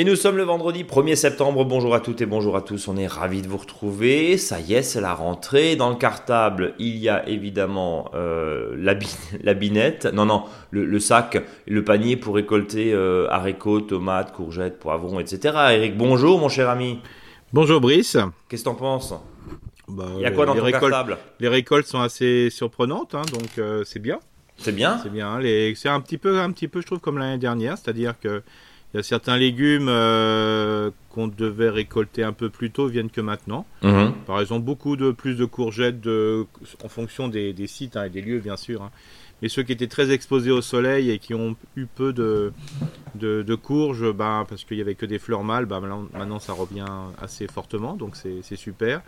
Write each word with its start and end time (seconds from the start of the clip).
Et 0.00 0.04
nous 0.04 0.16
sommes 0.16 0.38
le 0.38 0.44
vendredi 0.44 0.82
1er 0.82 1.14
septembre. 1.14 1.62
Bonjour 1.66 1.94
à 1.94 2.00
toutes 2.00 2.22
et 2.22 2.24
bonjour 2.24 2.56
à 2.56 2.62
tous. 2.62 2.88
On 2.88 2.96
est 2.96 3.06
ravis 3.06 3.42
de 3.42 3.48
vous 3.48 3.58
retrouver. 3.58 4.38
Ça 4.38 4.58
y 4.58 4.72
est, 4.72 4.80
c'est 4.80 5.02
la 5.02 5.12
rentrée. 5.12 5.76
Dans 5.76 5.90
le 5.90 5.96
cartable, 5.96 6.72
il 6.78 6.96
y 6.96 7.10
a 7.10 7.28
évidemment 7.28 8.10
euh, 8.14 8.74
la, 8.78 8.94
la, 9.42 9.52
binette. 9.52 10.06
Non, 10.06 10.24
non, 10.24 10.44
le, 10.70 10.98
sac, 11.00 11.44
le 11.66 11.84
panier 11.84 12.16
pour 12.16 12.36
récolter 12.36 12.94
euh, 12.94 13.28
haricots, 13.28 13.82
tomates, 13.82 14.32
courgettes, 14.32 14.78
poivrons, 14.78 15.20
etc. 15.20 15.54
Eric, 15.72 15.98
bonjour 15.98 16.38
mon 16.38 16.48
cher 16.48 16.70
ami. 16.70 17.00
Bonjour 17.52 17.82
Brice. 17.82 18.16
Qu'est-ce 18.48 18.64
que 18.64 18.70
t'en 18.70 18.76
penses? 18.76 19.12
Bah, 19.86 20.06
Il 20.16 20.22
y 20.22 20.24
a 20.24 20.30
quoi 20.30 20.46
dans 20.46 20.54
ton 20.54 20.70
cartable? 20.70 21.18
Les 21.40 21.48
récoltes 21.48 21.86
sont 21.86 22.00
assez 22.00 22.48
surprenantes, 22.48 23.14
hein, 23.14 23.26
donc 23.30 23.58
euh, 23.58 23.84
c'est 23.84 24.00
bien. 24.00 24.18
C'est 24.56 24.72
bien? 24.72 24.98
C'est 25.02 25.12
bien. 25.12 25.38
Les... 25.38 25.74
C'est 25.74 25.90
un 25.90 26.00
petit 26.00 26.16
peu, 26.16 26.40
un 26.40 26.50
petit 26.52 26.68
peu, 26.68 26.80
je 26.80 26.86
trouve, 26.86 27.00
comme 27.00 27.18
l'année 27.18 27.36
dernière, 27.36 27.76
c'est-à-dire 27.76 28.14
que 28.18 28.42
il 28.92 28.96
y 28.96 29.00
a 29.00 29.02
certains 29.02 29.36
légumes 29.36 29.88
euh, 29.88 30.90
qu'on 31.10 31.28
devait 31.28 31.68
récolter 31.68 32.24
un 32.24 32.32
peu 32.32 32.50
plus 32.50 32.70
tôt 32.70 32.88
viennent 32.88 33.10
que 33.10 33.20
maintenant. 33.20 33.64
Mhm. 33.82 34.12
Par 34.26 34.40
exemple, 34.40 34.64
beaucoup 34.64 34.96
de 34.96 35.12
plus 35.12 35.36
de 35.36 35.44
courgettes 35.44 36.00
de, 36.00 36.46
en 36.84 36.88
fonction 36.88 37.28
des, 37.28 37.54
sites 37.66 37.96
hein, 37.96 38.04
et 38.04 38.10
des 38.10 38.20
lieux, 38.20 38.40
bien 38.40 38.56
sûr. 38.56 38.82
Hein. 38.82 38.90
Mais 39.42 39.48
ceux 39.48 39.62
qui 39.62 39.72
étaient 39.72 39.86
très 39.86 40.10
exposés 40.10 40.50
au 40.50 40.60
soleil 40.60 41.10
et 41.10 41.18
qui 41.18 41.34
ont 41.34 41.56
eu 41.76 41.86
peu 41.86 42.12
de, 42.12 42.52
de, 43.14 43.54
courges, 43.54 44.12
ben, 44.12 44.44
parce 44.48 44.64
qu'il 44.64 44.76
n'y 44.76 44.82
avait 44.82 44.96
que 44.96 45.06
des 45.06 45.18
fleurs 45.18 45.44
mâles, 45.44 45.66
ben, 45.66 45.80
maintenant 45.80 46.40
ça 46.40 46.52
revient 46.52 46.84
assez 47.18 47.46
fortement, 47.46 47.94
donc 47.94 48.16
c'est 48.16 48.56
super. 48.56 49.02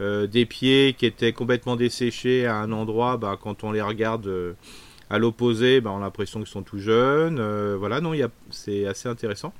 Euh, 0.00 0.26
des 0.26 0.46
pieds 0.46 0.94
qui 0.96 1.04
étaient 1.04 1.32
complètement 1.32 1.76
desséchés 1.76 2.46
à 2.46 2.56
un 2.56 2.72
endroit, 2.72 3.18
ben, 3.18 3.36
quand 3.40 3.64
on 3.64 3.72
les 3.72 3.82
regarde... 3.82 4.26
Euh, 4.26 4.54
à 5.10 5.18
l'opposé, 5.18 5.80
ben, 5.80 5.90
on 5.90 5.98
a 5.98 6.00
l'impression 6.00 6.38
qu'ils 6.38 6.48
sont 6.48 6.62
tout 6.62 6.78
jeunes. 6.78 7.38
Euh, 7.40 7.76
voilà, 7.78 8.00
non, 8.00 8.12
c'est 8.50 8.86
assez 8.86 9.08
intéressant. 9.08 9.52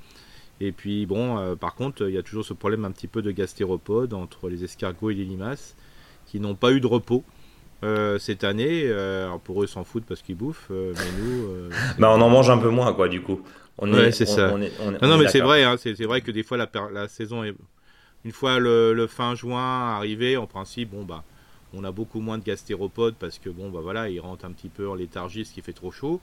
Et 0.61 0.73
puis 0.73 1.07
bon, 1.07 1.39
euh, 1.39 1.57
par 1.57 1.75
contre, 1.75 2.09
il 2.09 2.15
y 2.15 2.19
a 2.19 2.23
toujours 2.23 2.45
ce 2.45 2.55
problème 2.55 2.85
un 2.85 2.93
petit 2.93 3.09
peu 3.09 3.21
de 3.21 3.31
gastéropodes 3.31 4.15
entre 4.15 4.49
les 4.49 4.63
escargots 4.63 5.11
et 5.11 5.15
les 5.15 5.25
limaces 5.25 5.75
qui 6.27 6.39
n'ont 6.39 6.55
pas 6.55 6.71
eu 6.73 6.81
de 6.81 6.87
repos. 6.87 7.25
Euh, 7.83 8.19
cette 8.19 8.45
année, 8.45 8.91
alors 8.93 9.41
pour 9.41 9.63
eux, 9.63 9.67
s'en 9.67 9.85
foutent 9.85 10.05
parce 10.05 10.23
qu'ils 10.23 10.37
bouffent, 10.37 10.71
mais 10.71 11.11
nous. 11.19 11.71
bah, 11.99 12.11
on 12.15 12.21
en 12.21 12.29
mange 12.29 12.51
un 12.51 12.59
peu 12.59 12.69
moins, 12.69 12.93
quoi, 12.93 13.09
du 13.09 13.21
coup. 13.21 13.41
On 13.79 13.93
ouais, 13.93 14.13
c'est 14.13 14.27
ça. 14.27 14.53
non, 14.53 15.09
non, 15.09 15.19
mais 15.19 15.29
c'est 15.29 15.41
vrai, 15.41 15.65
hein, 15.65 15.77
c'est 15.79 16.05
vrai 16.05 16.21
que 16.21 16.31
des 16.31 16.43
fois, 16.43 16.59
la, 16.59 16.69
la 16.93 17.09
saison 17.09 17.43
est. 17.43 17.55
Une 18.23 18.33
fois 18.33 18.59
le, 18.59 18.93
le, 18.93 19.07
fin 19.07 19.35
juin 19.35 19.97
arrivé, 19.97 20.37
en 20.37 20.47
principe, 20.47 20.91
bon, 20.91 21.05
bah, 21.05 21.25
on 21.75 21.85
a 21.85 21.93
beaucoup 21.93 22.21
moins 22.21 22.39
de 22.39 22.45
gastéropodes 22.45 23.15
parce 23.19 23.39
que 23.39 23.49
bon 23.49 23.71
bah 23.71 23.81
voilà, 23.81 24.09
ils 24.09 24.21
rentrent 24.21 24.45
un 24.45 24.53
petit 24.53 24.69
peu 24.69 24.89
en 24.89 24.95
léthargie 24.95 25.45
ce 25.45 25.53
qui 25.53 25.63
fait 25.63 25.73
trop 25.73 25.91
chaud. 25.91 26.21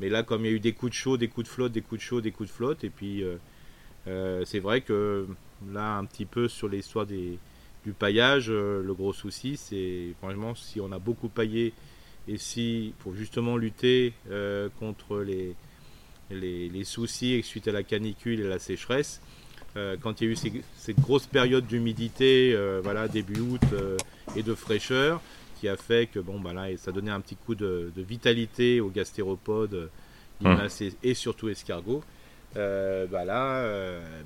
Mais 0.00 0.08
là, 0.08 0.22
comme 0.22 0.44
il 0.44 0.48
y 0.48 0.52
a 0.52 0.56
eu 0.56 0.60
des 0.60 0.72
coups 0.72 0.90
de 0.90 0.96
chaud, 0.96 1.16
des 1.16 1.28
coups 1.28 1.46
de 1.46 1.52
flotte, 1.52 1.72
des 1.72 1.80
coups 1.80 2.00
de 2.00 2.04
chaud, 2.04 2.20
des 2.20 2.32
coups 2.32 2.48
de 2.48 2.54
flotte, 2.54 2.84
et 2.84 2.90
puis 2.90 3.22
euh, 3.22 3.36
euh, 4.08 4.44
c'est 4.44 4.58
vrai 4.58 4.80
que 4.80 5.26
là, 5.72 5.96
un 5.96 6.04
petit 6.04 6.24
peu 6.24 6.48
sur 6.48 6.68
l'histoire 6.68 7.06
du 7.06 7.38
paillage, 7.98 8.46
euh, 8.48 8.82
le 8.82 8.94
gros 8.94 9.12
souci, 9.12 9.56
c'est 9.56 10.14
franchement 10.18 10.54
si 10.54 10.80
on 10.80 10.90
a 10.92 10.98
beaucoup 10.98 11.28
paillé 11.28 11.72
et 12.26 12.38
si 12.38 12.94
pour 13.00 13.14
justement 13.14 13.58
lutter 13.58 14.14
contre 14.78 15.18
les, 15.18 15.54
les, 16.30 16.70
les, 16.70 16.84
soucis 16.84 17.42
suite 17.42 17.68
à 17.68 17.72
la 17.72 17.82
canicule 17.82 18.40
et 18.40 18.48
la 18.48 18.58
sécheresse, 18.58 19.20
quand 19.74 20.22
il 20.22 20.24
y 20.24 20.30
a 20.30 20.32
eu 20.32 20.36
cette 20.74 21.00
grosse 21.00 21.26
période 21.26 21.66
d'humidité, 21.66 22.58
voilà, 22.82 23.08
début 23.08 23.40
août 23.40 23.60
et 24.36 24.42
de 24.42 24.54
fraîcheur, 24.54 25.20
qui 25.60 25.68
a 25.68 25.76
fait 25.76 26.06
que 26.06 26.18
bon, 26.18 26.40
bah 26.40 26.52
là, 26.52 26.66
ça 26.76 26.92
donnait 26.92 27.10
un 27.10 27.20
petit 27.20 27.36
coup 27.36 27.54
de, 27.54 27.90
vitalité 27.96 28.80
aux 28.80 28.90
gastéropodes, 28.90 29.90
limaces 30.40 30.80
hum. 30.80 30.90
et, 31.02 31.14
surtout 31.14 31.48
escargots. 31.48 32.02
bah 32.54 33.24
là, 33.24 33.66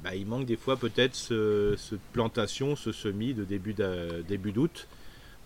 bah, 0.02 0.14
il 0.14 0.26
manque 0.26 0.46
des 0.46 0.56
fois 0.56 0.76
peut-être 0.76 1.14
ce, 1.14 1.76
plantation, 2.12 2.76
ce 2.76 2.92
semis 2.92 3.34
de 3.34 3.44
début 3.44 3.74
d'août. 4.52 4.86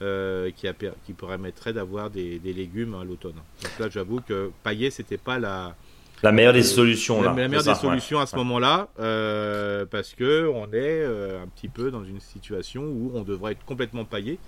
qui, 0.01 0.67
qui 1.05 1.13
permettrait 1.13 1.73
d'avoir 1.73 2.11
des, 2.11 2.39
légumes 2.45 2.95
à 2.95 3.05
l'automne. 3.05 3.41
Donc 3.63 3.79
là, 3.79 3.89
j'avoue 3.89 4.21
que 4.21 4.51
pailler, 4.63 4.91
c'était 4.91 5.19
pas 5.19 5.39
la, 5.39 5.77
la 6.23 6.33
meilleure 6.33 6.53
des 6.53 6.63
solutions 6.63 7.21
là. 7.23 7.35
La 7.35 7.49
meilleure 7.49 7.65
des 7.65 7.75
solutions 7.75 8.21
à 8.21 8.27
ce 8.27 8.37
moment-là, 8.37 8.89
euh, 9.01 9.85
parce 9.87 10.15
que 10.15 10.49
on 10.55 10.67
est 10.67 11.03
euh, 11.03 11.43
un 11.43 11.49
petit 11.49 11.69
peu 11.69 11.91
dans 11.91 12.05
une 12.05 12.21
situation 12.21 12.83
où 12.83 13.13
on 13.15 13.23
devrait 13.23 13.53
être 13.53 13.65
complètement 13.65 14.05
paillé 14.05 14.39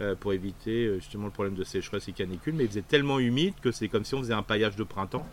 euh, 0.00 0.14
pour 0.14 0.32
éviter 0.32 0.94
justement 0.96 1.26
le 1.26 1.32
problème 1.32 1.54
de 1.54 1.64
sécheresse 1.64 2.08
et 2.08 2.12
canicule, 2.12 2.54
mais 2.54 2.64
il 2.64 2.68
faisait 2.68 2.82
tellement 2.82 3.18
humide 3.18 3.54
que 3.60 3.72
c'est 3.72 3.88
comme 3.88 4.04
si 4.04 4.14
on 4.14 4.20
faisait 4.20 4.34
un 4.34 4.42
paillage 4.42 4.76
de 4.76 4.84
printemps 4.84 5.26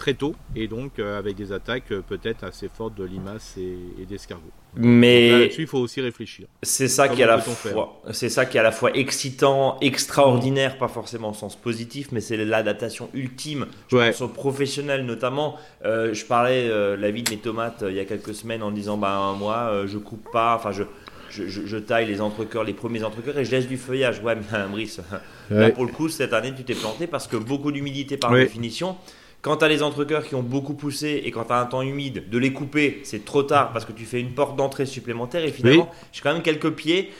très 0.00 0.14
tôt 0.14 0.34
et 0.56 0.66
donc 0.66 0.98
euh, 0.98 1.18
avec 1.18 1.36
des 1.36 1.52
attaques 1.52 1.92
euh, 1.92 2.00
peut-être 2.00 2.42
assez 2.42 2.68
fortes 2.68 2.94
de 2.96 3.04
limaces 3.04 3.56
et, 3.58 4.06
d'escargots. 4.06 4.50
Mais 4.74 5.30
là-dessus, 5.30 5.62
il 5.62 5.66
faut 5.66 5.78
aussi 5.78 6.00
réfléchir. 6.00 6.46
C'est 6.62 6.88
ça 6.88 7.08
qui 7.08 7.20
est 7.20 7.24
à 7.24 7.26
la 7.26 7.38
fois, 7.38 8.00
c'est 8.12 8.30
ça 8.30 8.46
qui 8.46 8.56
est 8.56 8.60
à 8.60 8.64
la 8.64 8.72
fois 8.72 8.92
excitant, 8.96 9.78
extraordinaire, 9.80 10.78
pas 10.78 10.88
forcément 10.88 11.30
au 11.30 11.34
sens 11.34 11.54
positif, 11.54 12.08
mais 12.12 12.20
c'est 12.20 12.36
l'adaptation 12.38 13.10
ultime. 13.12 13.66
Je 13.88 13.96
ouais. 13.96 14.10
pense 14.10 14.22
aux 14.22 14.28
professionnels 14.28 15.04
notamment. 15.04 15.56
Euh, 15.84 16.14
je 16.14 16.24
parlais 16.24 16.68
la 16.96 17.10
vie 17.10 17.22
de 17.22 17.30
mes 17.30 17.36
tomates 17.36 17.84
il 17.86 17.94
y 17.94 18.00
a 18.00 18.04
quelques 18.04 18.34
semaines 18.34 18.62
en 18.62 18.70
disant 18.70 18.96
bah 18.96 19.34
moi 19.38 19.84
je 19.86 19.98
coupe 19.98 20.30
pas, 20.32 20.56
enfin 20.56 20.72
je 20.72 20.84
je, 21.30 21.44
je, 21.46 21.76
taille 21.76 22.08
les 22.08 22.20
entrecœurs, 22.20 22.64
les 22.64 22.72
premiers 22.72 23.04
entrecœurs 23.04 23.38
et 23.38 23.44
je 23.44 23.52
laisse 23.52 23.68
du 23.68 23.76
feuillage. 23.76 24.20
Ouais, 24.20 24.34
mais 24.34 24.66
Brice, 24.68 25.00
là 25.50 25.70
pour 25.70 25.84
le 25.84 25.92
coup, 25.92 26.08
cette 26.08 26.32
année, 26.32 26.52
tu 26.56 26.64
t'es 26.64 26.74
planté 26.74 27.06
parce 27.06 27.28
que 27.28 27.36
beaucoup 27.36 27.70
d'humidité 27.70 28.16
par 28.16 28.32
définition. 28.32 28.96
Quand 29.42 29.56
tu 29.56 29.64
as 29.64 29.68
les 29.68 29.82
entrecœurs 29.82 30.24
qui 30.26 30.34
ont 30.34 30.42
beaucoup 30.42 30.74
poussé 30.74 31.22
et 31.24 31.30
quand 31.30 31.44
tu 31.44 31.52
as 31.52 31.60
un 31.60 31.66
temps 31.66 31.82
humide, 31.82 32.28
de 32.28 32.38
les 32.38 32.52
couper, 32.52 33.00
c'est 33.04 33.24
trop 33.24 33.42
tard 33.42 33.72
parce 33.72 33.84
que 33.84 33.92
tu 33.92 34.04
fais 34.04 34.20
une 34.20 34.32
porte 34.32 34.56
d'entrée 34.56 34.86
supplémentaire 34.86 35.44
et 35.44 35.50
finalement, 35.50 35.90
j'ai 36.12 36.20
quand 36.20 36.32
même 36.32 36.42
quelques 36.42 36.70
pieds 36.70 37.10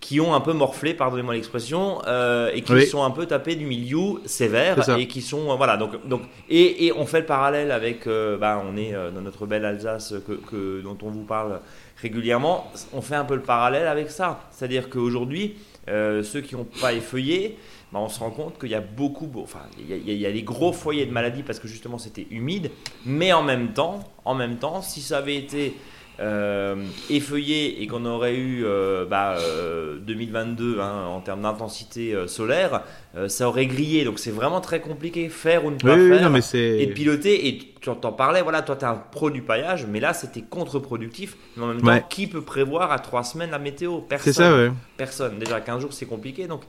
qui 0.00 0.20
ont 0.20 0.34
un 0.34 0.40
peu 0.40 0.52
morflé, 0.52 0.94
pardonnez-moi 0.94 1.34
l'expression, 1.34 2.00
euh, 2.06 2.50
et 2.54 2.62
qui 2.62 2.86
sont 2.86 3.02
un 3.02 3.10
peu 3.10 3.26
tapés 3.26 3.56
du 3.56 3.66
milieu 3.66 4.20
sévère 4.24 4.88
et 4.98 5.08
qui 5.08 5.20
sont 5.20 5.50
euh, 5.50 5.54
voilà 5.56 5.76
donc 5.76 6.06
donc 6.06 6.22
et, 6.48 6.86
et, 6.86 6.92
on 6.92 7.06
fait 7.06 7.20
le 7.20 7.26
parallèle 7.26 7.72
avec 7.72 8.06
euh, 8.06 8.36
bah, 8.36 8.62
on 8.64 8.76
est 8.76 8.92
dans 8.92 9.22
notre 9.22 9.46
belle 9.46 9.64
Alsace 9.64 10.14
que, 10.26 10.32
que, 10.32 10.80
dont 10.80 10.96
on 11.02 11.10
vous 11.10 11.24
parle 11.24 11.60
régulièrement, 12.00 12.70
on 12.92 13.00
fait 13.00 13.16
un 13.16 13.24
peu 13.24 13.34
le 13.34 13.42
parallèle 13.42 13.88
avec 13.88 14.10
ça, 14.10 14.40
c'est-à-dire 14.50 14.88
qu'aujourd'hui 14.90 15.56
ceux 15.88 16.40
qui 16.40 16.54
n'ont 16.54 16.68
pas 16.80 16.92
effeuillé 16.92 17.58
bah, 17.96 18.02
on 18.02 18.10
se 18.10 18.20
rend 18.20 18.30
compte 18.30 18.58
qu'il 18.58 18.68
y 18.68 18.74
a 18.74 18.82
beaucoup, 18.82 19.30
enfin, 19.36 19.62
il 19.78 20.12
y, 20.12 20.26
a, 20.26 20.30
des 20.30 20.42
gros 20.42 20.74
foyers 20.74 21.06
de 21.06 21.12
maladies 21.12 21.42
parce 21.42 21.58
que 21.58 21.66
justement 21.66 21.96
c'était 21.96 22.26
humide, 22.30 22.70
mais 23.06 23.32
en 23.32 23.42
même 23.42 23.72
temps, 23.72 24.00
en 24.26 24.34
même 24.34 24.58
temps, 24.58 24.82
si 24.82 25.00
ça 25.00 25.16
avait 25.16 25.36
été 25.36 25.74
euh, 26.18 26.76
effeuillé 27.10 27.82
et 27.82 27.86
qu'on 27.86 28.06
aurait 28.06 28.36
eu 28.36 28.60
2022 28.62 28.64
euh, 28.64 29.04
bah, 29.04 29.36
euh, 29.36 30.80
hein, 30.80 31.06
en 31.08 31.20
termes 31.20 31.42
d'intensité 31.42 32.16
solaire, 32.26 32.82
ça 33.28 33.48
aurait 33.48 33.66
grillé. 33.66 34.04
Donc 34.04 34.18
c'est 34.18 34.30
vraiment 34.30 34.62
très 34.62 34.80
compliqué 34.80 35.28
faire 35.28 35.66
ou 35.66 35.70
ne 35.70 35.76
pas 35.76 35.96
faire 35.96 36.34
et 36.54 36.86
piloter. 36.86 37.48
Et 37.48 37.74
tu 37.80 37.90
en 37.90 37.94
parlais, 37.94 38.40
voilà, 38.40 38.62
toi 38.62 38.76
tu 38.76 38.84
es 38.84 38.88
un 38.88 38.94
pro 38.94 39.30
du 39.30 39.42
paillage, 39.42 39.86
mais 39.86 40.00
là 40.00 40.14
c'était 40.14 40.42
contre-productif. 40.42 41.36
Mais 41.56 41.64
en 41.64 41.68
même 41.68 41.82
temps, 41.82 42.06
qui 42.08 42.26
peut 42.26 42.40
prévoir 42.40 42.92
à 42.92 42.98
trois 42.98 43.22
semaines 43.22 43.50
la 43.50 43.58
météo? 43.58 44.00
Personne. 44.00 44.32
C'est 44.32 44.40
ça, 44.40 44.72
Personne. 44.96 45.38
Déjà 45.38 45.60
15 45.60 45.82
jours 45.82 45.92
c'est 45.92 46.06
compliqué. 46.06 46.46
Donc 46.46 46.62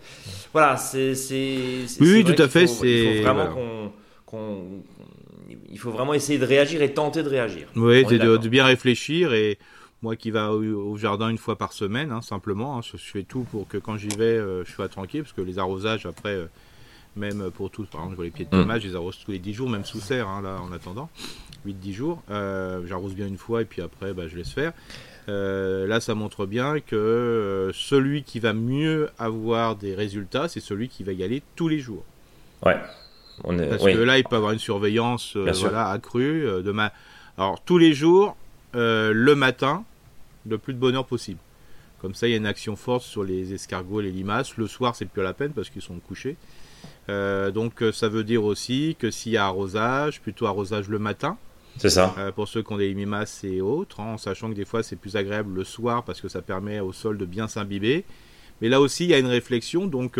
voilà, 0.51 0.75
c'est. 0.75 1.13
Oui, 2.01 2.25
tout 2.25 2.41
à 2.41 2.49
fait. 2.49 2.65
Il 2.65 2.67
faut 2.67 3.23
vraiment 3.23 3.47
qu'on 4.25 4.83
il 5.69 5.79
faut 5.79 5.91
vraiment 5.91 6.13
essayer 6.13 6.39
de 6.39 6.45
réagir 6.45 6.81
et 6.81 6.93
tenter 6.93 7.23
de 7.23 7.29
réagir. 7.29 7.67
Oui, 7.75 8.05
de, 8.05 8.47
bien 8.47 8.65
réfléchir 8.65 9.33
et 9.33 9.57
moi 10.01 10.15
qui 10.15 10.31
va 10.31 10.51
au, 10.51 10.95
jardin 10.97 11.29
une 11.29 11.37
fois 11.37 11.57
par 11.57 11.73
semaine, 11.73 12.11
hein, 12.11 12.21
simplement, 12.21 12.77
hein, 12.77 12.81
je, 12.81 12.97
fais 12.97 13.23
tout 13.23 13.43
pour 13.51 13.67
que 13.67 13.77
quand 13.77 13.97
j'y 13.97 14.09
vais, 14.09 14.25
euh, 14.25 14.63
je 14.63 14.71
sois 14.71 14.87
tranquille, 14.89 15.23
parce 15.23 15.33
que 15.33 15.41
les 15.41 15.59
arrosages 15.59 16.05
après, 16.05 16.35
euh, 16.35 16.45
même 17.15 17.49
pour 17.51 17.71
tous, 17.71 17.85
par 17.87 18.01
exemple, 18.01 18.11
je 18.11 18.15
vois 18.17 18.25
les 18.25 18.31
pieds 18.31 18.45
de 18.45 18.55
mm. 18.55 18.61
tomate, 18.61 18.81
je 18.81 18.87
les 18.89 18.95
arrose 18.95 19.17
tous 19.23 19.31
les 19.31 19.39
10 19.39 19.53
jours, 19.53 19.69
même 19.69 19.85
sous 19.85 19.99
serre, 19.99 20.27
hein, 20.27 20.41
là, 20.41 20.59
en 20.61 20.71
attendant, 20.71 21.09
8-10 21.65 21.93
jours. 21.93 22.23
Euh, 22.29 22.85
j'arrose 22.85 23.15
bien 23.15 23.27
une 23.27 23.37
fois 23.37 23.63
et 23.63 23.65
puis 23.65 23.81
après, 23.81 24.13
bah, 24.13 24.27
je 24.27 24.37
laisse 24.37 24.51
faire. 24.51 24.73
là, 25.27 25.99
ça 25.99 26.13
montre 26.13 26.45
bien 26.45 26.79
que 26.79 27.71
celui 27.73 28.23
qui 28.23 28.39
va 28.39 28.53
mieux 28.53 29.09
avoir 29.17 29.75
des 29.75 29.95
résultats, 29.95 30.47
c'est 30.47 30.59
celui 30.59 30.89
qui 30.89 31.03
va 31.03 31.11
y 31.11 31.23
aller 31.23 31.41
tous 31.55 31.67
les 31.67 31.79
jours. 31.79 32.05
Ouais. 32.63 32.77
Parce 33.43 33.83
que 33.83 34.03
là, 34.03 34.17
il 34.17 34.23
peut 34.23 34.35
avoir 34.35 34.51
une 34.51 34.59
surveillance 34.59 35.35
euh, 35.35 35.51
voilà, 35.59 35.89
accrue. 35.89 36.47
Euh. 36.47 36.89
Alors, 37.37 37.61
tous 37.63 37.77
les 37.77 37.93
jours, 37.93 38.35
euh, 38.75 39.11
le 39.13 39.35
matin, 39.35 39.83
le 40.47 40.57
plus 40.57 40.73
de 40.73 40.79
bonheur 40.79 41.05
possible. 41.05 41.39
Comme 42.01 42.13
ça, 42.13 42.27
il 42.27 42.31
y 42.31 42.33
a 42.33 42.37
une 42.37 42.45
action 42.45 42.75
forte 42.75 43.03
sur 43.03 43.23
les 43.23 43.53
escargots 43.53 44.01
et 44.01 44.03
les 44.03 44.11
limaces. 44.11 44.57
Le 44.57 44.67
soir, 44.67 44.95
c'est 44.95 45.05
plus 45.05 45.23
la 45.23 45.33
peine 45.33 45.51
parce 45.51 45.69
qu'ils 45.69 45.81
sont 45.81 45.99
couchés. 45.99 46.35
donc, 47.07 47.83
ça 47.93 48.07
veut 48.07 48.23
dire 48.23 48.43
aussi 48.43 48.95
que 48.99 49.09
s'il 49.09 49.33
y 49.33 49.37
a 49.37 49.45
arrosage, 49.45 50.21
plutôt 50.21 50.45
arrosage 50.45 50.89
le 50.89 50.99
matin. 50.99 51.37
C'est 51.77 51.89
ça. 51.89 52.15
pour 52.35 52.47
ceux 52.47 52.63
qui 52.63 52.73
ont 52.73 52.77
des 52.77 52.91
limaces 52.91 53.43
et 53.43 53.61
autres, 53.61 53.99
hein, 53.99 54.13
en 54.13 54.17
sachant 54.17 54.49
que 54.49 54.55
des 54.55 54.65
fois, 54.65 54.81
c'est 54.81 54.95
plus 54.95 55.15
agréable 55.15 55.53
le 55.53 55.63
soir 55.63 56.03
parce 56.03 56.21
que 56.21 56.27
ça 56.27 56.41
permet 56.41 56.79
au 56.79 56.91
sol 56.91 57.17
de 57.17 57.25
bien 57.25 57.47
s'imbiber. 57.47 58.03
Mais 58.61 58.69
là 58.69 58.81
aussi, 58.81 59.03
il 59.05 59.09
y 59.11 59.13
a 59.13 59.19
une 59.19 59.27
réflexion. 59.27 59.85
Donc, 59.85 60.19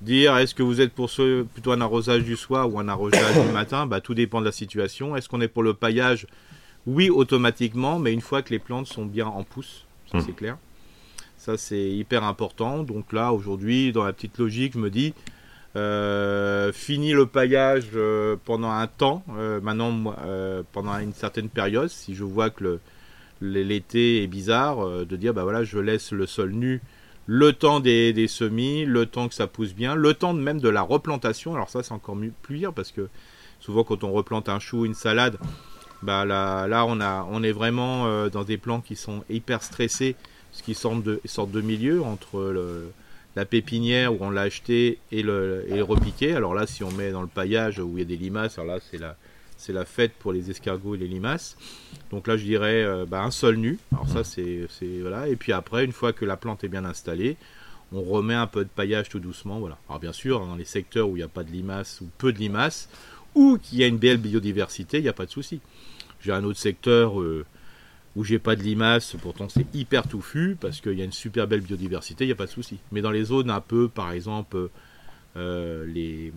dire 0.00 0.36
est-ce 0.36 0.54
que 0.54 0.62
vous 0.62 0.80
êtes 0.80 0.92
pour 0.92 1.10
ce, 1.10 1.42
plutôt 1.42 1.72
un 1.72 1.80
arrosage 1.80 2.24
du 2.24 2.36
soir 2.36 2.72
ou 2.72 2.78
un 2.78 2.88
arrosage 2.88 3.34
du 3.46 3.52
matin? 3.52 3.86
Bah, 3.86 4.00
Tout 4.00 4.14
dépend 4.14 4.40
de 4.40 4.46
la 4.46 4.52
situation. 4.52 5.16
Est-ce 5.16 5.28
qu'on 5.28 5.40
est 5.40 5.48
pour 5.48 5.62
le 5.62 5.74
paillage? 5.74 6.26
Oui, 6.86 7.10
automatiquement, 7.10 7.98
mais 7.98 8.12
une 8.12 8.22
fois 8.22 8.42
que 8.42 8.50
les 8.50 8.58
plantes 8.58 8.86
sont 8.86 9.04
bien 9.04 9.26
en 9.26 9.44
pousse, 9.44 9.84
ça 10.10 10.18
hmm. 10.18 10.22
c'est 10.26 10.32
clair. 10.32 10.56
Ça 11.36 11.56
c'est 11.56 11.90
hyper 11.90 12.24
important. 12.24 12.82
Donc 12.82 13.12
là, 13.12 13.32
aujourd'hui, 13.32 13.92
dans 13.92 14.04
la 14.04 14.12
petite 14.12 14.38
logique, 14.38 14.74
je 14.74 14.78
me 14.78 14.90
dis, 14.90 15.14
euh, 15.76 16.72
fini 16.72 17.12
le 17.12 17.26
paillage 17.26 17.90
euh, 17.94 18.34
pendant 18.44 18.70
un 18.70 18.88
temps, 18.88 19.22
euh, 19.36 19.60
maintenant 19.60 20.14
pendant 20.72 20.98
une 20.98 21.12
certaine 21.12 21.48
période, 21.48 21.88
si 21.88 22.14
je 22.14 22.24
vois 22.24 22.50
que 22.50 22.80
l'été 23.40 24.22
est 24.22 24.26
bizarre, 24.26 25.06
de 25.06 25.16
dire 25.16 25.32
bah 25.32 25.44
voilà, 25.44 25.64
je 25.64 25.78
laisse 25.78 26.12
le 26.12 26.26
sol 26.26 26.50
nu 26.50 26.80
le 27.26 27.52
temps 27.52 27.80
des, 27.80 28.26
semis, 28.28 28.84
le 28.84 29.06
temps 29.06 29.28
que 29.28 29.34
ça 29.34 29.46
pousse 29.46 29.74
bien, 29.74 29.94
le 29.94 30.14
temps 30.14 30.32
même 30.32 30.60
de 30.60 30.68
la 30.68 30.82
replantation. 30.82 31.54
Alors 31.54 31.70
ça 31.70 31.82
c'est 31.82 31.92
encore 31.92 32.16
plus 32.42 32.58
dire 32.58 32.72
parce 32.72 32.92
que 32.92 33.08
souvent 33.60 33.84
quand 33.84 34.04
on 34.04 34.12
replante 34.12 34.48
un 34.48 34.58
chou, 34.58 34.84
une 34.84 34.94
salade, 34.94 35.38
bah 36.02 36.24
là, 36.24 36.66
là 36.66 36.84
on, 36.86 37.00
a, 37.00 37.26
on 37.30 37.42
est 37.42 37.52
vraiment 37.52 38.28
dans 38.28 38.44
des 38.44 38.56
plants 38.56 38.80
qui 38.80 38.96
sont 38.96 39.22
hyper 39.28 39.62
stressés, 39.62 40.16
ce 40.52 40.62
qui 40.62 40.74
sortent 40.74 41.02
de, 41.02 41.20
de 41.22 41.60
milieu 41.60 42.02
entre 42.02 42.40
le, 42.40 42.90
la 43.36 43.44
pépinière 43.44 44.12
où 44.12 44.18
on 44.20 44.30
l'a 44.30 44.42
acheté 44.42 44.98
et 45.12 45.22
le, 45.22 45.64
et 45.68 45.80
repiqué. 45.80 46.34
Alors 46.34 46.54
là, 46.54 46.66
si 46.66 46.82
on 46.82 46.90
met 46.90 47.12
dans 47.12 47.22
le 47.22 47.28
paillage 47.28 47.78
où 47.78 47.92
il 47.96 48.00
y 48.00 48.02
a 48.02 48.04
des 48.04 48.16
limaces, 48.16 48.58
alors 48.58 48.76
là, 48.76 48.80
c'est 48.90 48.98
la, 48.98 49.16
c'est 49.60 49.72
la 49.72 49.84
fête 49.84 50.12
pour 50.18 50.32
les 50.32 50.50
escargots 50.50 50.94
et 50.94 50.98
les 50.98 51.06
limaces. 51.06 51.56
Donc 52.10 52.26
là, 52.26 52.36
je 52.36 52.44
dirais 52.44 52.82
euh, 52.82 53.04
bah, 53.06 53.22
un 53.22 53.30
sol 53.30 53.56
nu. 53.56 53.78
Alors 53.92 54.08
ça, 54.08 54.24
c'est, 54.24 54.66
voilà. 55.00 55.28
Et 55.28 55.36
puis 55.36 55.52
après, 55.52 55.84
une 55.84 55.92
fois 55.92 56.12
que 56.12 56.24
la 56.24 56.36
plante 56.36 56.64
est 56.64 56.68
bien 56.68 56.84
installée, 56.84 57.36
on 57.92 58.02
remet 58.02 58.34
un 58.34 58.46
peu 58.46 58.64
de 58.64 58.70
paillage 58.70 59.08
tout 59.08 59.20
doucement. 59.20 59.60
Voilà. 59.60 59.78
Alors 59.88 60.00
bien 60.00 60.12
sûr, 60.12 60.40
dans 60.40 60.56
les 60.56 60.64
secteurs 60.64 61.08
où 61.08 61.16
il 61.16 61.20
n'y 61.20 61.24
a 61.24 61.28
pas 61.28 61.44
de 61.44 61.50
limaces 61.50 62.00
ou 62.00 62.08
peu 62.18 62.32
de 62.32 62.38
limaces, 62.38 62.88
ou 63.34 63.58
qu'il 63.58 63.78
y 63.78 63.84
a 63.84 63.86
une 63.86 63.98
belle 63.98 64.16
biodiversité, 64.16 64.98
il 64.98 65.02
n'y 65.02 65.08
a 65.08 65.12
pas 65.12 65.26
de 65.26 65.30
souci. 65.30 65.60
J'ai 66.20 66.32
un 66.32 66.44
autre 66.44 66.58
secteur. 66.58 67.20
Euh, 67.20 67.44
où 68.16 68.24
j'ai 68.24 68.40
pas 68.40 68.56
de 68.56 68.62
limaces, 68.64 69.14
pourtant 69.22 69.48
c'est 69.48 69.72
hyper 69.72 70.08
touffu 70.08 70.56
parce 70.60 70.80
qu'il 70.80 70.98
y 70.98 71.00
a 71.00 71.04
une 71.04 71.12
super 71.12 71.46
belle 71.46 71.60
biodiversité, 71.60 72.24
il 72.24 72.26
n'y 72.26 72.32
a 72.32 72.36
pas 72.36 72.46
de 72.46 72.50
souci. 72.50 72.78
Mais 72.90 73.02
dans 73.02 73.12
les 73.12 73.22
zones 73.22 73.50
un 73.50 73.60
peu, 73.60 73.88
par 73.88 74.10
exemple, 74.10 74.68
euh, 75.36 75.86
les, 75.86 76.32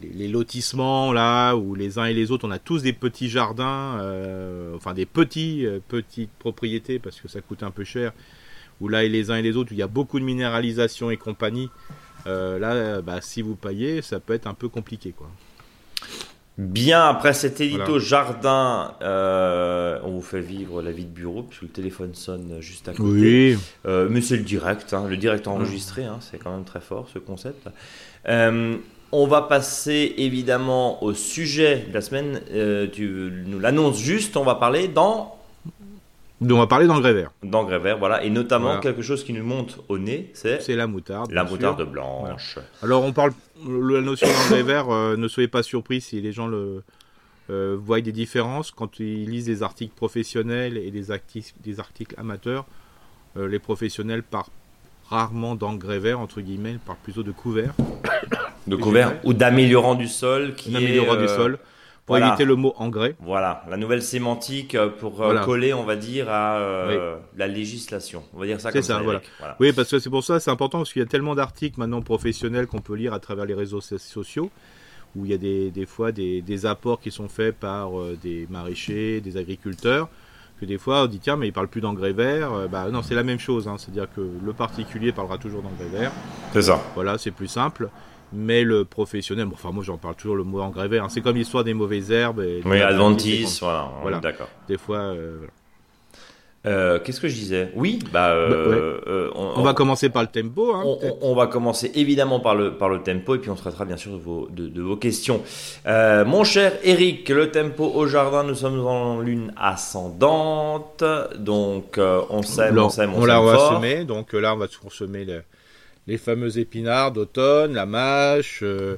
les, 0.00 0.28
lotissements 0.28 1.12
là, 1.12 1.54
où 1.54 1.74
les 1.74 1.98
uns 1.98 2.04
et 2.04 2.14
les 2.14 2.30
autres, 2.30 2.46
on 2.46 2.50
a 2.50 2.58
tous 2.58 2.82
des 2.82 2.92
petits 2.92 3.28
jardins, 3.28 3.98
euh, 4.00 4.74
enfin 4.76 4.94
des 4.94 5.06
petits, 5.06 5.66
euh, 5.66 5.80
petites 5.86 6.32
propriétés 6.38 6.98
parce 6.98 7.20
que 7.20 7.28
ça 7.28 7.40
coûte 7.40 7.62
un 7.62 7.70
peu 7.70 7.84
cher, 7.84 8.12
où 8.80 8.88
là 8.88 9.04
et 9.04 9.08
les 9.08 9.30
uns 9.30 9.36
et 9.36 9.42
les 9.42 9.56
autres, 9.56 9.72
où 9.72 9.74
il 9.74 9.78
y 9.78 9.82
a 9.82 9.88
beaucoup 9.88 10.20
de 10.20 10.24
minéralisation 10.24 11.10
et 11.10 11.16
compagnie, 11.16 11.70
là, 12.26 13.00
bah, 13.00 13.22
si 13.22 13.40
vous 13.40 13.54
payez, 13.54 14.02
ça 14.02 14.20
peut 14.20 14.34
être 14.34 14.46
un 14.46 14.52
peu 14.52 14.68
compliqué 14.68 15.12
quoi. 15.12 15.30
Bien, 16.58 17.04
après 17.04 17.34
cet 17.34 17.60
édito 17.60 18.00
jardin, 18.00 18.94
euh, 19.00 20.00
on 20.02 20.10
vous 20.10 20.22
fait 20.22 20.40
vivre 20.40 20.82
la 20.82 20.90
vie 20.90 21.04
de 21.04 21.10
bureau, 21.10 21.44
puisque 21.44 21.62
le 21.62 21.68
téléphone 21.68 22.14
sonne 22.14 22.56
juste 22.58 22.88
à 22.88 22.94
côté. 22.94 23.54
Oui. 23.54 23.58
Euh, 23.86 24.08
mais 24.10 24.20
c'est 24.20 24.36
le 24.36 24.42
direct, 24.42 24.92
hein, 24.92 25.06
le 25.08 25.16
direct 25.16 25.46
enregistré, 25.46 26.04
hein, 26.04 26.18
c'est 26.20 26.36
quand 26.36 26.50
même 26.50 26.64
très 26.64 26.80
fort 26.80 27.08
ce 27.14 27.20
concept. 27.20 27.68
Euh, 28.28 28.76
on 29.12 29.26
va 29.26 29.42
passer 29.42 30.14
évidemment 30.18 31.02
au 31.02 31.14
sujet 31.14 31.86
de 31.88 31.94
la 31.94 32.00
semaine. 32.00 32.40
tu 32.92 33.32
nous 33.46 33.58
l'annonces 33.58 33.98
juste, 33.98 34.36
on 34.36 34.44
va 34.44 34.54
parler 34.54 34.88
dans 34.88 35.38
on 36.40 36.58
va 36.58 36.66
parler 36.66 36.86
d'engrais 36.86 37.12
vert. 37.12 37.32
D'engrais 37.42 37.78
vert, 37.78 37.98
voilà. 37.98 38.22
Et 38.24 38.30
notamment, 38.30 38.78
quelque 38.80 39.02
chose 39.02 39.24
qui 39.24 39.32
nous 39.32 39.44
monte 39.44 39.80
au 39.88 39.98
nez, 39.98 40.30
c'est. 40.34 40.60
C'est 40.62 40.76
la 40.76 40.86
moutarde. 40.86 41.32
La 41.32 41.44
moutarde 41.44 41.82
blanche. 41.90 42.58
Alors, 42.82 43.04
on 43.04 43.12
parle. 43.12 43.32
La 43.66 44.00
notion 44.00 44.28
d'engrais 44.28 44.62
vert, 44.62 44.88
euh, 44.90 45.16
ne 45.16 45.26
soyez 45.26 45.48
pas 45.48 45.64
surpris 45.64 46.00
si 46.00 46.20
les 46.20 46.30
gens 46.30 46.46
le, 46.46 46.84
euh, 47.50 47.76
voient 47.80 48.00
des 48.00 48.12
différences. 48.12 48.70
Quand 48.70 49.00
ils 49.00 49.28
lisent 49.28 49.46
des 49.46 49.64
articles 49.64 49.94
professionnels 49.94 50.76
et 50.76 50.92
des, 50.92 51.06
des 51.60 51.80
articles 51.80 52.14
amateurs, 52.18 52.66
euh, 53.36 53.48
les 53.48 53.58
professionnels 53.58 54.22
parlent 54.22 54.46
rarement 55.08 55.56
d'engrais 55.56 55.98
vert, 55.98 56.20
entre 56.20 56.40
guillemets, 56.40 56.72
ils 56.72 56.78
parlent 56.78 56.98
plutôt 57.02 57.24
de 57.24 57.32
couvert. 57.32 57.74
De 58.68 58.76
couvert 58.76 59.18
ou 59.24 59.32
d'améliorant 59.32 59.94
du 59.94 60.08
sol. 60.08 60.54
D'améliorant 60.66 61.16
du 61.16 61.28
sol 61.28 61.58
pour 62.08 62.16
éviter 62.16 62.44
le 62.44 62.56
mot 62.56 62.74
engrais. 62.76 63.14
Voilà, 63.20 63.62
la 63.68 63.76
nouvelle 63.76 64.02
sémantique 64.02 64.74
euh, 64.74 64.88
pour 64.88 65.22
euh, 65.22 65.38
coller, 65.44 65.74
on 65.74 65.84
va 65.84 65.96
dire, 65.96 66.28
à 66.30 66.58
euh, 66.58 67.16
la 67.36 67.46
législation. 67.46 68.22
On 68.34 68.38
va 68.38 68.46
dire 68.46 68.60
ça 68.60 68.72
comme 68.72 68.82
ça. 68.82 69.00
voilà. 69.00 69.20
Oui, 69.60 69.72
parce 69.72 69.90
que 69.90 69.98
c'est 69.98 70.10
pour 70.10 70.24
ça, 70.24 70.40
c'est 70.40 70.50
important, 70.50 70.78
parce 70.78 70.92
qu'il 70.92 71.00
y 71.00 71.04
a 71.04 71.08
tellement 71.08 71.34
d'articles 71.34 71.78
maintenant 71.78 72.00
professionnels 72.00 72.66
qu'on 72.66 72.80
peut 72.80 72.94
lire 72.94 73.12
à 73.12 73.20
travers 73.20 73.44
les 73.44 73.54
réseaux 73.54 73.80
sociaux, 73.80 74.50
où 75.16 75.26
il 75.26 75.30
y 75.30 75.34
a 75.34 75.38
des, 75.38 75.70
des 75.70 75.86
fois 75.86 76.10
des, 76.10 76.40
des, 76.40 76.66
apports 76.66 77.00
qui 77.00 77.10
sont 77.10 77.28
faits 77.28 77.54
par 77.54 77.90
des 78.22 78.46
maraîchers, 78.48 79.20
des 79.20 79.36
agriculteurs, 79.36 80.08
que 80.60 80.64
des 80.64 80.78
fois 80.78 81.04
on 81.04 81.06
dit 81.06 81.20
tiens, 81.20 81.36
mais 81.36 81.48
ils 81.48 81.52
parlent 81.52 81.68
plus 81.68 81.82
d'engrais 81.82 82.12
vert. 82.12 82.68
bah 82.70 82.88
non, 82.90 83.02
c'est 83.02 83.14
la 83.14 83.22
même 83.22 83.38
chose, 83.38 83.68
hein. 83.68 83.76
c'est-à-dire 83.78 84.08
que 84.14 84.20
le 84.20 84.52
particulier 84.52 85.12
parlera 85.12 85.36
toujours 85.36 85.62
d'engrais 85.62 85.88
vert. 85.92 86.12
C'est 86.52 86.62
ça. 86.62 86.82
Voilà, 86.94 87.18
c'est 87.18 87.30
plus 87.30 87.48
simple 87.48 87.90
mais 88.32 88.62
le 88.62 88.84
professionnel, 88.84 89.48
enfin 89.52 89.70
moi 89.72 89.82
j'en 89.84 89.96
parle 89.96 90.14
toujours 90.16 90.36
le 90.36 90.44
mot 90.44 90.60
engrais 90.60 90.98
hein. 90.98 91.08
c'est 91.08 91.20
comme 91.20 91.36
l'histoire 91.36 91.64
des 91.64 91.74
mauvaises 91.74 92.10
herbes. 92.10 92.40
Et 92.40 92.60
oui, 92.64 92.80
Adventis, 92.80 93.58
voilà, 93.60 93.90
voilà. 94.02 94.18
d'accord. 94.20 94.48
Des 94.68 94.78
fois. 94.78 94.98
Euh, 94.98 95.46
euh, 96.66 96.98
qu'est-ce 96.98 97.20
que 97.20 97.28
je 97.28 97.34
disais? 97.34 97.70
Oui, 97.76 98.00
bah, 98.12 98.30
euh, 98.30 99.30
bah 99.30 99.40
on, 99.56 99.62
va 99.62 99.72
commencer 99.74 100.10
par 100.10 100.22
le 100.22 100.28
tempo. 100.28 100.74
Hein, 100.74 100.84
on, 101.22 101.34
va 101.34 101.46
commencer 101.46 101.90
évidemment 101.94 102.40
par 102.40 102.56
le, 102.56 102.74
par 102.74 102.88
le 102.88 103.00
tempo 103.00 103.36
et 103.36 103.38
puis 103.38 103.48
on 103.48 103.54
traitera 103.54 103.84
bien 103.84 103.96
sûr 103.96 104.12
de 104.12 104.18
vos, 104.18 104.48
de, 104.50 104.82
vos 104.82 104.96
questions. 104.96 105.40
mon 105.86 106.44
cher 106.44 106.72
Eric, 106.82 107.28
le 107.28 107.50
tempo 107.50 107.90
au 107.94 108.06
jardin, 108.06 108.42
nous 108.42 108.56
sommes 108.56 108.84
en 108.84 109.20
lune 109.20 109.54
ascendante, 109.56 111.04
donc 111.38 111.98
on 111.98 112.42
sème, 112.42 112.76
on 112.76 112.90
sème, 112.90 113.14
on, 113.14 113.20
on, 113.20 113.30
on 113.30 113.44
va 113.44 113.76
semer, 113.76 114.04
donc 114.04 114.32
là 114.32 114.54
on 114.54 114.58
va 114.58 114.66
semer 114.90 115.24
le, 115.24 115.42
les 116.08 116.16
fameux 116.16 116.58
épinards 116.58 117.12
d'automne, 117.12 117.74
la 117.74 117.84
mâche, 117.84 118.60
euh, 118.62 118.96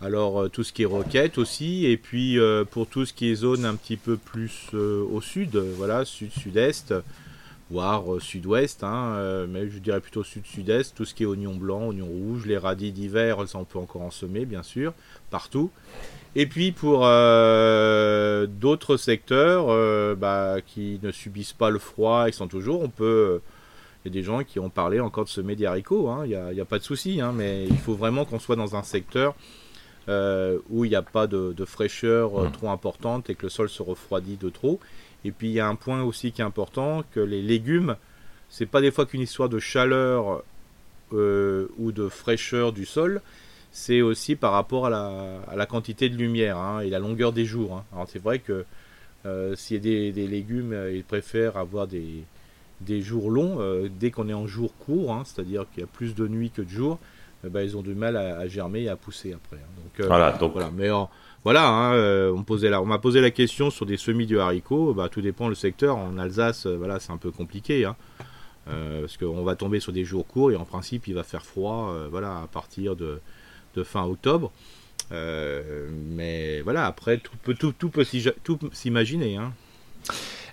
alors 0.00 0.42
euh, 0.42 0.48
tout 0.48 0.62
ce 0.62 0.72
qui 0.72 0.82
est 0.82 0.86
roquette 0.86 1.36
aussi, 1.36 1.84
et 1.84 1.96
puis 1.96 2.38
euh, 2.38 2.64
pour 2.64 2.86
tout 2.86 3.04
ce 3.04 3.12
qui 3.12 3.28
est 3.30 3.34
zone 3.34 3.64
un 3.64 3.74
petit 3.74 3.96
peu 3.96 4.16
plus 4.16 4.72
au 4.72 5.20
sud, 5.20 5.56
voilà, 5.56 6.04
sud-sud-est, 6.04 6.94
voire 7.70 8.04
sud-ouest, 8.20 8.84
hein, 8.84 9.46
mais 9.48 9.68
je 9.68 9.78
dirais 9.78 10.00
plutôt 10.00 10.22
sud-sud-est, 10.22 10.94
tout 10.94 11.04
ce 11.04 11.12
qui 11.12 11.24
est 11.24 11.26
oignon 11.26 11.56
blanc, 11.56 11.88
oignon 11.88 12.06
rouge, 12.06 12.46
les 12.46 12.56
radis 12.56 12.92
d'hiver, 12.92 13.48
ça 13.48 13.58
on 13.58 13.64
peut 13.64 13.80
encore 13.80 14.02
en 14.02 14.12
semer 14.12 14.44
bien 14.44 14.62
sûr, 14.62 14.94
partout. 15.30 15.70
Et 16.36 16.46
puis 16.46 16.70
pour 16.70 17.00
d'autres 17.00 18.96
secteurs 18.96 20.16
bah, 20.16 20.58
qui 20.64 21.00
ne 21.02 21.10
subissent 21.10 21.52
pas 21.52 21.70
le 21.70 21.80
froid 21.80 22.28
et 22.28 22.32
sont 22.32 22.48
toujours, 22.48 22.80
on 22.82 22.90
peut 22.90 23.40
il 24.04 24.08
y 24.08 24.18
a 24.18 24.20
des 24.20 24.22
gens 24.22 24.44
qui 24.44 24.60
ont 24.60 24.68
parlé 24.68 25.00
encore 25.00 25.24
de 25.24 25.30
semer 25.30 25.56
des 25.56 25.64
haricots, 25.64 26.08
hein. 26.10 26.26
il 26.26 26.54
n'y 26.54 26.60
a, 26.60 26.64
pas 26.66 26.78
de 26.78 26.84
souci, 26.84 27.22
hein, 27.22 27.32
mais 27.34 27.64
il 27.64 27.78
faut 27.78 27.94
vraiment 27.94 28.26
qu'on 28.26 28.38
soit 28.38 28.56
dans 28.56 28.76
un 28.76 28.82
secteur 28.82 29.34
euh, 30.08 30.58
où 30.68 30.84
il 30.84 30.90
n'y 30.90 30.96
a 30.96 31.02
pas 31.02 31.26
de, 31.26 31.54
fraîcheur 31.64 32.38
euh, 32.38 32.48
mmh. 32.48 32.52
trop 32.52 32.68
importante 32.68 33.30
et 33.30 33.34
que 33.34 33.44
le 33.44 33.48
sol 33.48 33.70
se 33.70 33.82
refroidit 33.82 34.36
de 34.36 34.50
trop. 34.50 34.78
Et 35.24 35.32
puis 35.32 35.48
il 35.48 35.54
y 35.54 35.60
a 35.60 35.66
un 35.66 35.74
point 35.74 36.02
aussi 36.02 36.32
qui 36.32 36.42
est 36.42 36.44
important, 36.44 37.02
que 37.12 37.20
les 37.20 37.40
légumes, 37.40 37.96
c'est 38.50 38.66
pas 38.66 38.82
des 38.82 38.90
fois 38.90 39.06
qu'une 39.06 39.22
histoire 39.22 39.48
de 39.48 39.58
chaleur 39.58 40.42
euh, 41.14 41.68
ou 41.78 41.90
de 41.90 42.08
fraîcheur 42.10 42.74
du 42.74 42.84
sol, 42.84 43.22
c'est 43.72 44.02
aussi 44.02 44.36
par 44.36 44.52
rapport 44.52 44.86
à 44.86 44.90
la, 44.90 45.66
quantité 45.66 46.10
de 46.10 46.16
lumière 46.16 46.58
hein, 46.58 46.80
et 46.80 46.90
la 46.90 46.98
longueur 46.98 47.32
des 47.32 47.46
jours. 47.46 47.82
Alors 47.92 48.06
c'est 48.06 48.22
vrai 48.22 48.40
que 48.40 48.66
s'il 49.56 49.76
y 49.76 49.80
a 49.80 49.82
des, 49.82 50.12
des 50.12 50.26
légumes, 50.26 50.78
ils 50.92 51.02
préfèrent 51.02 51.56
avoir 51.56 51.86
des, 51.86 52.24
des 52.84 53.00
jours 53.00 53.30
longs, 53.30 53.56
euh, 53.60 53.88
dès 53.88 54.10
qu'on 54.10 54.28
est 54.28 54.34
en 54.34 54.46
jour 54.46 54.74
court, 54.76 55.12
hein, 55.12 55.22
c'est-à-dire 55.24 55.64
qu'il 55.72 55.80
y 55.80 55.84
a 55.84 55.88
plus 55.88 56.14
de 56.14 56.28
nuit 56.28 56.50
que 56.50 56.62
de 56.62 56.68
jour, 56.68 56.98
eh 57.44 57.48
ben, 57.48 57.62
ils 57.62 57.76
ont 57.76 57.82
du 57.82 57.94
mal 57.94 58.16
à, 58.16 58.46
germer 58.46 58.82
et 58.82 58.88
à 58.88 58.96
pousser 58.96 59.32
après. 59.32 59.56
Hein. 59.56 59.82
Donc, 59.82 60.00
euh, 60.00 60.06
voilà, 60.06 60.32
donc... 60.32 60.52
voilà. 60.52 60.70
Mais 60.74 60.88
voilà, 61.42 61.68
hein, 61.68 61.94
euh, 61.94 62.32
on, 62.32 62.42
posait 62.42 62.72
on 62.74 62.86
m'a 62.86 62.98
posé 62.98 63.20
la 63.20 63.30
question 63.30 63.70
sur 63.70 63.84
des 63.84 63.96
semis 63.96 64.26
de 64.26 64.38
haricots. 64.38 64.94
Bah, 64.94 65.08
tout 65.10 65.20
dépend 65.20 65.48
le 65.48 65.54
secteur. 65.54 65.96
En 65.96 66.16
Alsace, 66.18 66.66
voilà, 66.66 67.00
c'est 67.00 67.12
un 67.12 67.18
peu 67.18 67.30
compliqué. 67.30 67.88
parce 68.66 69.16
qu'on 69.18 69.42
va 69.42 69.56
tomber 69.56 69.80
sur 69.80 69.92
des 69.92 70.04
jours 70.04 70.26
courts 70.26 70.52
et 70.52 70.56
en 70.56 70.64
principe 70.64 71.06
il 71.06 71.14
va 71.14 71.22
faire 71.22 71.44
froid 71.44 71.94
voilà, 72.10 72.42
à 72.42 72.46
partir 72.46 72.96
de, 72.96 73.20
fin 73.82 74.04
octobre. 74.04 74.52
mais 75.10 76.62
voilà, 76.62 76.86
après 76.86 77.18
tout 77.18 77.36
peut, 77.42 77.54
tout, 77.54 77.72
tout 77.72 77.90
peut 77.90 78.04
s'imaginer. 78.72 79.38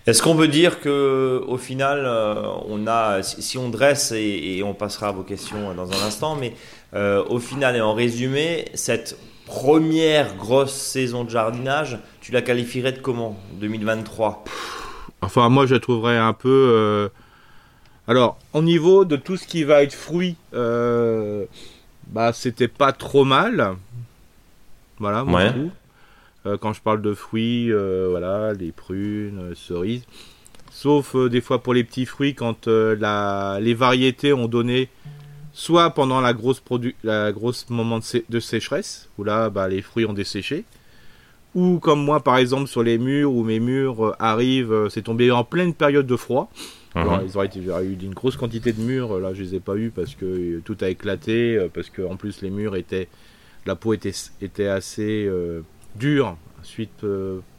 Est-ce 0.08 0.24
qu'on 0.24 0.36
peut 0.36 0.48
dire 0.48 0.80
que 0.80 1.44
au 1.48 1.58
final, 1.58 2.04
euh, 2.06 2.44
on 2.68 2.88
a, 2.88 3.22
si 3.22 3.58
on 3.58 3.70
dresse 3.70 4.12
et, 4.12 4.64
on 4.66 4.74
passera 4.74 5.10
à 5.10 5.12
vos 5.12 5.22
questions 5.24 5.76
dans 5.76 5.92
un 5.92 6.06
instant, 6.06 6.36
mais 6.36 6.56
euh, 6.96 7.24
au 7.30 7.40
final 7.40 7.76
et 7.76 7.82
en 7.82 7.94
résumé, 7.94 8.66
cette 8.74 9.18
première 9.46 10.36
grosse 10.36 10.74
saison 10.74 11.24
de 11.24 11.30
jardinage, 11.30 12.00
tu 12.20 12.32
la 12.32 12.42
qualifierais 12.42 12.94
de 12.94 13.00
comment 13.00 13.38
2023 13.54 14.44
Enfin, 15.24 15.50
moi, 15.50 15.68
je 15.68 15.76
la 15.76 15.80
trouverais 15.80 16.18
un 16.18 16.34
peu. 16.34 16.50
Euh, 16.50 17.10
alors, 18.08 18.40
au 18.54 18.64
niveau 18.64 19.06
de 19.06 19.18
tout 19.18 19.38
ce 19.38 19.46
qui 19.46 19.64
va 19.64 19.84
être 19.84 19.94
fruit, 19.94 20.36
bah, 20.52 22.34
c'était 22.34 22.68
pas 22.68 22.92
trop 22.92 23.24
mal. 23.24 23.76
Voilà, 24.98 25.24
moi, 25.24 25.44
quand 26.60 26.74
je 26.74 26.82
parle 26.82 27.02
de 27.02 27.14
fruits, 27.14 27.72
voilà, 27.72 28.54
les 28.54 28.72
prunes, 28.72 29.54
cerises. 29.56 30.06
Sauf 30.72 31.16
des 31.16 31.42
fois 31.42 31.62
pour 31.62 31.74
les 31.74 31.84
petits 31.84 32.06
fruits, 32.06 32.34
quand 32.34 32.68
la, 32.68 33.60
les 33.62 33.74
variétés 33.74 34.34
ont 34.34 34.48
donné 34.48 34.90
soit 35.54 35.90
pendant 35.92 36.22
la 36.22 36.34
grosse, 36.34 36.64
la 37.04 37.32
grosse 37.32 37.70
moment 37.70 38.00
de, 38.30 38.40
sécheresse, 38.40 39.10
où 39.18 39.24
là 39.24 39.50
bah, 39.50 39.68
les 39.68 39.82
fruits 39.82 40.06
ont 40.06 40.14
desséché, 40.14 40.64
ou 41.56 41.80
comme 41.80 42.04
moi 42.04 42.22
par 42.22 42.38
exemple 42.38 42.68
sur 42.68 42.84
les 42.84 42.98
murs, 42.98 43.34
où 43.34 43.44
mes 43.44 43.60
murs 43.60 44.06
euh, 44.06 44.16
arrivent, 44.20 44.72
euh, 44.72 44.90
c'est 44.90 45.04
tombé 45.04 45.32
en 45.32 45.44
pleine 45.44 45.74
période 45.74 46.08
de 46.08 46.16
froid. 46.16 46.50
Mhm. 46.96 47.02
Alors, 47.02 47.22
ils 47.24 47.70
auraient 47.70 47.86
eu 47.86 47.98
une 48.02 48.14
grosse 48.14 48.38
quantité 48.38 48.74
de 48.74 48.82
murs, 48.82 49.20
là 49.20 49.34
je 49.34 49.44
les 49.44 49.56
ai 49.56 49.60
pas 49.60 49.76
eu 49.76 49.92
parce 49.92 50.16
que 50.16 50.60
tout 50.60 50.78
a 50.82 50.90
éclaté, 50.90 51.58
euh, 51.58 51.68
parce 51.74 51.90
qu'en 51.90 52.16
plus 52.16 52.42
les 52.42 52.50
murs 52.50 52.76
étaient, 52.76 53.08
la 53.66 53.76
peau 53.76 53.94
était, 53.94 54.14
était 54.42 54.68
assez 54.68 55.30
dure, 55.96 56.38
ensuite 56.60 57.06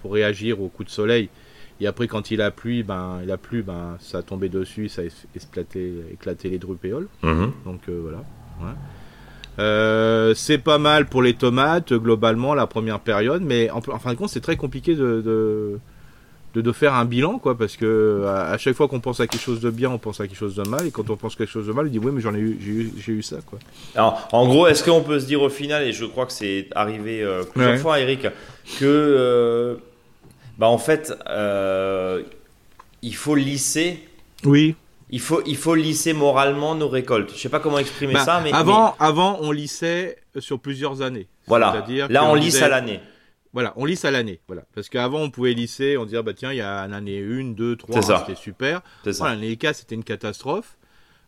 pour 0.00 0.12
réagir 0.12 0.60
au 0.60 0.68
coup 0.68 0.84
de 0.84 0.90
soleil. 0.90 1.28
Et 1.82 1.86
après, 1.88 2.06
quand 2.06 2.30
il 2.30 2.40
a 2.40 2.52
plu, 2.52 2.84
ben, 2.84 3.18
il 3.24 3.30
a 3.32 3.36
plu, 3.36 3.64
ben, 3.64 3.96
ça 3.98 4.18
a 4.18 4.22
tombé 4.22 4.48
dessus, 4.48 4.88
ça 4.88 5.02
a 5.02 5.04
éclaté, 5.34 5.92
éclaté 6.12 6.48
les 6.48 6.58
drupéoles. 6.58 7.08
Mhm. 7.24 7.52
Donc 7.64 7.80
euh, 7.88 7.98
voilà. 8.00 8.22
Euh, 9.58 10.32
c'est 10.34 10.58
pas 10.58 10.78
mal 10.78 11.06
pour 11.06 11.22
les 11.22 11.34
tomates 11.34 11.92
globalement 11.92 12.54
la 12.54 12.68
première 12.68 13.00
période, 13.00 13.42
mais 13.42 13.68
en, 13.70 13.80
fin 13.80 14.12
de 14.12 14.18
compte, 14.18 14.28
c'est 14.28 14.40
très 14.40 14.56
compliqué 14.56 14.94
de, 14.94 15.20
de, 15.20 15.80
faire 16.72 16.94
un 16.94 17.04
bilan, 17.04 17.38
quoi, 17.38 17.56
parce 17.56 17.76
que 17.76 18.24
à, 18.26 18.58
chaque 18.58 18.74
fois 18.74 18.88
qu'on 18.88 19.00
pense 19.00 19.20
à 19.20 19.26
quelque 19.26 19.40
chose 19.40 19.60
de 19.60 19.70
bien, 19.70 19.90
on 19.90 19.98
pense 19.98 20.20
à 20.20 20.26
quelque 20.26 20.36
chose 20.36 20.56
de 20.56 20.68
mal, 20.68 20.86
et 20.86 20.90
quand 20.90 21.08
on 21.08 21.16
pense 21.16 21.34
à 21.34 21.36
quelque 21.38 21.50
chose 21.50 21.66
de 21.66 21.72
mal, 21.72 21.86
on 21.86 21.88
dit 21.88 21.98
oui, 21.98 22.12
mais 22.12 22.20
j'en 22.20 22.34
ai 22.34 22.38
eu, 22.38 22.92
j'ai 22.98 23.12
eu, 23.12 23.22
ça, 23.22 23.36
quoi. 23.46 23.58
Alors, 23.94 24.28
en 24.32 24.46
gros, 24.46 24.66
est-ce 24.66 24.84
qu'on 24.84 25.02
peut 25.02 25.20
se 25.20 25.26
dire 25.26 25.42
au 25.42 25.48
final, 25.48 25.82
et 25.84 25.92
je 25.92 26.04
crois 26.04 26.26
que 26.26 26.32
c'est 26.32 26.68
arrivé 26.74 27.22
euh, 27.22 27.42
plusieurs 27.44 27.78
fois, 27.78 28.00
Eric, 28.00 28.26
que 28.78 29.78
bah 30.58 30.68
en 30.68 30.78
fait, 30.78 31.12
euh, 31.28 32.22
il 33.02 33.14
faut 33.14 33.34
lisser. 33.34 34.06
Oui. 34.44 34.76
Il 35.10 35.20
faut, 35.20 35.42
il 35.44 35.56
faut 35.56 35.74
lisser 35.74 36.14
moralement 36.14 36.74
nos 36.74 36.88
récoltes. 36.88 37.32
Je 37.34 37.40
sais 37.40 37.50
pas 37.50 37.60
comment 37.60 37.78
exprimer 37.78 38.14
bah, 38.14 38.24
ça, 38.24 38.40
mais 38.42 38.52
avant, 38.52 38.94
avant, 38.98 39.38
on 39.42 39.50
lissait 39.50 40.16
sur 40.38 40.58
plusieurs 40.58 41.02
années. 41.02 41.26
Voilà. 41.46 41.84
Là, 42.08 42.24
on 42.24 42.34
lisse 42.34 42.62
à 42.62 42.68
l'année. 42.68 43.00
Voilà, 43.52 43.72
on 43.76 43.84
lisse 43.84 44.04
à 44.04 44.10
l'année. 44.10 44.40
Voilà. 44.46 44.64
Parce 44.74 44.88
qu'avant, 44.88 45.20
on 45.20 45.30
pouvait 45.30 45.52
lisser, 45.52 45.96
on 45.96 46.04
disait, 46.04 46.22
bah 46.22 46.32
tiens, 46.34 46.52
il 46.52 46.56
y 46.56 46.62
a 46.62 46.86
l'année 46.88 47.22
1, 47.22 47.52
2, 47.52 47.76
3, 47.76 48.02
c'était 48.02 48.34
super. 48.34 48.82
Voilà, 49.04 49.34
l'année 49.34 49.56
4, 49.56 49.76
c'était 49.76 49.94
une 49.94 50.04
catastrophe. 50.04 50.76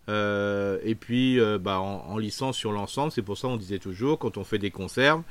Euh, 0.09 0.79
et 0.85 0.95
puis, 0.95 1.41
euh, 1.41 1.59
bah, 1.59 1.81
en, 1.81 2.05
en, 2.09 2.19
lissant 2.19 2.53
sur 2.53 2.73
l'ensemble, 2.73 3.11
c'est 3.11 3.23
pour 3.23 3.39
ça 3.39 3.49
qu'on 3.49 3.57
disait 3.57 3.79
toujours, 3.79 4.19
quand 4.19 4.37
on 4.37 4.45
fait 4.45 4.59
des 4.59 4.71
conserves, 4.71 5.23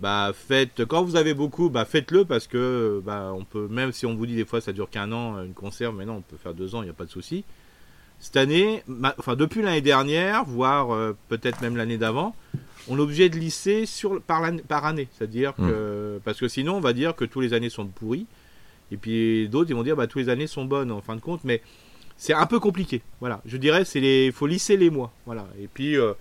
bah 0.00 0.32
faites 0.34 0.84
quand 0.84 1.02
vous 1.02 1.16
avez 1.16 1.32
beaucoup 1.32 1.70
bah 1.70 1.86
faites-le 1.86 2.24
parce 2.26 2.46
que 2.46 3.00
bah 3.04 3.32
on 3.34 3.44
peut 3.44 3.66
même 3.68 3.92
si 3.92 4.04
on 4.04 4.14
vous 4.14 4.26
dit 4.26 4.36
des 4.36 4.44
fois 4.44 4.60
ça 4.60 4.72
dure 4.72 4.90
qu'un 4.90 5.10
an 5.10 5.42
une 5.42 5.54
conserve 5.54 5.96
mais 5.96 6.04
non 6.04 6.16
on 6.16 6.20
peut 6.20 6.36
faire 6.36 6.52
deux 6.52 6.74
ans 6.74 6.82
il 6.82 6.84
n'y 6.84 6.90
a 6.90 6.94
pas 6.94 7.06
de 7.06 7.10
souci 7.10 7.44
cette 8.18 8.36
année 8.36 8.82
enfin 9.18 9.36
depuis 9.36 9.62
l'année 9.62 9.80
dernière 9.80 10.44
voire 10.44 10.92
euh, 10.92 11.16
peut-être 11.28 11.60
même 11.60 11.76
l'année 11.76 11.98
d'avant 11.98 12.34
on 12.88 12.98
est 12.98 13.00
obligé 13.00 13.28
de 13.28 13.36
lisser 13.36 13.86
sur 13.86 14.20
par, 14.22 14.42
par 14.68 14.84
année 14.84 15.08
c'est-à-dire 15.16 15.52
hmm. 15.58 15.68
que 15.68 16.20
parce 16.24 16.38
que 16.38 16.48
sinon 16.48 16.76
on 16.76 16.80
va 16.80 16.92
dire 16.92 17.14
que 17.14 17.24
tous 17.24 17.40
les 17.40 17.52
années 17.52 17.70
sont 17.70 17.86
pourries 17.86 18.26
et 18.90 18.96
puis 18.96 19.48
d'autres 19.48 19.70
ils 19.70 19.76
vont 19.76 19.82
dire 19.82 19.96
bah 19.96 20.06
tous 20.06 20.18
les 20.18 20.28
années 20.28 20.46
sont 20.46 20.64
bonnes 20.64 20.90
en 20.90 21.00
fin 21.00 21.16
de 21.16 21.20
compte 21.20 21.40
mais 21.44 21.60
c'est 22.16 22.32
un 22.32 22.46
peu 22.46 22.60
compliqué 22.60 23.02
voilà 23.20 23.42
je 23.44 23.56
dirais 23.56 23.84
c'est 23.84 24.00
les 24.00 24.32
faut 24.32 24.46
lisser 24.46 24.76
les 24.76 24.90
mois 24.90 25.12
voilà 25.26 25.46
et 25.60 25.68
puis 25.68 25.98
euh, 25.98 26.14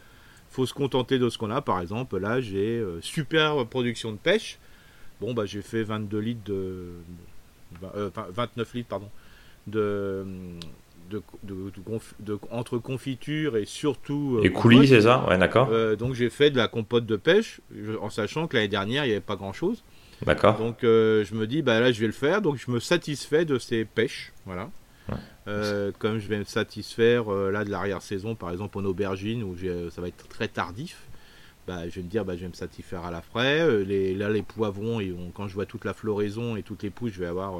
faut 0.55 0.65
se 0.65 0.73
contenter 0.73 1.19
de 1.19 1.29
ce 1.29 1.37
qu'on 1.37 1.51
a. 1.51 1.61
Par 1.61 1.81
exemple, 1.81 2.17
là, 2.17 2.39
j'ai 2.39 2.79
euh, 2.79 3.01
super 3.01 3.65
production 3.67 4.11
de 4.13 4.17
pêche. 4.17 4.57
Bon, 5.19 5.33
bah, 5.33 5.45
j'ai 5.45 5.61
fait 5.61 5.83
22 5.83 6.19
litres 6.19 6.43
de. 6.45 6.93
29 7.81 8.57
euh, 8.57 8.77
litres, 8.77 8.89
pardon. 8.89 9.09
De. 9.67 10.25
De, 11.09 11.21
de, 11.43 12.39
entre 12.51 12.77
confiture 12.77 13.57
et 13.57 13.65
surtout. 13.65 14.39
Euh, 14.39 14.45
et 14.45 14.51
coulis, 14.51 14.87
c'est 14.87 15.01
ça? 15.01 15.25
Ouais, 15.27 15.37
d'accord. 15.37 15.69
donc 15.97 16.13
j'ai 16.13 16.29
fait 16.29 16.49
de 16.49 16.57
la 16.57 16.67
compote 16.67 17.05
de 17.05 17.15
pêche, 17.15 17.61
en 18.01 18.09
sachant 18.09 18.47
que 18.47 18.55
l'année 18.55 18.67
dernière, 18.67 19.05
il 19.05 19.09
n'y 19.09 19.13
avait 19.13 19.21
pas 19.21 19.35
grand 19.35 19.53
chose. 19.53 19.83
D'accord. 20.25 20.57
Donc 20.57 20.77
je 20.81 21.33
me 21.35 21.45
dis, 21.45 21.61
bah 21.61 21.79
là, 21.79 21.91
je 21.91 21.99
vais 21.99 22.07
le 22.07 22.13
faire. 22.13 22.41
Donc 22.41 22.57
je 22.57 22.71
me 22.71 22.79
satisfais 22.79 23.45
de 23.45 23.59
ces 23.59 23.85
pêches. 23.85 24.33
Voilà. 24.45 24.69
Euh, 25.47 25.91
comme 25.99 26.17
je 26.17 26.27
vais 26.27 26.39
me 26.39 26.43
satisfaire 26.43 27.31
euh, 27.31 27.51
là 27.51 27.63
de 27.63 27.69
l'arrière-saison, 27.69 28.33
par 28.33 28.51
exemple 28.51 28.79
en 28.79 28.85
aubergine, 28.85 29.43
où 29.43 29.55
euh, 29.63 29.91
ça 29.91 30.01
va 30.01 30.07
être 30.07 30.27
très 30.27 30.47
tardif, 30.47 30.97
bah, 31.67 31.87
je 31.87 31.95
vais 31.95 32.01
me 32.01 32.09
dire, 32.09 32.25
bah, 32.25 32.35
je 32.35 32.41
vais 32.41 32.47
me 32.47 32.53
satisfaire 32.53 33.05
à 33.05 33.11
la 33.11 33.21
fraie. 33.21 33.83
Les, 33.85 34.15
là, 34.15 34.29
les 34.29 34.41
poivrons, 34.41 34.99
et 34.99 35.13
quand 35.33 35.47
je 35.47 35.53
vois 35.53 35.65
toute 35.65 35.85
la 35.85 35.93
floraison 35.93 36.55
et 36.55 36.63
toutes 36.63 36.83
les 36.83 36.89
pousses, 36.89 37.13
je 37.13 37.19
vais 37.19 37.27
avoir. 37.27 37.59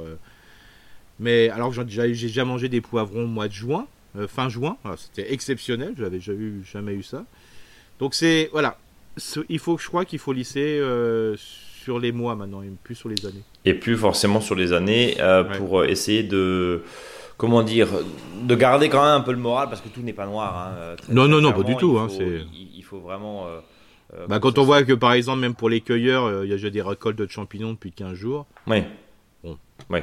Mais 1.19 1.50
alors 1.50 1.72
j'ai 1.72 1.84
déjà 1.84 2.45
mangé 2.45 2.69
des 2.69 2.81
poivrons 2.81 3.24
au 3.24 3.27
mois 3.27 3.48
de 3.48 3.53
juin, 3.53 3.88
fin 4.27 4.50
juin, 4.50 4.77
c'était 4.98 5.31
exceptionnel, 5.34 5.93
j'avais 5.98 6.19
jamais 6.19 6.51
jamais 6.69 6.93
eu 6.93 7.03
ça. 7.03 7.25
Donc 8.00 8.15
c'est 8.15 8.50
voilà, 8.51 8.77
il 9.48 9.60
faut, 9.60 9.77
je 9.77 9.88
crois 9.88 10.03
qu'il 10.03 10.19
faut 10.19 10.34
lisser 10.34 10.81
sur 11.36 12.00
les 12.00 12.12
mois 12.12 12.36
maintenant, 12.36 12.62
et 12.62 12.72
plus 12.84 12.95
sur 12.95 13.07
les 13.07 13.25
années. 13.25 13.43
Et 13.63 13.74
plus 13.74 13.95
forcément 13.95 14.41
sur 14.41 14.55
les 14.55 14.74
années 14.74 15.15
pour 15.57 15.86
essayer 15.86 16.24
de 16.24 16.84
comment 17.38 17.63
dire, 17.63 17.88
de 18.43 18.55
garder 18.55 18.89
quand 18.89 19.03
même 19.03 19.22
un 19.22 19.22
peu 19.22 19.31
le 19.31 19.38
moral 19.38 19.69
parce 19.69 19.81
que 19.81 19.89
tout 19.89 20.01
n'est 20.01 20.13
pas 20.13 20.25
noir. 20.25 20.57
Hein, 20.57 20.75
euh, 20.77 20.95
non, 21.10 21.27
non, 21.27 21.41
non, 21.41 21.53
pas 21.53 21.63
du 21.63 21.75
tout. 21.75 21.98
Hein, 21.98 22.07
il, 22.10 22.17
faut, 22.17 22.45
il, 22.75 22.84
faut 22.84 23.00
vraiment. 23.00 23.48
Euh, 23.48 23.60
euh, 24.17 24.27
bah, 24.27 24.39
quand 24.39 24.57
on 24.57 24.63
voit 24.63 24.84
que 24.84 24.93
par 24.93 25.13
exemple, 25.13 25.39
même 25.39 25.55
pour 25.55 25.69
les 25.69 25.81
cueilleurs, 25.81 26.43
il 26.43 26.50
y 26.50 26.53
a 26.53 26.55
déjà 26.55 26.69
des 26.69 26.81
récoltes 26.81 27.17
de 27.17 27.27
champignons 27.29 27.74
depuis 27.74 27.91
15 27.91 28.13
jours. 28.13 28.45
Oui. 28.67 28.84
Bon. 29.46 29.58
Oui. 29.92 30.00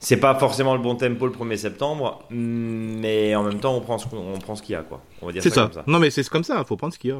C'est 0.00 0.16
pas 0.16 0.34
forcément 0.36 0.74
le 0.74 0.80
bon 0.80 0.94
tempo 0.94 1.26
le 1.26 1.32
1er 1.32 1.56
septembre, 1.56 2.24
mais 2.30 3.34
en 3.34 3.42
même 3.42 3.60
temps, 3.60 3.74
on 3.76 3.80
prend 3.80 3.98
ce, 3.98 4.06
qu'on, 4.06 4.38
prend 4.38 4.54
ce 4.54 4.62
qu'il 4.62 4.72
y 4.72 4.76
a, 4.76 4.82
quoi. 4.82 5.02
On 5.20 5.26
va 5.26 5.32
dire 5.32 5.42
c'est 5.42 5.50
ça, 5.50 5.70
Non, 5.86 5.98
mais 5.98 6.08
c'est 6.10 6.26
comme 6.28 6.44
ça, 6.44 6.56
il 6.58 6.64
faut 6.64 6.76
prendre 6.76 6.94
ce 6.94 6.98
qu'il 6.98 7.10
y 7.10 7.12
a. 7.12 7.18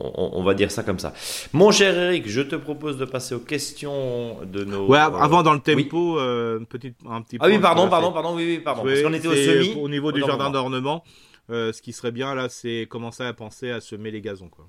On, 0.00 0.42
va 0.44 0.54
dire 0.54 0.70
ça 0.70 0.82
comme 0.84 0.98
ça. 0.98 1.12
Mon 1.52 1.72
cher 1.72 1.98
Eric, 1.98 2.28
je 2.28 2.42
te 2.42 2.54
propose 2.54 2.98
de 2.98 3.04
passer 3.04 3.34
aux 3.34 3.40
questions 3.40 4.36
de 4.44 4.64
nos. 4.64 4.86
Ouais, 4.86 4.98
avant 4.98 5.42
dans 5.42 5.54
le 5.54 5.60
tempo, 5.60 6.18
euh, 6.18 6.60
un 6.60 6.64
petit. 6.64 6.94
Ah 7.40 7.48
oui, 7.48 7.58
pardon, 7.58 7.88
pardon, 7.88 8.12
pardon, 8.12 8.36
oui, 8.36 8.44
oui, 8.46 8.58
pardon. 8.60 8.84
Parce 8.84 9.02
qu'on 9.02 9.12
était 9.14 9.28
au 9.28 9.34
semi. 9.34 9.74
Au 9.80 9.88
niveau 9.88 10.12
du 10.12 10.20
jardin 10.20 10.50
d'ornement, 10.50 11.02
euh, 11.50 11.72
ce 11.72 11.82
qui 11.82 11.92
serait 11.92 12.12
bien 12.12 12.34
là, 12.34 12.48
c'est 12.48 12.86
commencer 12.88 13.24
à 13.24 13.32
penser 13.32 13.70
à 13.70 13.80
semer 13.80 14.10
les 14.10 14.20
gazons, 14.20 14.48
quoi. 14.48 14.66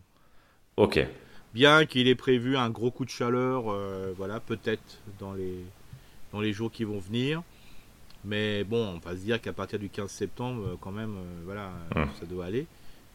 Ok. 0.77 1.05
Bien 1.53 1.85
qu'il 1.85 2.07
ait 2.07 2.15
prévu 2.15 2.57
un 2.57 2.69
gros 2.69 2.91
coup 2.91 3.05
de 3.05 3.09
chaleur, 3.09 3.65
euh, 3.71 4.13
voilà, 4.15 4.39
peut-être 4.39 4.99
dans 5.19 5.33
les 5.33 5.63
dans 6.31 6.41
les 6.41 6.53
jours 6.53 6.71
qui 6.71 6.83
vont 6.83 6.99
venir. 6.99 7.41
Mais 8.25 8.63
bon, 8.63 8.95
on 8.95 8.99
va 8.99 9.15
se 9.15 9.21
dire 9.21 9.41
qu'à 9.41 9.53
partir 9.53 9.79
du 9.79 9.89
15 9.89 10.09
septembre, 10.09 10.61
euh, 10.65 10.75
quand 10.79 10.91
même, 10.91 11.15
euh, 11.15 11.41
voilà, 11.45 11.71
ça 12.19 12.25
doit 12.25 12.45
aller. 12.45 12.67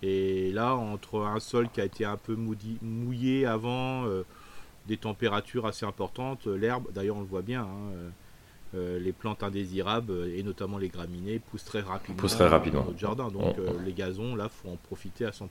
Et 0.02 0.50
là, 0.52 0.74
entre 0.74 1.20
un 1.20 1.40
sol 1.40 1.68
qui 1.70 1.80
a 1.80 1.84
été 1.84 2.04
un 2.04 2.16
peu 2.16 2.36
mouillé 2.82 3.46
avant, 3.46 4.06
euh, 4.06 4.24
des 4.86 4.96
températures 4.96 5.66
assez 5.66 5.86
importantes, 5.86 6.46
l'herbe, 6.46 6.84
d'ailleurs 6.92 7.16
on 7.16 7.20
le 7.20 7.26
voit 7.26 7.42
bien, 7.42 7.62
hein, 7.62 8.10
les 8.74 9.12
plantes 9.12 9.44
indésirables 9.44 10.28
et 10.34 10.42
notamment 10.42 10.78
les 10.78 10.88
graminées 10.88 11.38
poussent 11.38 11.64
très 11.64 11.80
rapidement, 11.80 12.20
poussent 12.20 12.34
très 12.34 12.48
rapidement. 12.48 12.80
dans 12.80 12.86
notre 12.88 12.98
jardin. 12.98 13.28
Donc 13.28 13.56
les 13.84 13.92
gazons, 13.92 14.34
là, 14.34 14.48
faut 14.48 14.68
en 14.68 14.76
profiter 14.76 15.24
à 15.24 15.30
100%. 15.30 15.44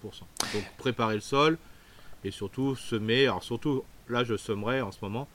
Donc 0.54 0.64
préparer 0.78 1.16
le 1.16 1.22
sol 1.22 1.58
et 2.24 2.32
surtout 2.32 2.76
semer. 2.76 3.26
Alors 3.26 3.44
surtout, 3.44 3.84
là, 4.10 4.24
je 4.24 4.38
semerai 4.38 4.82
en 4.82 4.92
ce 4.92 5.00
moment 5.02 5.28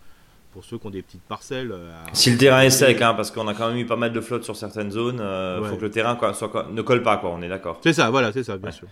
pour 0.53 0.65
ceux 0.65 0.79
qui 0.79 0.87
ont 0.87 0.91
des 0.91 1.03
petites 1.03 1.23
parcelles. 1.23 1.73
Euh, 1.73 1.93
si 2.13 2.31
le 2.31 2.39
terrain 2.39 2.63
est 2.63 2.71
sec, 2.71 3.01
hein, 3.03 3.15
parce 3.15 3.31
qu'on 3.31 3.47
a 3.49 3.55
quand 3.55 3.69
même 3.69 3.79
eu 3.79 3.87
pas 3.87 3.97
mal 3.97 4.13
de 4.13 4.21
flotte 4.21 4.45
sur 4.45 4.57
certaines 4.57 4.91
zones, 4.91 5.17
il 5.17 5.23
euh, 5.23 5.63
faut 5.65 5.77
que 5.77 5.83
le 5.83 5.91
terrain 5.91 6.19
soit, 6.33 6.69
ne 6.71 6.83
colle 6.83 7.03
pas, 7.03 7.19
quoi, 7.19 7.31
on 7.31 7.43
est 7.43 7.49
d'accord. 7.49 7.81
C'est 7.83 7.93
ça, 7.93 8.11
voilà, 8.11 8.33
c'est 8.33 8.45
ça, 8.45 8.57
bien 8.57 8.71
sûr. 8.71 8.89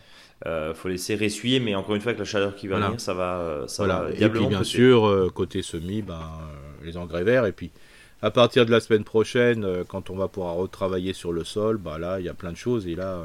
Euh, 0.46 0.74
faut 0.74 0.88
laisser 0.88 1.16
ressuyer, 1.16 1.60
mais 1.60 1.74
encore 1.74 1.94
une 1.94 2.00
fois, 2.02 2.10
avec 2.10 2.18
la 2.18 2.26
chaleur 2.26 2.54
qui 2.54 2.68
va 2.68 2.78
venir, 2.78 3.00
ça 3.00 3.14
va, 3.14 3.64
ça 3.66 3.86
va 3.86 4.06
Et 4.18 4.28
puis, 4.28 4.46
bien 4.46 4.64
sûr, 4.64 5.30
côté 5.34 5.62
semis, 5.62 6.02
ben, 6.02 6.20
les 6.84 6.96
engrais 6.96 7.24
verts, 7.24 7.46
et 7.46 7.52
puis 7.52 7.70
à 8.22 8.30
partir 8.30 8.64
de 8.64 8.70
la 8.70 8.80
semaine 8.80 9.04
prochaine, 9.04 9.66
quand 9.88 10.10
on 10.10 10.16
va 10.16 10.28
pouvoir 10.28 10.54
retravailler 10.54 11.12
sur 11.12 11.32
le 11.32 11.44
sol, 11.44 11.76
bah 11.76 11.98
là, 11.98 12.18
il 12.18 12.26
y 12.26 12.28
a 12.28 12.34
plein 12.34 12.52
de 12.52 12.56
choses, 12.56 12.86
et 12.86 12.94
là 12.94 13.18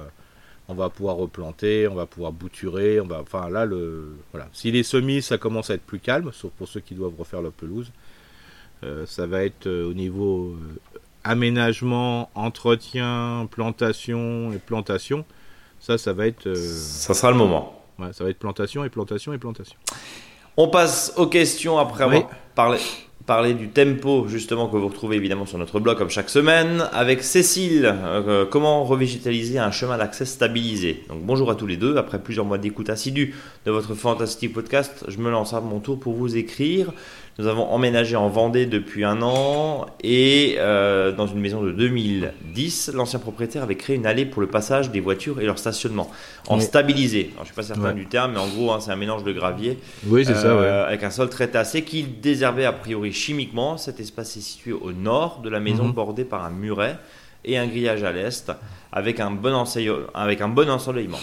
on 0.71 0.75
va 0.75 0.89
pouvoir 0.89 1.17
replanter, 1.17 1.87
on 1.87 1.95
va 1.95 2.05
pouvoir 2.05 2.31
bouturer, 2.31 2.99
on 2.99 3.05
va, 3.05 3.21
enfin 3.21 3.49
là 3.49 3.65
le, 3.65 4.15
voilà. 4.31 4.47
Si 4.53 4.71
les 4.71 4.83
semis 4.83 5.21
ça 5.21 5.37
commence 5.37 5.69
à 5.69 5.75
être 5.75 5.83
plus 5.83 5.99
calme, 5.99 6.31
sauf 6.33 6.51
pour 6.53 6.67
ceux 6.67 6.79
qui 6.79 6.95
doivent 6.95 7.15
refaire 7.17 7.41
la 7.41 7.51
pelouse, 7.51 7.91
euh, 8.83 9.05
ça 9.05 9.27
va 9.27 9.43
être 9.43 9.67
euh, 9.67 9.89
au 9.89 9.93
niveau 9.93 10.55
euh, 10.55 10.99
aménagement, 11.23 12.29
entretien, 12.33 13.47
plantation 13.51 14.51
et 14.53 14.57
plantation. 14.57 15.25
Ça, 15.79 15.97
ça 15.97 16.13
va 16.13 16.27
être. 16.27 16.53
Ça 16.53 17.13
sera 17.13 17.31
le 17.31 17.37
moment. 17.37 17.83
ça 18.13 18.23
va 18.23 18.29
être 18.29 18.39
plantation 18.39 18.83
et 18.85 18.89
plantation 18.89 19.33
et 19.33 19.37
plantation. 19.37 19.77
On 20.57 20.67
passe 20.67 21.13
aux 21.17 21.27
questions 21.27 21.77
après 21.77 22.03
avoir 22.03 22.29
parlé, 22.55 22.79
parler 23.25 23.53
du 23.53 23.69
tempo 23.69 24.27
justement 24.27 24.67
que 24.67 24.77
vous 24.77 24.87
retrouvez 24.87 25.15
évidemment 25.15 25.45
sur 25.45 25.57
notre 25.57 25.79
blog 25.79 25.97
comme 25.97 26.09
chaque 26.09 26.29
semaine 26.29 26.85
avec 26.93 27.23
Cécile. 27.23 27.93
comment 28.49 28.83
revégétaliser 28.83 29.59
un 29.59 29.71
chemin 29.71 29.97
d'accès 29.97 30.25
stabilisé 30.25 31.03
Donc 31.09 31.23
bonjour 31.23 31.51
à 31.51 31.55
tous 31.55 31.67
les 31.67 31.77
deux. 31.77 31.97
Après 31.97 32.19
plusieurs 32.19 32.45
mois 32.45 32.57
d'écoute 32.57 32.89
assidue 32.89 33.35
de 33.65 33.71
votre 33.71 33.93
fantastique 33.95 34.53
podcast, 34.53 35.05
je 35.07 35.17
me 35.17 35.29
lance 35.29 35.53
à 35.53 35.61
mon 35.61 35.79
tour 35.79 35.99
pour 35.99 36.13
vous 36.13 36.35
écrire. 36.37 36.93
Nous 37.41 37.47
avons 37.47 37.71
emménagé 37.71 38.15
en 38.15 38.29
Vendée 38.29 38.67
depuis 38.67 39.03
un 39.03 39.23
an 39.23 39.87
et 40.03 40.57
euh, 40.59 41.11
dans 41.11 41.25
une 41.25 41.39
maison 41.39 41.63
de 41.63 41.71
2010, 41.71 42.91
l'ancien 42.93 43.17
propriétaire 43.17 43.63
avait 43.63 43.77
créé 43.77 43.95
une 43.95 44.05
allée 44.05 44.27
pour 44.27 44.43
le 44.43 44.47
passage 44.47 44.91
des 44.91 44.99
voitures 44.99 45.41
et 45.41 45.45
leur 45.45 45.57
stationnement 45.57 46.11
en 46.49 46.59
stabilisé. 46.59 47.31
Alors, 47.33 47.45
je 47.45 47.47
suis 47.47 47.55
pas 47.55 47.63
certain 47.63 47.93
du 47.93 48.05
terme, 48.05 48.33
mais 48.33 48.39
en 48.39 48.47
gros, 48.47 48.71
hein, 48.71 48.79
c'est 48.79 48.91
un 48.91 48.95
mélange 48.95 49.23
de 49.23 49.31
gravier 49.31 49.79
oui, 50.05 50.23
ça, 50.23 50.33
euh, 50.33 50.85
avec 50.85 51.01
un 51.01 51.09
sol 51.09 51.29
très 51.29 51.47
tassé 51.47 51.81
qui 51.81 52.03
désherbait 52.03 52.65
a 52.65 52.73
priori 52.73 53.11
chimiquement. 53.11 53.75
Cet 53.77 53.99
espace 53.99 54.37
est 54.37 54.41
situé 54.41 54.73
au 54.73 54.91
nord 54.91 55.39
de 55.43 55.49
la 55.49 55.59
maison, 55.59 55.85
mhm. 55.85 55.93
bordé 55.93 56.25
par 56.25 56.45
un 56.45 56.51
muret 56.51 56.99
et 57.43 57.57
un 57.57 57.65
grillage 57.65 58.03
à 58.03 58.11
l'est 58.11 58.51
avec 58.91 59.19
un 59.19 59.31
bon, 59.31 59.63
avec 60.13 60.41
un 60.41 60.47
bon 60.47 60.69
ensoleillement. 60.69 61.17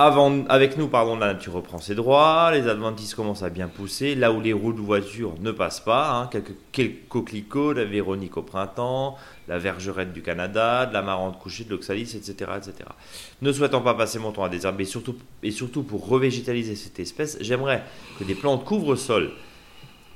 Avec 0.00 0.76
nous, 0.76 0.86
pardon, 0.86 1.16
la 1.16 1.32
nature 1.32 1.54
reprend 1.54 1.78
ses 1.78 1.96
droits, 1.96 2.52
les 2.52 2.68
adventistes 2.68 3.16
commencent 3.16 3.42
à 3.42 3.50
bien 3.50 3.66
pousser, 3.66 4.14
là 4.14 4.30
où 4.30 4.40
les 4.40 4.52
roues 4.52 4.72
de 4.72 4.80
voiture 4.80 5.34
ne 5.40 5.50
passent 5.50 5.80
pas, 5.80 6.12
hein, 6.12 6.28
quelques, 6.30 6.54
quelques, 6.70 7.08
coquelicots, 7.08 7.72
la 7.72 7.84
Véronique 7.84 8.36
au 8.36 8.42
printemps, 8.42 9.16
la 9.48 9.58
vergerette 9.58 10.12
du 10.12 10.22
Canada, 10.22 10.86
de 10.86 10.94
la 10.94 11.02
marante 11.02 11.40
couchée, 11.40 11.64
de 11.64 11.70
l'oxalis, 11.70 12.14
etc., 12.14 12.52
etc. 12.58 12.74
Ne 13.42 13.50
souhaitant 13.50 13.80
pas 13.80 13.94
passer 13.94 14.20
mon 14.20 14.30
temps 14.30 14.44
à 14.44 14.48
désherber, 14.48 14.84
surtout, 14.84 15.16
et 15.42 15.50
surtout 15.50 15.82
pour 15.82 16.06
revégétaliser 16.06 16.76
cette 16.76 17.00
espèce, 17.00 17.36
j'aimerais 17.40 17.82
que 18.20 18.24
des 18.24 18.36
plantes 18.36 18.64
couvrent-sol 18.64 19.32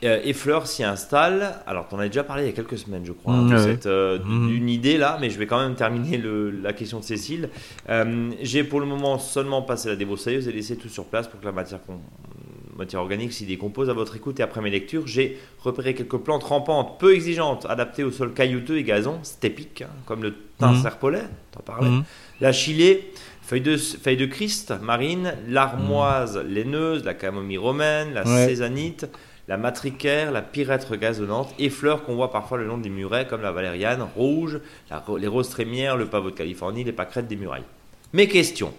euh, 0.04 0.20
et 0.24 0.32
Fleur 0.32 0.66
s'y 0.66 0.82
installe. 0.82 1.54
Alors, 1.66 1.88
tu 1.88 1.94
en 1.94 1.98
as 1.98 2.08
déjà 2.08 2.24
parlé 2.24 2.42
il 2.42 2.46
y 2.46 2.48
a 2.48 2.52
quelques 2.52 2.78
semaines, 2.78 3.04
je 3.04 3.12
crois, 3.12 3.34
hein, 3.34 3.58
cette, 3.58 3.86
euh, 3.86 4.18
mhm. 4.24 4.48
d'une 4.48 4.68
idée 4.68 4.98
là, 4.98 5.18
mais 5.20 5.30
je 5.30 5.38
vais 5.38 5.46
quand 5.46 5.60
même 5.60 5.74
terminer 5.74 6.16
le, 6.16 6.50
la 6.50 6.72
question 6.72 6.98
de 6.98 7.04
Cécile. 7.04 7.50
Euh, 7.88 8.30
j'ai 8.40 8.64
pour 8.64 8.80
le 8.80 8.86
moment 8.86 9.18
seulement 9.18 9.62
passé 9.62 9.88
la 9.88 9.96
débroussailleuse 9.96 10.48
et 10.48 10.52
laissé 10.52 10.76
tout 10.76 10.88
sur 10.88 11.04
place 11.04 11.28
pour 11.28 11.38
que 11.40 11.44
la 11.44 11.52
matière, 11.52 11.80
matière 12.76 13.00
organique 13.00 13.32
s'y 13.32 13.46
décompose. 13.46 13.90
À 13.90 13.92
votre 13.92 14.16
écoute 14.16 14.40
et 14.40 14.42
après 14.42 14.60
mes 14.60 14.70
lectures, 14.70 15.06
j'ai 15.06 15.38
repéré 15.60 15.94
quelques 15.94 16.18
plantes 16.18 16.44
rampantes 16.44 16.98
peu 16.98 17.14
exigeantes, 17.14 17.66
adaptées 17.68 18.02
au 18.02 18.10
sol 18.10 18.32
caillouteux 18.32 18.78
et 18.78 18.82
gazon, 18.82 19.20
stépique, 19.22 19.82
hein, 19.82 19.90
comme 20.06 20.22
le 20.22 20.34
thym 20.58 20.72
mmh. 20.72 20.82
serpolet, 20.82 21.22
t'en 21.52 21.60
parlais, 21.60 21.90
mhm. 21.90 22.04
la 22.40 22.52
chilée. 22.52 23.12
Feuille 23.44 23.60
de, 23.60 23.76
feuille 23.76 24.16
de 24.16 24.26
Christ 24.26 24.72
marine, 24.80 25.34
l'armoise 25.48 26.38
laineuse, 26.48 27.04
la 27.04 27.12
camomille 27.12 27.58
romaine, 27.58 28.14
la 28.14 28.24
sésanite, 28.24 29.06
la 29.52 29.58
matricaire, 29.58 30.32
la 30.32 30.40
pyrètre 30.40 30.96
gazonnante 30.96 31.52
et 31.58 31.68
fleurs 31.68 32.04
qu'on 32.04 32.14
voit 32.14 32.32
parfois 32.32 32.56
le 32.56 32.66
long 32.66 32.78
des 32.78 32.88
murets 32.88 33.26
comme 33.26 33.42
la 33.42 33.52
valériane 33.52 34.00
rouge, 34.16 34.60
les 35.18 35.26
roses 35.26 35.50
trémières, 35.50 35.98
le 35.98 36.06
pavot 36.06 36.30
de 36.30 36.34
Californie, 36.34 36.84
les 36.84 36.92
pâquerettes 36.92 37.28
des 37.28 37.36
murailles. 37.36 37.66
Mes 38.14 38.28
questions, 38.28 38.72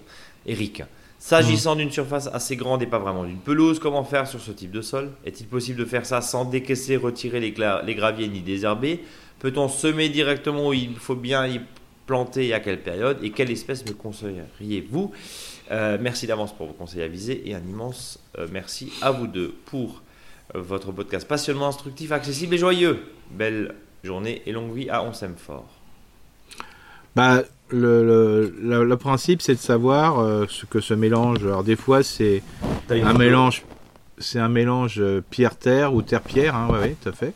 Eric. 0.47 0.81
S'agissant 1.19 1.75
d'une 1.75 1.91
surface 1.91 2.27
assez 2.33 2.55
grande 2.55 2.81
et 2.81 2.87
pas 2.87 2.97
vraiment 2.97 3.23
d'une 3.23 3.37
pelouse, 3.37 3.77
comment 3.77 4.03
faire 4.03 4.27
sur 4.27 4.39
ce 4.41 4.49
type 4.49 4.71
de 4.71 4.81
sol? 4.81 5.11
Est-il 5.27 5.45
possible 5.45 5.77
de 5.77 5.85
faire 5.85 6.07
ça 6.07 6.21
sans 6.21 6.43
décaisser, 6.43 6.97
retirer 6.97 7.39
les, 7.39 7.53
les 7.85 7.93
graviers 7.93 8.27
ni 8.27 8.41
désherber? 8.41 9.03
Peut-on 9.37 9.67
semer 9.67 10.09
directement 10.09 10.69
où 10.69 10.73
il 10.73 10.95
faut 10.95 11.13
bien 11.13 11.45
y 11.45 11.61
planter 12.07 12.47
et 12.47 12.53
à 12.55 12.59
quelle 12.59 12.81
période? 12.81 13.19
Et 13.21 13.29
quelle 13.29 13.51
espèce 13.51 13.85
me 13.85 13.93
conseilleriez-vous? 13.93 15.11
Euh, 15.69 15.99
Merci 16.01 16.25
d'avance 16.25 16.51
pour 16.51 16.65
vos 16.65 16.73
conseils 16.73 17.03
avisés 17.03 17.47
et 17.47 17.53
un 17.53 17.61
immense 17.61 18.19
euh, 18.39 18.47
merci 18.51 18.91
à 19.03 19.11
vous 19.11 19.27
deux 19.27 19.53
pour 19.65 20.01
votre 20.53 20.91
podcast 20.91 21.27
passionnement, 21.27 21.67
instructif, 21.67 22.11
accessible 22.11 22.55
et 22.55 22.57
joyeux. 22.57 23.03
Belle 23.31 23.75
journée 24.03 24.41
et 24.45 24.51
longue 24.51 24.73
vie 24.73 24.89
à 24.89 25.03
On 25.03 25.13
s'aime 25.13 25.35
fort. 25.37 25.67
Bah, 27.15 27.43
le, 27.69 28.53
le, 28.61 28.97
principe, 28.97 29.41
c'est 29.41 29.55
de 29.55 29.59
savoir 29.59 30.19
euh, 30.19 30.45
ce 30.49 30.65
que 30.65 30.79
ce 30.79 30.93
mélange. 30.93 31.43
Alors, 31.43 31.63
des 31.63 31.75
fois, 31.75 32.03
c'est 32.03 32.41
un 32.89 33.13
mélange, 33.13 33.63
c'est 34.17 34.39
un 34.39 34.49
mélange 34.49 34.99
euh, 34.99 35.23
pierre-terre 35.29 35.93
ou 35.93 36.01
terre-pierre, 36.01 36.55
hein, 36.55 36.67
oui, 36.71 36.95
tout 37.01 37.09
à 37.09 37.11
fait. 37.11 37.33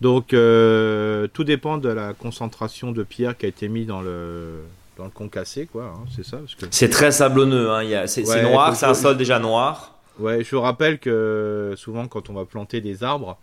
Donc, 0.00 0.34
euh, 0.34 1.26
tout 1.32 1.44
dépend 1.44 1.78
de 1.78 1.88
la 1.88 2.12
concentration 2.12 2.92
de 2.92 3.02
pierre 3.02 3.36
qui 3.36 3.46
a 3.46 3.48
été 3.48 3.68
mise 3.68 3.86
dans 3.86 4.02
le, 4.02 4.62
dans 4.98 5.04
le 5.04 5.10
concassé, 5.10 5.66
quoi. 5.66 5.84
Hein, 5.84 6.04
c'est 6.14 6.24
ça. 6.24 6.38
C'est 6.70 6.90
très 6.90 7.12
sablonneux. 7.12 7.70
Hein, 7.70 8.06
c'est 8.06 8.42
noir, 8.42 8.76
c'est 8.76 8.86
un 8.86 8.94
sol 8.94 9.16
déjà 9.16 9.38
noir. 9.38 9.95
Ouais, 10.18 10.42
je 10.42 10.56
rappelle 10.56 10.98
que 10.98 11.74
souvent 11.76 12.08
quand 12.08 12.30
on 12.30 12.32
va 12.32 12.46
planter 12.46 12.80
des 12.80 13.04
arbres, 13.04 13.38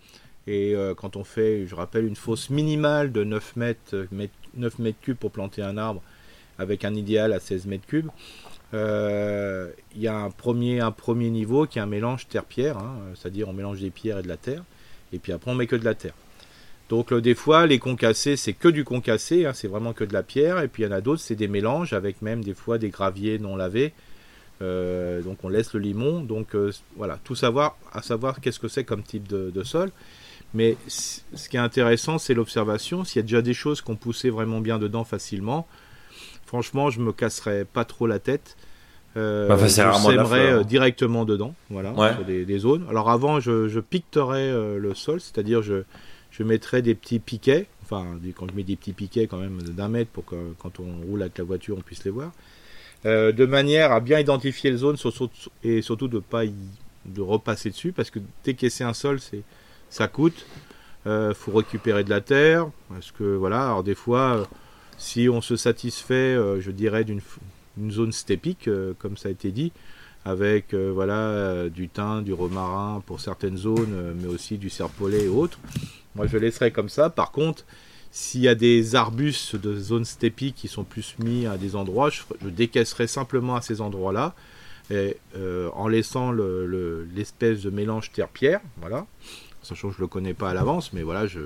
et 0.47 0.75
euh, 0.75 0.95
quand 0.95 1.15
on 1.15 1.23
fait, 1.23 1.67
je 1.67 1.75
rappelle, 1.75 2.05
une 2.05 2.15
fosse 2.15 2.49
minimale 2.49 3.11
de 3.11 3.23
9 3.23 3.55
mètres, 3.55 4.07
9 4.55 4.79
mètres 4.79 4.99
cubes 4.99 5.17
pour 5.17 5.31
planter 5.31 5.61
un 5.61 5.77
arbre, 5.77 6.01
avec 6.57 6.83
un 6.83 6.95
idéal 6.95 7.31
à 7.31 7.39
16 7.39 7.67
mètres 7.67 7.85
cubes, 7.85 8.09
euh, 8.73 9.69
il 9.95 10.01
y 10.01 10.07
a 10.07 10.17
un 10.17 10.31
premier, 10.31 10.79
un 10.79 10.91
premier 10.91 11.29
niveau 11.29 11.67
qui 11.67 11.77
est 11.77 11.81
un 11.81 11.87
mélange 11.87 12.27
terre-pierre, 12.27 12.79
hein, 12.79 12.95
c'est-à-dire 13.15 13.49
on 13.49 13.53
mélange 13.53 13.79
des 13.79 13.91
pierres 13.91 14.17
et 14.19 14.23
de 14.23 14.27
la 14.27 14.37
terre, 14.37 14.63
et 15.11 15.19
puis 15.19 15.31
après 15.31 15.51
on 15.51 15.55
met 15.55 15.67
que 15.67 15.75
de 15.75 15.85
la 15.85 15.93
terre. 15.93 16.15
Donc 16.89 17.13
des 17.13 17.35
fois, 17.35 17.67
les 17.67 17.77
concassés, 17.77 18.35
c'est 18.35 18.53
que 18.53 18.67
du 18.67 18.83
concassé, 18.83 19.45
hein, 19.45 19.53
c'est 19.53 19.67
vraiment 19.67 19.93
que 19.93 20.03
de 20.03 20.13
la 20.13 20.23
pierre, 20.23 20.59
et 20.59 20.67
puis 20.67 20.83
il 20.83 20.87
y 20.87 20.89
en 20.89 20.95
a 20.95 21.01
d'autres, 21.01 21.21
c'est 21.21 21.35
des 21.35 21.47
mélanges 21.47 21.93
avec 21.93 22.23
même 22.23 22.43
des 22.43 22.55
fois 22.55 22.79
des 22.79 22.89
graviers 22.89 23.37
non 23.37 23.55
lavés, 23.55 23.93
euh, 24.63 25.21
donc 25.21 25.43
on 25.43 25.49
laisse 25.49 25.73
le 25.73 25.79
limon. 25.79 26.21
Donc 26.21 26.55
euh, 26.55 26.71
voilà, 26.95 27.19
tout 27.23 27.35
savoir, 27.35 27.77
à 27.91 28.01
savoir 28.01 28.39
qu'est-ce 28.41 28.59
que 28.59 28.67
c'est 28.67 28.83
comme 28.83 29.03
type 29.03 29.27
de, 29.27 29.63
sol. 29.63 29.91
Mais 30.53 30.77
ce 30.87 31.49
qui 31.49 31.57
est 31.57 31.61
intéressant, 31.61 32.17
c'est 32.17 32.33
l'observation. 32.33 33.03
S'il 33.03 33.17
y 33.17 33.19
a 33.19 33.23
déjà 33.23 33.41
des 33.41 33.53
choses 33.53 33.81
qu'on 33.81 33.95
poussait 33.95 34.29
vraiment 34.29 34.61
bien 34.61 34.79
dedans 34.79 35.03
facilement, 35.03 35.67
franchement, 36.45 36.89
je 36.89 36.99
me 36.99 37.11
casserais 37.11 37.65
pas 37.65 37.85
trop 37.85 38.07
la 38.07 38.19
tête. 38.19 38.55
Euh, 39.15 39.47
bah, 39.47 39.57
je 39.59 39.67
sèmerais 39.67 40.51
euh, 40.51 40.63
directement 40.63 41.25
dedans, 41.25 41.53
voilà, 41.69 41.93
sur 42.15 42.25
des, 42.25 42.57
zones. 42.57 42.85
Alors 42.89 43.11
avant, 43.11 43.39
je, 43.39 43.67
je 43.67 43.79
piqueterais 43.79 44.51
le 44.77 44.93
sol, 44.95 45.21
c'est-à-dire 45.21 45.61
je, 45.61 45.83
je 46.31 46.43
mettrais 46.43 46.81
des 46.81 46.95
petits 46.95 47.19
piquets, 47.19 47.67
enfin 47.83 48.05
quand 48.35 48.47
je 48.49 48.55
mets 48.55 48.63
des 48.63 48.75
petits 48.75 48.93
piquets 48.93 49.27
quand 49.27 49.37
même 49.37 49.61
d'un 49.61 49.87
mètre 49.87 50.09
pour 50.09 50.25
que 50.25 50.53
quand 50.57 50.79
on 50.79 51.05
roule 51.05 51.21
avec 51.21 51.37
la 51.37 51.43
voiture 51.43 51.77
on 51.77 51.81
puisse 51.81 52.03
les 52.05 52.11
voir. 52.11 52.31
Euh, 53.05 53.31
de 53.31 53.45
manière 53.45 53.91
à 53.91 53.99
bien 53.99 54.19
identifier 54.19 54.71
les 54.71 54.77
zones 54.77 54.97
et 55.63 55.81
surtout 55.81 56.07
de 56.07 56.19
pas 56.19 56.43
de 56.45 57.21
repasser 57.21 57.69
dessus 57.69 57.91
parce 57.91 58.09
que 58.09 58.19
décaisser 58.45 58.85
un 58.85 58.93
sol 58.93 59.19
c'est 59.19 59.43
ça 59.89 60.07
coûte. 60.07 60.45
Euh, 61.05 61.33
faut 61.33 61.51
récupérer 61.51 62.05
de 62.05 62.09
la 62.09 62.21
terre 62.21 62.67
parce 62.87 63.11
que 63.11 63.35
voilà 63.35 63.65
alors 63.65 63.83
des 63.83 63.93
fois 63.93 64.37
euh, 64.37 64.45
si 64.97 65.27
on 65.27 65.41
se 65.41 65.57
satisfait 65.57 66.13
euh, 66.13 66.61
je 66.61 66.71
dirais 66.71 67.03
d'une 67.03 67.19
zone 67.91 68.13
stépique 68.13 68.69
comme 68.99 69.17
ça 69.17 69.27
a 69.27 69.31
été 69.33 69.51
dit 69.51 69.73
avec 70.23 70.73
voilà 70.73 71.67
du 71.67 71.89
thym 71.89 72.23
du 72.23 72.31
romarin 72.31 73.03
pour 73.05 73.19
certaines 73.19 73.57
zones 73.57 74.15
mais 74.21 74.27
aussi 74.27 74.57
du 74.57 74.69
serpolet 74.69 75.25
et 75.25 75.27
autres 75.27 75.59
moi 76.15 76.27
je 76.27 76.37
laisserai 76.37 76.71
comme 76.71 76.89
ça. 76.89 77.09
Par 77.09 77.31
contre 77.31 77.65
s'il 78.15 78.41
y 78.41 78.47
a 78.47 78.53
des 78.53 78.93
arbustes 78.93 79.55
de 79.55 79.75
zone 79.75 80.05
stépique 80.05 80.53
qui 80.53 80.67
sont 80.67 80.83
plus 80.83 81.15
mis 81.17 81.47
à 81.47 81.57
des 81.57 81.75
endroits, 81.75 82.11
je, 82.11 82.21
décaisserai 82.43 83.07
simplement 83.07 83.55
à 83.55 83.61
ces 83.61 83.81
endroits-là, 83.81 84.35
euh, 84.91 85.69
en 85.73 85.87
laissant 85.87 86.31
l'espèce 86.31 87.63
de 87.63 87.71
mélange 87.71 88.11
terre-pierre, 88.11 88.61
voilà. 88.77 89.07
Sachant 89.63 89.89
que 89.89 89.95
je 89.95 90.01
le 90.01 90.07
connais 90.07 90.35
pas 90.35 90.51
à 90.51 90.53
l'avance, 90.53 90.93
mais 90.93 91.01
voilà, 91.01 91.25
je, 91.25 91.39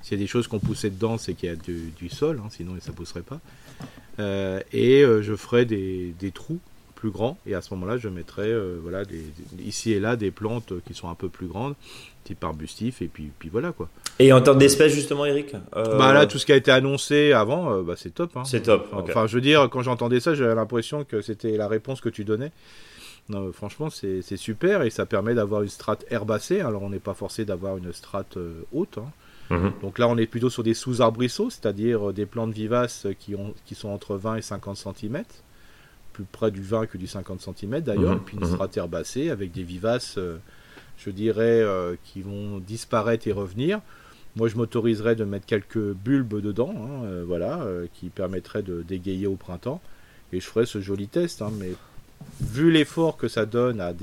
s'il 0.00 0.16
y 0.16 0.20
a 0.20 0.22
des 0.22 0.28
choses 0.28 0.46
qu'on 0.46 0.60
poussait 0.60 0.90
dedans, 0.90 1.18
c'est 1.18 1.34
qu'il 1.34 1.48
y 1.48 1.52
a 1.52 1.56
du, 1.56 2.08
sol, 2.08 2.40
hein, 2.40 2.48
sinon 2.50 2.76
ça 2.80 2.92
pousserait 2.92 3.22
pas. 3.22 3.40
Euh, 4.20 4.60
et 4.72 5.02
euh, 5.02 5.22
je 5.22 5.34
ferai 5.34 5.64
des, 5.64 6.14
trous 6.32 6.60
plus 6.96 7.10
grands, 7.10 7.38
et 7.46 7.54
à 7.54 7.62
ce 7.62 7.72
moment-là, 7.74 7.98
je 7.98 8.08
mettrai 8.08 8.52
voilà, 8.82 9.02
ici 9.64 9.92
et 9.92 10.00
là 10.00 10.16
des 10.16 10.32
plantes 10.32 10.72
qui 10.86 10.94
sont 10.94 11.08
un 11.08 11.14
peu 11.14 11.28
plus 11.28 11.46
grandes, 11.46 11.74
type 12.24 12.42
arbustif, 12.42 13.02
et 13.02 13.06
puis, 13.06 13.30
puis 13.38 13.48
voilà 13.48 13.70
quoi. 13.72 13.88
Et 14.18 14.32
en 14.32 14.40
termes 14.40 14.58
d'espèces, 14.58 14.94
justement, 14.94 15.26
Eric 15.26 15.54
euh, 15.76 15.98
Bah 15.98 16.12
là, 16.12 16.26
tout 16.26 16.38
ce 16.38 16.46
qui 16.46 16.52
a 16.52 16.56
été 16.56 16.70
annoncé 16.70 17.32
avant, 17.32 17.70
euh, 17.70 17.82
bah, 17.82 17.94
c'est 17.96 18.14
top. 18.14 18.36
Hein. 18.36 18.44
C'est 18.44 18.62
top. 18.62 18.88
Enfin, 18.92 19.26
je 19.26 19.34
veux 19.34 19.42
dire, 19.42 19.68
quand 19.70 19.82
j'entendais 19.82 20.20
ça, 20.20 20.34
j'avais 20.34 20.54
l'impression 20.54 21.04
que 21.04 21.20
c'était 21.20 21.56
la 21.56 21.68
réponse 21.68 22.00
que 22.00 22.08
tu 22.08 22.24
donnais. 22.24 22.52
Non, 23.28 23.52
franchement, 23.52 23.90
c'est 23.90 24.36
super 24.36 24.82
et 24.82 24.90
ça 24.90 25.04
permet 25.04 25.34
d'avoir 25.34 25.62
une 25.62 25.68
strate 25.68 26.04
herbacée. 26.10 26.60
Alors, 26.60 26.82
on 26.82 26.90
n'est 26.90 27.00
pas 27.00 27.14
forcé 27.14 27.44
d'avoir 27.44 27.76
une 27.76 27.92
strate 27.92 28.36
euh, 28.36 28.62
haute. 28.72 28.98
Hein. 28.98 29.10
Mhm. 29.50 29.72
Donc 29.82 29.98
là, 29.98 30.08
on 30.08 30.16
est 30.16 30.26
plutôt 30.26 30.48
sur 30.48 30.62
des 30.62 30.74
sous-arbrisseaux, 30.74 31.50
c'est-à-dire 31.50 32.12
des 32.12 32.24
plantes 32.24 32.52
vivaces 32.52 33.06
qui, 33.18 33.34
ont, 33.34 33.52
qui 33.66 33.74
sont 33.74 33.88
entre 33.88 34.16
20 34.16 34.36
et 34.36 34.42
50 34.42 34.76
cm, 34.76 35.22
plus 36.16 36.24
près 36.24 36.50
du 36.50 36.62
20 36.62 36.86
que 36.86 36.98
du 36.98 37.06
50 37.06 37.40
cm 37.40 37.80
d'ailleurs, 37.80 38.12
mhm. 38.12 38.18
et 38.18 38.24
puis 38.24 38.36
une 38.36 38.44
mhm. 38.44 38.52
strate 38.52 38.76
herbacée 38.76 39.30
avec 39.30 39.52
des 39.52 39.62
vivaces, 39.62 40.18
je 40.98 41.10
dirais, 41.10 41.62
qui 42.04 42.22
vont 42.22 42.58
disparaître 42.58 43.28
et 43.28 43.32
revenir. 43.32 43.80
Moi, 44.36 44.48
je 44.48 44.56
m'autoriserais 44.56 45.16
de 45.16 45.24
mettre 45.24 45.46
quelques 45.46 45.78
bulbes 45.78 46.42
dedans, 46.42 46.74
hein, 46.76 47.04
euh, 47.04 47.24
voilà, 47.26 47.62
euh, 47.62 47.86
qui 47.94 48.10
permettraient 48.10 48.62
de 48.62 48.82
dégayer 48.82 49.26
au 49.26 49.36
printemps. 49.36 49.80
Et 50.30 50.40
je 50.40 50.46
ferai 50.46 50.66
ce 50.66 50.82
joli 50.82 51.08
test. 51.08 51.40
Hein, 51.40 51.50
mais 51.58 51.72
vu 52.42 52.70
l'effort 52.70 53.16
que 53.16 53.28
ça 53.28 53.46
donne 53.46 53.80
à, 53.80 53.94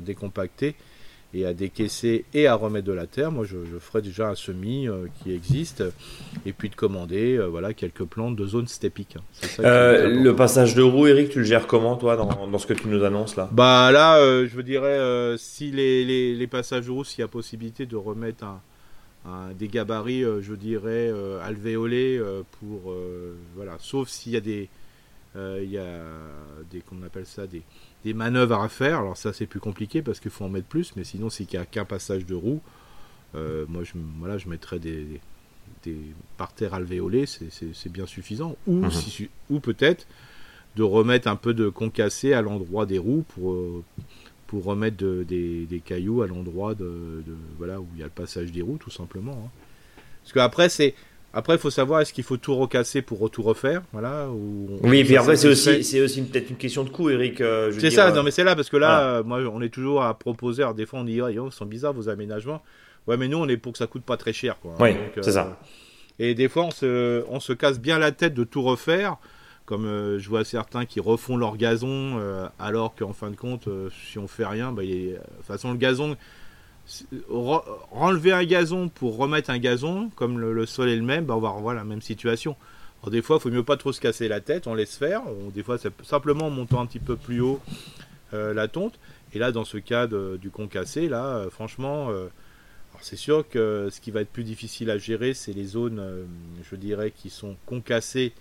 décompacter, 0.00 0.74
et 1.34 1.44
à 1.44 1.52
décaisser 1.52 2.24
et 2.32 2.46
à 2.46 2.54
remettre 2.54 2.86
de 2.86 2.92
la 2.92 3.06
terre, 3.06 3.30
moi 3.30 3.44
je, 3.44 3.56
ferai 3.78 4.02
déjà 4.02 4.30
un 4.30 4.34
semis 4.34 4.88
euh, 4.88 5.06
qui 5.22 5.32
existe 5.32 5.84
et 6.46 6.52
puis 6.52 6.70
de 6.70 6.74
commander 6.74 7.36
euh, 7.36 7.46
voilà, 7.46 7.74
quelques 7.74 8.04
plantes 8.04 8.34
de 8.34 8.46
zone 8.46 8.66
stépique. 8.66 9.16
Euh, 9.60 10.08
le 10.08 10.34
passage 10.34 10.74
de 10.74 10.82
roue, 10.82 11.06
Eric, 11.06 11.30
tu 11.30 11.40
le 11.40 11.44
gères 11.44 11.66
comment 11.66 11.96
toi 11.96 12.16
dans, 12.16 12.58
ce 12.58 12.66
que 12.66 12.72
tu 12.72 12.88
nous 12.88 13.04
annonces 13.04 13.36
là? 13.36 13.48
Bah 13.52 13.90
là, 13.92 14.18
je 14.46 14.60
dirais, 14.60 15.36
si 15.38 15.70
les, 15.70 16.34
les, 16.34 16.46
passages 16.46 16.86
de 16.86 16.90
roue, 16.90 17.04
s'il 17.04 17.20
y 17.20 17.24
a 17.24 17.28
possibilité 17.28 17.84
de 17.84 17.96
remettre 17.96 18.44
un, 18.44 19.52
des 19.58 19.68
gabarits, 19.68 20.24
je 20.40 20.54
dirais, 20.54 21.12
alvéolés 21.44 22.20
pour. 22.58 22.94
voilà, 23.54 23.76
sauf 23.80 24.08
s'il 24.08 24.32
y 24.32 24.36
a 24.36 24.40
des. 24.40 24.68
il 25.36 25.70
y 25.70 25.78
a 25.78 25.84
des. 26.70 26.80
Qu'on 26.80 27.02
appelle 27.04 27.26
ça 27.26 27.46
des 27.46 27.62
des 28.04 28.14
manœuvres 28.14 28.60
à 28.60 28.68
faire. 28.68 28.98
Alors 28.98 29.16
ça 29.16 29.32
c'est 29.32 29.46
plus 29.46 29.60
compliqué 29.60 30.02
parce 30.02 30.20
qu'il 30.20 30.30
faut 30.30 30.44
en 30.44 30.48
mettre 30.48 30.66
plus, 30.66 30.94
mais 30.96 31.04
sinon 31.04 31.30
s'il 31.30 31.46
n'y 31.52 31.56
a 31.56 31.64
qu'un 31.64 31.84
passage 31.84 32.26
de 32.26 32.34
roue, 32.34 32.60
euh, 33.34 33.66
moi 33.68 33.82
je, 33.84 33.92
voilà, 34.18 34.38
je 34.38 34.48
mettrais 34.48 34.78
des, 34.78 35.20
des 35.84 35.96
parterres 36.36 36.74
alvéolés, 36.74 37.26
c'est 37.26 37.92
bien 37.92 38.06
suffisant. 38.06 38.56
Ou, 38.66 38.76
mhm. 38.76 38.90
ou 39.50 39.60
peut-être 39.60 40.06
de 40.76 40.82
remettre 40.82 41.28
un 41.28 41.36
peu 41.36 41.54
de 41.54 41.68
concassé 41.68 42.32
à 42.32 42.42
l'endroit 42.42 42.86
des 42.86 42.98
roues 42.98 43.24
pour, 43.34 43.52
euh, 43.52 43.82
pour 44.46 44.64
remettre 44.64 44.96
des, 44.96 45.66
des, 45.66 45.80
cailloux 45.80 46.22
à 46.22 46.26
l'endroit 46.26 46.74
de, 46.74 47.22
voilà, 47.56 47.80
où 47.80 47.88
il 47.94 48.00
y 48.00 48.02
a 48.02 48.06
le 48.06 48.12
passage 48.12 48.52
des 48.52 48.62
roues 48.62 48.78
tout 48.78 48.90
simplement. 48.90 49.44
Hein. 49.46 49.50
Parce 50.22 50.32
qu'après 50.34 50.68
c'est 50.68 50.94
après, 51.34 51.56
il 51.56 51.58
faut 51.58 51.70
savoir 51.70 52.00
est-ce 52.00 52.12
qu'il 52.12 52.24
faut 52.24 52.38
tout 52.38 52.56
recasser 52.56 53.02
pour 53.02 53.30
tout 53.30 53.42
refaire, 53.42 53.82
voilà. 53.92 54.28
Ou 54.28 54.78
oui, 54.82 55.04
puis 55.04 55.16
après 55.16 55.36
c'est 55.36 55.48
aussi 55.48 55.84
c'est 55.84 56.00
aussi 56.00 56.22
peut-être 56.22 56.48
une 56.48 56.56
question 56.56 56.84
de 56.84 56.88
coût, 56.88 57.10
Eric. 57.10 57.40
Euh, 57.40 57.70
c'est 57.78 57.90
ça, 57.90 58.10
non 58.12 58.22
mais 58.22 58.30
c'est 58.30 58.44
là 58.44 58.56
parce 58.56 58.70
que 58.70 58.78
là, 58.78 59.00
euh, 59.00 59.22
moi, 59.22 59.40
on 59.52 59.60
est 59.60 59.68
toujours 59.68 60.02
à 60.02 60.18
proposer. 60.18 60.62
Alors, 60.62 60.74
des 60.74 60.86
fois, 60.86 61.00
on 61.00 61.04
dit, 61.04 61.20
oh, 61.20 61.28
ils 61.28 61.52
sont 61.52 61.66
bizarres 61.66 61.92
vos 61.92 62.08
aménagements. 62.08 62.62
Ouais, 63.06 63.16
mais 63.16 63.28
nous, 63.28 63.38
on 63.38 63.48
est 63.48 63.58
pour 63.58 63.72
que 63.72 63.78
ça 63.78 63.86
coûte 63.86 64.04
pas 64.04 64.16
très 64.16 64.32
cher, 64.32 64.58
quoi. 64.60 64.74
Oui, 64.80 64.96
c'est 65.20 65.32
ça. 65.32 65.46
Euh, 65.46 65.54
et 66.18 66.34
des 66.34 66.48
fois, 66.48 66.64
on 66.64 66.70
se 66.70 67.24
on 67.28 67.40
se 67.40 67.52
casse 67.52 67.78
bien 67.78 67.98
la 67.98 68.10
tête 68.10 68.34
de 68.34 68.44
tout 68.44 68.62
refaire. 68.62 69.16
Comme 69.66 70.16
je 70.18 70.28
vois 70.30 70.44
certains 70.44 70.86
qui 70.86 70.98
refont 70.98 71.36
leur 71.36 71.58
gazon, 71.58 72.18
alors 72.58 72.94
qu'en 72.94 73.12
fin 73.12 73.30
de 73.30 73.36
compte, 73.36 73.68
si 74.10 74.18
on 74.18 74.26
fait 74.26 74.46
rien, 74.46 74.72
bah, 74.72 74.80
de 74.82 75.16
toute 75.16 75.46
façon, 75.46 75.72
le 75.72 75.76
gazon, 75.76 76.16
renlever 77.28 78.32
un 78.32 78.44
gazon 78.44 78.88
pour 78.88 79.16
remettre 79.16 79.50
un 79.50 79.58
gazon, 79.58 80.10
comme 80.16 80.38
le, 80.38 80.66
sol 80.66 80.88
est 80.88 80.96
le 80.96 81.02
même, 81.02 81.24
bah 81.24 81.36
on 81.36 81.40
va 81.40 81.50
revoir 81.50 81.74
la 81.74 81.84
même 81.84 82.02
situation. 82.02 82.56
Alors 83.02 83.10
des 83.10 83.22
fois, 83.22 83.36
il 83.36 83.42
faut 83.42 83.50
mieux 83.50 83.62
pas 83.62 83.76
trop 83.76 83.92
se 83.92 84.00
casser 84.00 84.28
la 84.28 84.40
tête, 84.40 84.66
on 84.66 84.74
laisse 84.74 84.96
faire. 84.96 85.22
des 85.54 85.62
fois, 85.62 85.76
simplement 86.02 86.46
en 86.46 86.50
montant 86.50 86.80
un 86.80 86.86
petit 86.86 86.98
peu 86.98 87.16
plus 87.16 87.40
haut 87.40 87.60
euh, 88.34 88.52
la 88.52 88.68
tonte. 88.68 88.98
Et 89.34 89.38
là, 89.38 89.52
dans 89.52 89.64
ce 89.64 89.78
cas 89.78 90.06
du 90.06 90.50
concassé, 90.50 91.08
là, 91.08 91.24
euh, 91.24 91.50
franchement, 91.50 92.10
euh, 92.10 92.28
c'est 93.00 93.16
sûr 93.16 93.48
que 93.48 93.88
ce 93.90 94.00
qui 94.00 94.10
va 94.10 94.22
être 94.22 94.30
plus 94.32 94.44
difficile 94.44 94.90
à 94.90 94.98
gérer, 94.98 95.34
c'est 95.34 95.52
les 95.52 95.64
zones, 95.64 96.02
je 96.68 96.76
dirais, 96.76 97.12
qui 97.12 97.30
sont 97.30 97.56
concassées 97.66 98.32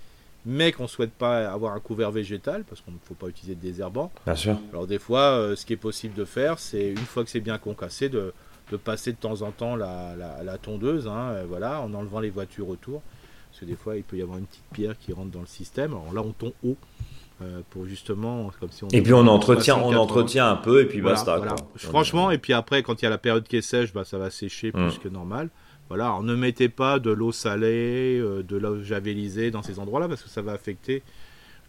mais 0.50 0.72
qu'on 0.72 0.84
ne 0.84 0.88
souhaite 0.88 1.12
pas 1.12 1.52
avoir 1.52 1.74
un 1.74 1.82
couvert 1.82 2.10
végétal, 2.10 2.64
parce 2.64 2.80
qu'on 2.80 2.92
ne 2.92 2.98
faut 3.04 3.16
pas 3.16 3.28
utiliser 3.28 3.54
de 3.54 3.60
désherbant. 3.60 4.14
Bien 4.26 4.36
sûr. 4.36 4.58
Alors 4.72 4.88
des 4.88 4.98
fois, 4.98 5.20
euh, 5.20 5.58
ce 5.58 5.66
qui 5.66 5.74
est 5.74 5.78
possible 5.78 6.14
de 6.14 6.24
faire, 6.24 6.58
c'est 6.58 6.90
une 6.90 6.98
fois 6.98 7.26
que 7.26 7.30
c'est 7.30 7.42
bien 7.42 7.58
concassé, 7.58 8.08
de, 8.08 8.34
de, 8.72 8.78
passer 8.78 9.12
de 9.12 9.18
temps 9.18 9.42
en 9.42 9.52
temps 9.52 9.76
la, 9.76 10.16
la, 10.16 10.58
tondeuse, 10.58 11.06
hein, 11.06 11.32
euh, 11.32 11.46
voilà, 11.48 11.82
en 11.82 11.94
enlevant 11.94 12.22
les 12.22 12.30
voitures 12.30 12.70
autour. 12.70 13.02
Parce 13.50 13.60
que 13.60 13.66
des 13.66 13.76
fois, 13.76 13.98
il 13.98 14.04
peut 14.04 14.16
y 14.16 14.22
avoir 14.22 14.38
une 14.38 14.46
petite 14.46 14.64
pierre 14.72 14.98
qui 14.98 15.12
rentre 15.12 15.32
dans 15.32 15.42
le 15.42 15.48
système. 15.48 15.92
Alors 15.92 16.14
là, 16.14 16.22
on 16.22 16.32
tombe 16.32 16.54
haut. 16.64 16.78
Euh, 17.44 17.62
pour 17.70 17.86
justement 17.86 18.50
comme 18.60 18.72
si 18.72 18.84
on 18.84 18.88
et 18.88 19.00
puis 19.04 19.14
on 19.14 19.28
entretient 19.28 19.78
on 19.78 19.94
entretient 19.94 20.50
un 20.50 20.56
peu 20.56 20.82
et 20.82 20.86
puis 20.86 21.02
basta 21.02 21.40
franchement 21.76 22.32
et 22.32 22.40
puis 22.40 22.52
après 22.52 22.82
quand 22.82 23.00
il 23.00 23.06
y 23.06 23.08
a 23.08 23.12
la 23.12 23.20
période 23.20 23.48
qui 23.48 23.58
est 23.58 23.62
sèche 23.62 23.94
bah, 23.94 24.04
ça 24.04 24.18
va 24.18 24.32
sécher 24.32 24.72
plus 24.72 24.96
mm. 24.96 24.98
que 25.04 25.08
normal 25.08 25.52
voilà, 25.90 26.20
ne 26.22 26.36
mettez 26.36 26.68
pas 26.68 27.00
de 27.00 27.12
l'eau 27.12 27.32
salée, 27.32 28.20
euh, 28.20 28.44
de 28.44 28.58
l'eau 28.58 28.84
javelisée 28.84 29.52
dans 29.52 29.62
ces 29.62 29.80
endroits-là 29.80 30.10
parce 30.10 30.22
que 30.22 30.30
ça 30.30 30.42
va 30.42 30.52
affecter 30.52 31.02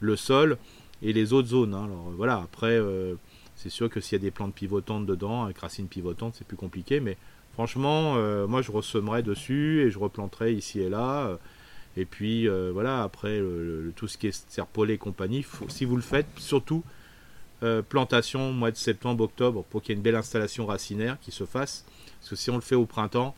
le 0.00 0.16
sol 0.16 0.58
et 1.02 1.12
les 1.12 1.32
autres 1.32 1.48
zones. 1.48 1.74
Hein. 1.74 1.84
Alors 1.84 2.10
voilà, 2.16 2.38
après, 2.38 2.72
euh, 2.72 3.14
c'est 3.54 3.68
sûr 3.68 3.88
que 3.88 4.00
s'il 4.00 4.18
y 4.18 4.20
a 4.20 4.22
des 4.22 4.32
plantes 4.32 4.54
pivotantes 4.54 5.06
dedans, 5.06 5.44
avec 5.44 5.58
racines 5.58 5.86
pivotantes, 5.86 6.34
c'est 6.36 6.46
plus 6.46 6.56
compliqué, 6.56 6.98
mais 6.98 7.16
franchement, 7.54 8.14
euh, 8.16 8.48
moi 8.48 8.60
je 8.60 8.72
ressemerai 8.72 9.22
dessus 9.22 9.82
et 9.82 9.90
je 9.90 9.98
replanterai 10.00 10.52
ici 10.52 10.80
et 10.80 10.88
là. 10.88 11.38
et 11.96 12.04
puis 12.04 12.48
voilà, 12.72 13.02
après, 13.02 13.40
tout 13.96 14.08
ce 14.08 14.18
qui 14.18 14.28
est 14.28 14.50
serpolé 14.50 14.94
et 14.94 14.98
compagnie, 14.98 15.44
si 15.68 15.84
vous 15.84 15.96
le 15.96 16.02
faites, 16.02 16.26
surtout 16.38 16.82
plantation 17.88 18.52
mois 18.52 18.70
de 18.70 18.76
septembre, 18.76 19.24
octobre, 19.24 19.64
pour 19.70 19.82
qu'il 19.82 19.90
y 19.90 19.92
ait 19.94 19.96
une 19.96 20.02
belle 20.02 20.14
installation 20.14 20.66
racinaire 20.66 21.18
qui 21.20 21.32
se 21.32 21.44
fasse. 21.44 21.84
Parce 22.20 22.30
que 22.30 22.36
si 22.36 22.50
on 22.50 22.54
le 22.54 22.60
fait 22.60 22.76
au 22.76 22.86
printemps, 22.86 23.34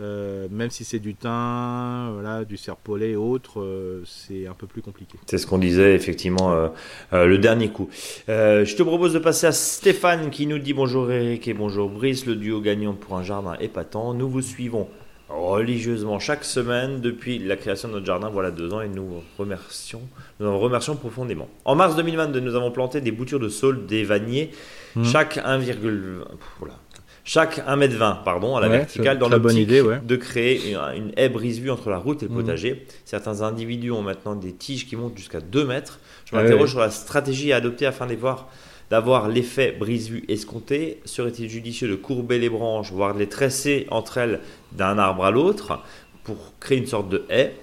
euh, 0.00 0.46
même 0.50 0.70
si 0.70 0.84
c'est 0.84 0.98
du 0.98 1.14
thym, 1.14 2.12
voilà, 2.12 2.44
du 2.44 2.56
serpolet 2.56 3.10
et 3.10 3.16
autres, 3.16 3.60
euh, 3.60 4.02
c'est 4.06 4.46
un 4.46 4.54
peu 4.54 4.66
plus 4.66 4.80
compliqué. 4.80 5.18
C'est 5.26 5.38
ce 5.38 5.46
qu'on 5.46 5.58
disait 5.58 5.94
effectivement 5.94 6.52
euh, 6.52 7.26
le 7.26 7.38
dernier 7.38 7.70
coup. 7.70 7.88
je 8.28 8.76
te 8.76 8.82
propose 8.82 9.12
de 9.12 9.18
passer 9.18 9.46
à 9.46 9.52
Stéphane 9.52 10.30
qui 10.30 10.46
nous 10.46 10.58
dit 10.58 10.72
bonjour 10.72 11.10
Eric 11.10 11.48
et 11.48 11.54
bonjour 11.54 11.88
Brice, 11.88 12.26
le 12.26 12.36
duo 12.36 12.60
gagnant 12.60 12.94
pour 12.94 13.16
un 13.16 13.24
jardin 13.24 13.54
épatant. 13.60 14.14
Nous 14.14 14.28
vous 14.28 14.42
suivons 14.42 14.88
religieusement 15.28 16.18
chaque 16.18 16.44
semaine 16.44 17.00
depuis 17.00 17.38
la 17.38 17.56
création 17.56 17.88
de 17.88 17.94
notre 17.94 18.06
jardin, 18.06 18.30
voilà 18.30 18.50
deux 18.50 18.72
ans, 18.72 18.80
et 18.80 18.88
nous 18.88 19.22
remercions, 19.36 20.02
nous 20.40 20.46
en 20.46 20.58
remercions 20.58 20.96
profondément. 20.96 21.48
En 21.64 21.74
mars 21.74 21.96
2022, 21.96 22.40
nous 22.40 22.54
avons 22.54 22.70
planté 22.70 23.00
des 23.00 23.10
boutures 23.10 23.40
de 23.40 23.48
saule, 23.48 23.86
des 23.86 24.04
vanniers, 24.04 24.50
mmh. 24.96 25.04
chaque 25.04 25.38
1, 25.38 25.58
voilà, 26.58 26.74
chaque 27.28 27.58
1m20 27.58 28.22
pardon, 28.24 28.56
à 28.56 28.60
la 28.62 28.68
verticale 28.68 29.18
dans 29.18 29.28
l'optique 29.28 29.68
de 29.68 30.16
créer 30.16 30.74
une, 30.96 31.12
haie 31.14 31.28
brise-vue 31.28 31.70
entre 31.70 31.90
la 31.90 31.98
route 31.98 32.22
et 32.22 32.26
le 32.26 32.32
mhm. 32.32 32.40
potager. 32.40 32.86
Certains 33.04 33.42
individus 33.42 33.90
ont 33.90 34.00
maintenant 34.00 34.34
des 34.34 34.54
tiges 34.54 34.86
qui 34.86 34.96
montent 34.96 35.18
jusqu'à 35.18 35.40
2 35.40 35.66
mètres. 35.66 36.00
Je 36.24 36.34
m'interroge 36.34 36.70
sur 36.70 36.80
la 36.80 36.90
stratégie 36.90 37.52
à 37.52 37.56
adopter 37.56 37.84
afin 37.84 38.06
d'avoir 38.88 39.28
l'effet 39.28 39.76
brise-vue 39.78 40.24
escompté. 40.28 41.02
Serait-il 41.04 41.50
judicieux 41.50 41.88
de 41.88 41.96
courber 41.96 42.38
les 42.38 42.48
branches, 42.48 42.92
voire 42.92 43.12
de 43.12 43.18
les 43.18 43.28
tresser 43.28 43.86
entre 43.90 44.16
elles 44.16 44.40
d'un 44.72 44.96
arbre 44.96 45.26
à 45.26 45.30
l'autre 45.30 45.80
pour 46.24 46.54
créer 46.60 46.78
une 46.78 46.86
sorte 46.86 47.10
de 47.10 47.26
haie? 47.28 47.54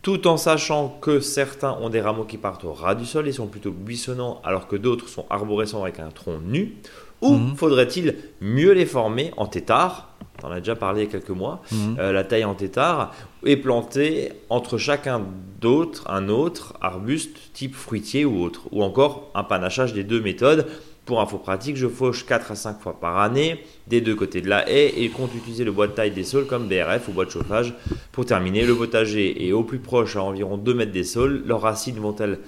Tout 0.00 0.28
en 0.28 0.36
sachant 0.36 0.96
que 1.00 1.18
certains 1.18 1.72
ont 1.80 1.90
des 1.90 2.00
rameaux 2.00 2.22
qui 2.22 2.38
partent 2.38 2.64
au 2.64 2.72
ras 2.72 2.94
du 2.94 3.04
sol 3.04 3.26
et 3.26 3.32
sont 3.32 3.48
plutôt 3.48 3.72
buissonnants 3.72 4.40
alors 4.44 4.68
que 4.68 4.76
d'autres 4.76 5.08
sont 5.08 5.26
arborescents 5.28 5.82
avec 5.82 5.98
un 5.98 6.10
tronc 6.10 6.38
nu 6.46 6.76
ou 7.20 7.34
mhm. 7.34 7.56
faudrait-il 7.56 8.16
mieux 8.40 8.72
les 8.72 8.86
former 8.86 9.32
en 9.36 9.46
tétard? 9.46 10.14
On 10.42 10.48
en 10.48 10.52
a 10.52 10.60
déjà 10.60 10.76
parlé 10.76 11.02
il 11.02 11.04
y 11.06 11.08
a 11.08 11.10
quelques 11.10 11.30
mois. 11.30 11.62
Mhm. 11.72 11.96
Euh, 11.98 12.12
la 12.12 12.24
taille 12.24 12.44
en 12.44 12.54
tétard 12.54 13.12
et 13.44 13.56
planter 13.56 14.32
entre 14.50 14.78
chacun 14.78 15.22
d'autres 15.60 16.08
un 16.08 16.28
autre 16.28 16.74
arbuste 16.80 17.52
type 17.52 17.74
fruitier 17.74 18.24
ou 18.24 18.42
autre. 18.42 18.62
Ou 18.70 18.82
encore 18.82 19.30
un 19.34 19.44
panachage 19.44 19.92
des 19.94 20.04
deux 20.04 20.20
méthodes. 20.20 20.66
Pour 21.06 21.22
info 21.22 21.38
pratique, 21.38 21.76
je 21.76 21.88
fauche 21.88 22.26
4 22.26 22.52
à 22.52 22.54
5 22.54 22.80
fois 22.80 23.00
par 23.00 23.18
année 23.18 23.64
des 23.86 24.02
deux 24.02 24.14
côtés 24.14 24.42
de 24.42 24.48
la 24.48 24.70
haie 24.70 24.92
et 24.94 25.08
compte 25.08 25.34
utiliser 25.34 25.64
le 25.64 25.72
bois 25.72 25.86
de 25.86 25.92
taille 25.92 26.10
des 26.10 26.22
sols 26.22 26.46
comme 26.46 26.68
BRF 26.68 27.08
ou 27.08 27.12
bois 27.12 27.24
de 27.24 27.30
chauffage. 27.30 27.72
Pour 28.12 28.26
terminer, 28.26 28.66
le 28.66 28.74
potager 28.74 29.48
est 29.48 29.52
au 29.52 29.62
plus 29.62 29.78
proche 29.78 30.16
à 30.16 30.22
environ 30.22 30.58
2 30.58 30.74
mètres 30.74 30.92
des 30.92 31.04
sols. 31.04 31.44
Leurs 31.46 31.62
racines 31.62 31.98
vont-elles 31.98 32.38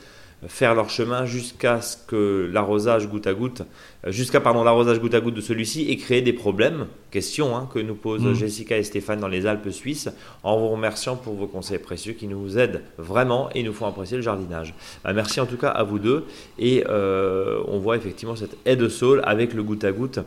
faire 0.46 0.74
leur 0.74 0.88
chemin 0.88 1.26
jusqu'à 1.26 1.80
ce 1.80 1.96
que 2.06 2.48
l'arrosage 2.52 3.08
goutte 3.08 3.26
à 3.26 3.34
goutte, 3.34 3.62
euh, 4.06 4.10
jusqu'à 4.10 4.40
pardon 4.40 4.64
l'arrosage 4.64 4.98
goutte 4.98 5.14
à 5.14 5.20
goutte 5.20 5.34
de 5.34 5.40
celui-ci 5.40 5.90
ait 5.90 5.96
créé 5.96 6.22
des 6.22 6.32
problèmes. 6.32 6.86
Question 7.10 7.56
hein, 7.56 7.68
que 7.72 7.78
nous 7.78 7.94
posent 7.94 8.22
mm. 8.22 8.34
Jessica 8.34 8.78
et 8.78 8.82
Stéphane 8.82 9.20
dans 9.20 9.28
les 9.28 9.46
Alpes 9.46 9.70
suisses, 9.70 10.08
en 10.42 10.58
vous 10.58 10.68
remerciant 10.68 11.16
pour 11.16 11.34
vos 11.34 11.46
conseils 11.46 11.78
précieux 11.78 12.14
qui 12.14 12.26
nous 12.26 12.58
aident 12.58 12.82
vraiment 12.96 13.50
et 13.54 13.62
nous 13.62 13.72
font 13.72 13.86
apprécier 13.86 14.16
le 14.16 14.22
jardinage. 14.22 14.74
Bah, 15.04 15.12
merci 15.12 15.40
en 15.40 15.46
tout 15.46 15.58
cas 15.58 15.70
à 15.70 15.82
vous 15.82 15.98
deux 15.98 16.24
et 16.58 16.84
euh, 16.88 17.60
on 17.68 17.78
voit 17.78 17.96
effectivement 17.96 18.36
cette 18.36 18.56
haie 18.64 18.76
de 18.76 18.88
saule 18.88 19.20
avec 19.24 19.52
le 19.52 19.62
goutte 19.62 19.84
à 19.84 19.92
goutte 19.92 20.20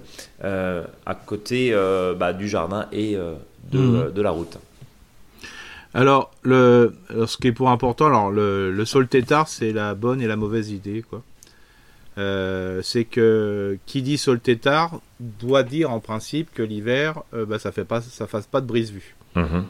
euh, 0.44 0.84
à 1.06 1.16
côté 1.16 1.76
bah, 2.20 2.34
du 2.34 2.48
jardin 2.48 2.88
et 2.92 3.16
de, 3.16 3.80
mm. 3.80 4.12
de 4.14 4.22
la 4.22 4.32
route. 4.32 4.58
Alors, 5.94 6.32
le, 6.42 6.96
ce 7.28 7.38
qui 7.38 7.48
est 7.48 7.52
pour 7.52 7.70
important, 7.70 8.08
alors 8.08 8.32
le, 8.32 8.72
le 8.72 8.86
sol 8.86 9.08
tétard, 9.08 9.48
c'est 9.48 9.74
la 9.74 9.94
bonne 9.94 10.22
et 10.22 10.28
la 10.28 10.36
mauvaise 10.36 10.72
idée, 10.72 11.04
quoi. 11.08 11.22
Euh, 12.20 12.82
c'est 12.84 13.06
que 13.06 13.80
qui 13.88 14.04
dit 14.04 14.20
sol 14.20 14.40
tétard 14.40 15.02
doit 15.20 15.64
dire 15.64 15.90
en 15.90 16.00
principe 16.00 16.54
que 16.54 16.62
l'hiver, 16.62 17.24
euh, 17.34 17.46
bah, 17.46 17.58
ça 17.58 17.72
fait 17.72 17.86
pas, 17.86 18.02
ça 18.02 18.28
fasse 18.28 18.46
pas 18.46 18.62
de 18.62 18.68
brise-vue. 18.68 19.16
Mhm. 19.36 19.66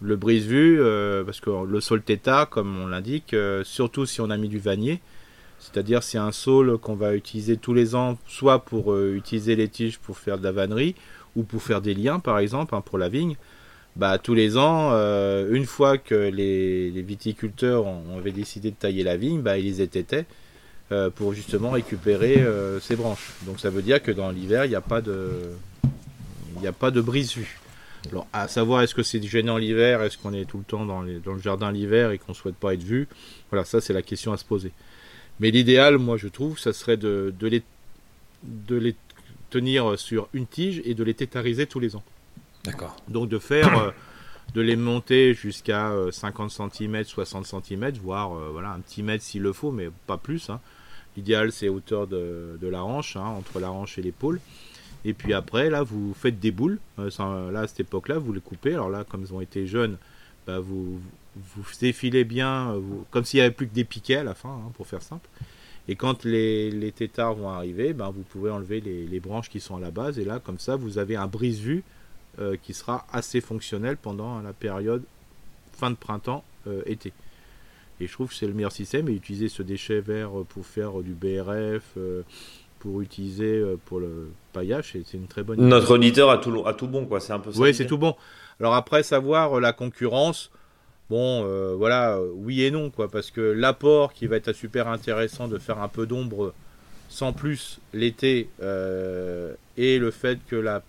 Le 0.00 0.16
brise-vue, 0.16 0.80
euh, 0.80 1.22
parce 1.22 1.40
que 1.40 1.50
le 1.64 1.80
sol 1.80 2.02
tétard, 2.02 2.48
comme 2.50 2.76
on 2.78 2.88
l'indique, 2.88 3.34
surtout 3.62 4.06
si 4.06 4.20
on 4.20 4.30
a 4.30 4.36
mis 4.36 4.48
du 4.48 4.58
vanier, 4.58 5.00
c'est-à-dire 5.60 6.02
c'est 6.02 6.18
un 6.18 6.32
sol 6.32 6.78
qu'on 6.78 6.96
va 6.96 7.14
utiliser 7.14 7.56
tous 7.56 7.74
les 7.74 7.94
ans, 7.94 8.18
soit 8.26 8.64
pour 8.64 8.96
utiliser 8.98 9.54
les 9.54 9.68
tiges 9.68 9.98
pour 9.98 10.18
faire 10.18 10.38
de 10.38 10.44
la 10.44 10.52
vannerie 10.52 10.96
ou 11.36 11.44
pour 11.44 11.62
faire 11.62 11.80
des 11.80 11.94
liens, 11.94 12.18
par 12.18 12.38
exemple, 12.38 12.74
hein, 12.74 12.80
pour 12.80 12.98
la 12.98 13.08
vigne 13.08 13.36
bah, 13.96 14.18
tous 14.18 14.34
les 14.34 14.56
ans, 14.56 14.90
euh, 14.92 15.54
une 15.54 15.66
fois 15.66 15.98
que 15.98 16.14
les, 16.14 16.90
viticulteurs 17.02 17.86
avait 18.16 18.32
décidé 18.32 18.70
de 18.70 18.76
tailler 18.76 19.04
la 19.04 19.16
vigne, 19.16 19.40
bah, 19.40 19.56
ils 19.56 19.64
les 19.64 19.82
étaient 19.82 20.26
euh, 20.90 21.10
pour 21.10 21.32
justement 21.32 21.70
récupérer 21.70 22.38
euh, 22.38 22.80
ces 22.80 22.96
branches. 22.96 23.32
Donc 23.42 23.60
ça 23.60 23.70
veut 23.70 23.82
dire 23.82 24.02
que 24.02 24.10
dans 24.10 24.30
l'hiver, 24.30 24.64
il 24.64 24.70
n'y 24.70 24.74
a 24.74 24.80
pas 24.80 25.00
de 25.00 25.50
de 26.64 27.00
brise-vue. 27.02 27.60
Alors, 28.10 28.26
à 28.32 28.48
savoir, 28.48 28.80
est-ce 28.80 28.94
que 28.94 29.02
c'est 29.02 29.22
gênant 29.22 29.58
l'hiver 29.58 30.02
Est-ce 30.02 30.16
qu'on 30.16 30.32
est 30.32 30.46
tout 30.46 30.58
le 30.58 30.64
temps 30.64 30.86
dans, 30.86 31.02
le 31.02 31.20
jardin 31.42 31.70
l'hiver 31.70 32.10
et 32.10 32.18
qu'on 32.18 32.32
ne 32.32 32.36
souhaite 32.36 32.54
pas 32.54 32.72
être 32.72 32.82
vu? 32.82 33.06
Voilà, 33.50 33.66
ça, 33.66 33.82
c'est 33.82 33.92
la 33.92 34.02
question 34.02 34.32
à 34.32 34.38
se 34.38 34.46
poser. 34.46 34.72
Mais 35.40 35.50
l'idéal, 35.50 35.98
moi, 35.98 36.16
je 36.16 36.28
trouve, 36.28 36.58
ça 36.58 36.72
serait 36.72 36.96
de 36.96 37.34
les 37.40 38.96
tenir 39.50 39.98
sur 39.98 40.28
une 40.32 40.46
tige 40.46 40.80
et 40.86 40.94
de 40.94 41.04
les 41.04 41.14
tétariser 41.14 41.66
tous 41.66 41.80
les 41.80 41.96
ans. 41.96 42.04
D'accord. 42.64 42.96
Donc, 43.08 43.28
de 43.28 43.38
faire. 43.38 43.78
Euh, 43.78 43.90
de 44.54 44.60
les 44.60 44.76
monter 44.76 45.34
jusqu'à 45.34 45.92
50 46.12 46.50
cm, 46.50 47.04
60 47.04 47.46
cm, 47.46 47.90
voire 48.02 48.36
euh, 48.36 48.50
voilà, 48.52 48.70
un 48.70 48.80
petit 48.80 49.02
mètre 49.02 49.24
s'il 49.24 49.42
le 49.42 49.52
faut, 49.52 49.72
mais 49.72 49.88
pas 50.06 50.16
plus. 50.16 50.48
Hein. 50.50 50.60
L'idéal, 51.16 51.50
c'est 51.50 51.68
hauteur 51.68 52.06
de, 52.06 52.58
la 52.62 52.84
hanche, 52.84 53.16
hein, 53.16 53.24
entre 53.24 53.58
la 53.58 53.72
hanche 53.72 53.98
et 53.98 54.02
l'épaule. 54.02 54.40
Et 55.04 55.12
puis 55.12 55.34
après, 55.34 55.70
là, 55.70 55.82
vous 55.82 56.14
faites 56.14 56.38
des 56.38 56.50
boules. 56.50 56.78
Euh, 56.98 57.50
là, 57.50 57.60
à 57.60 57.66
cette 57.66 57.80
époque-là, 57.80 58.18
vous 58.18 58.32
les 58.32 58.40
coupez. 58.40 58.74
Alors 58.74 58.90
là, 58.90 59.04
comme 59.04 59.22
ils 59.22 59.34
ont 59.34 59.40
été 59.40 59.66
jeunes, 59.66 59.96
bah, 60.46 60.60
vous, 60.60 61.00
vous 61.34 61.64
défilez 61.80 62.24
bien, 62.24 62.80
comme 63.10 63.24
s'il 63.24 63.38
n'y 63.38 63.42
avait 63.42 63.54
plus 63.54 63.66
que 63.66 63.74
des 63.74 63.84
piquets 63.84 64.16
à 64.16 64.24
la 64.24 64.34
fin, 64.34 64.50
hein, 64.50 64.70
pour 64.74 64.86
faire 64.86 65.02
simple. 65.02 65.28
Et 65.88 65.96
quand 65.96 66.24
les, 66.24 66.70
les 66.70 66.92
tétards 66.92 67.34
vont 67.34 67.50
arriver, 67.50 67.92
bah, 67.92 68.10
vous 68.14 68.22
pouvez 68.22 68.50
enlever 68.50 68.80
les, 68.80 69.20
branches 69.20 69.50
qui 69.50 69.60
sont 69.60 69.76
à 69.76 69.80
la 69.80 69.90
base. 69.90 70.18
Et 70.18 70.24
là, 70.24 70.38
comme 70.38 70.58
ça, 70.58 70.76
vous 70.76 70.98
avez 70.98 71.16
un 71.16 71.26
brise-vue 71.26 71.82
euh, 72.38 72.56
qui 72.62 72.74
sera 72.74 73.06
assez 73.12 73.40
fonctionnel 73.40 73.96
pendant 73.96 74.40
la 74.40 74.52
période 74.52 75.02
fin 75.72 75.90
de 75.90 75.96
printemps-été. 75.96 77.08
Euh, 77.08 77.12
et 78.00 78.06
je 78.06 78.12
trouve 78.12 78.28
que 78.28 78.34
c'est 78.34 78.46
le 78.46 78.54
meilleur 78.54 78.72
système. 78.72 79.08
Et 79.08 79.12
utiliser 79.12 79.48
ce 79.48 79.62
déchet 79.62 80.00
vert 80.00 80.30
pour 80.48 80.66
faire 80.66 81.00
du 81.00 81.12
BRF 81.12 81.96
pour 82.84 83.00
utiliser 83.00 83.58
euh, 83.58 83.78
pour 83.86 83.98
le 83.98 84.30
paillage, 84.52 84.92
c'est 84.92 85.16
une 85.16 85.26
très 85.26 85.42
bonne 85.42 85.58
idée. 85.58 85.66
Notre 85.66 85.94
auditeur 85.94 86.28
a 86.28 86.36
tout, 86.36 86.64
a 86.66 86.74
tout 86.74 86.86
bon, 86.86 87.06
quoi. 87.06 87.18
C'est 87.18 87.32
un 87.32 87.38
peu 87.38 87.50
ça. 87.50 87.58
Oui, 87.58 87.72
c'est 87.74 87.86
tout 87.86 87.96
bon. 87.96 88.14
Alors 88.60 88.74
après, 88.74 89.02
savoir 89.02 89.56
euh, 89.56 89.60
la 89.60 89.72
concurrence, 89.72 90.50
bon, 91.08 91.44
euh, 91.46 91.74
voilà, 91.74 92.20
oui 92.34 92.62
et 92.62 92.70
non, 92.70 92.90
quoi. 92.90 93.08
Parce 93.08 93.30
que 93.30 93.40
l'apport 93.40 94.12
qui 94.12 94.26
va 94.26 94.36
être 94.36 94.52
super 94.52 94.86
intéressant 94.88 95.48
de 95.48 95.56
faire 95.56 95.80
un 95.80 95.88
peu 95.88 96.06
d'ombre 96.06 96.52
sans 97.14 97.32
plus 97.32 97.78
l'été 97.92 98.48
et 99.76 99.98
le 99.98 100.10
fait 100.10 100.38
que 100.48 100.56
la, 100.56 100.82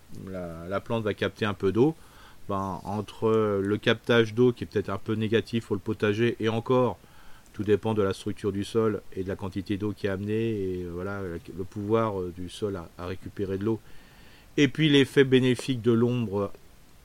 la, 0.67 0.79
plante 0.79 1.03
va 1.03 1.13
capter 1.13 1.45
un 1.45 1.53
peu 1.53 1.71
d'eau, 1.71 1.95
ben, 2.49 2.81
entre 2.83 3.61
le 3.61 3.77
captage 3.77 4.33
d'eau 4.33 4.51
qui 4.51 4.63
est 4.63 4.67
peut-être 4.67 4.89
un 4.89 4.97
peu 4.97 5.13
négatif 5.13 5.67
pour 5.67 5.75
le 5.75 5.81
potager 5.81 6.35
et 6.39 6.49
encore 6.49 6.97
tout 7.55 7.63
dépend 7.63 7.93
de 7.93 8.03
la 8.03 8.11
structure 8.13 8.51
du 8.51 8.65
sol 8.65 9.01
et 9.15 9.23
de 9.23 9.29
la 9.29 9.37
quantité 9.37 9.77
d'eau 9.77 9.93
qui 9.93 10.07
est 10.07 10.09
amenée 10.09 10.49
et 10.49 10.83
euh, 10.83 10.89
voilà 10.93 11.21
le 11.21 11.63
pouvoir 11.63 12.19
euh, 12.19 12.33
du 12.35 12.49
sol 12.49 12.77
à, 12.97 13.05
récupérer 13.05 13.57
de 13.57 13.63
l'eau. 13.63 13.79
Et 14.57 14.67
puis 14.67 14.89
l'effet 14.89 15.23
bénéfique 15.23 15.81
de 15.81 15.93
l'ombre 15.93 16.51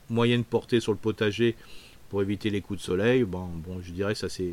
moyenne 0.09 0.43
portée 0.43 0.81
sur 0.81 0.91
le 0.91 0.99
potager 0.99 1.55
pour 2.09 2.21
éviter 2.21 2.51
les 2.51 2.63
coups 2.63 2.81
de 2.81 2.85
soleil, 2.85 3.23
bon, 3.23 3.47
bon 3.47 3.81
je 3.81 3.93
dirais 3.93 4.17
ça 4.17 4.29
c'est 4.29 4.53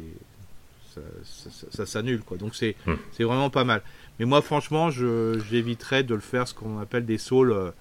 ça, 1.71 1.85
s'annule 1.85 2.21
quoi. 2.21 2.37
Donc 2.37 2.55
c'est 2.55 2.75
hmm. 2.85 2.93
c'est 3.11 3.23
vraiment 3.23 3.49
pas 3.49 3.63
mal. 3.63 3.81
Mais 4.19 4.25
moi 4.25 4.41
franchement, 4.41 4.89
j'éviterais 4.89 6.03
de 6.03 6.15
le 6.15 6.21
faire 6.21 6.47
ce 6.47 6.53
qu'on 6.53 6.79
appelle 6.79 7.05
des 7.05 7.17
saules 7.17 7.51
euh, 7.51 7.71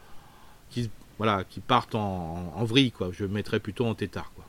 qui 0.71 0.91
voilà 1.19 1.45
qui 1.45 1.61
partent 1.61 1.95
en, 1.95 2.53
en, 2.55 2.65
vrille 2.65 2.93
quoi. 2.93 3.11
Je 3.13 3.25
mettrais 3.25 3.61
plutôt 3.61 3.87
en 3.87 3.95
tétard 3.95 4.33
quoi. 4.35 4.45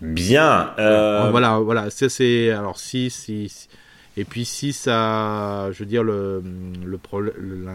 Bien. 0.00 0.74
Euh, 0.78 1.30
voilà, 1.30 1.58
voilà. 1.58 1.90
C'est 1.90 2.50
alors 2.50 2.78
si, 2.78 3.10
si, 3.10 3.68
et 4.16 4.24
puis 4.24 4.44
si 4.44 4.72
ça, 4.72 5.70
je 5.72 5.78
veux 5.80 5.86
dire 5.86 6.02
le 6.02 6.42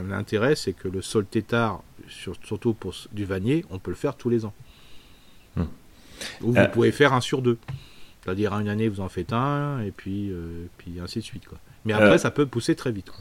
l'intérêt, 0.08 0.56
c'est 0.56 0.74
que 0.74 0.88
le 0.88 1.02
sol 1.02 1.26
tétard, 1.26 1.84
surtout 2.08 2.74
pour 2.74 2.94
du 3.12 3.26
vanier, 3.26 3.66
on 3.70 3.80
peut 3.80 3.92
le 3.92 3.98
faire 3.98 4.16
tous 4.16 4.30
les 4.30 4.46
ans. 4.46 4.54
Hmm. 5.56 5.64
Ou 6.42 6.52
vous 6.52 6.58
euh. 6.58 6.68
pouvez 6.68 6.92
faire 6.92 7.14
un 7.14 7.22
sur 7.22 7.42
deux. 7.42 7.58
C'est-à-dire 8.24 8.54
une 8.54 8.70
année 8.70 8.88
vous 8.88 9.02
en 9.02 9.10
faites 9.10 9.34
un 9.34 9.80
et 9.82 9.92
puis 9.92 10.30
euh, 10.30 10.66
puis 10.78 10.94
ainsi 11.04 11.20
de 11.20 11.24
suite 11.24 11.48
quoi. 11.48 11.58
Mais 11.86 11.94
après 11.94 12.18
ça 12.18 12.32
peut 12.32 12.46
pousser 12.46 12.76
très 12.76 12.92
vite. 12.92 13.12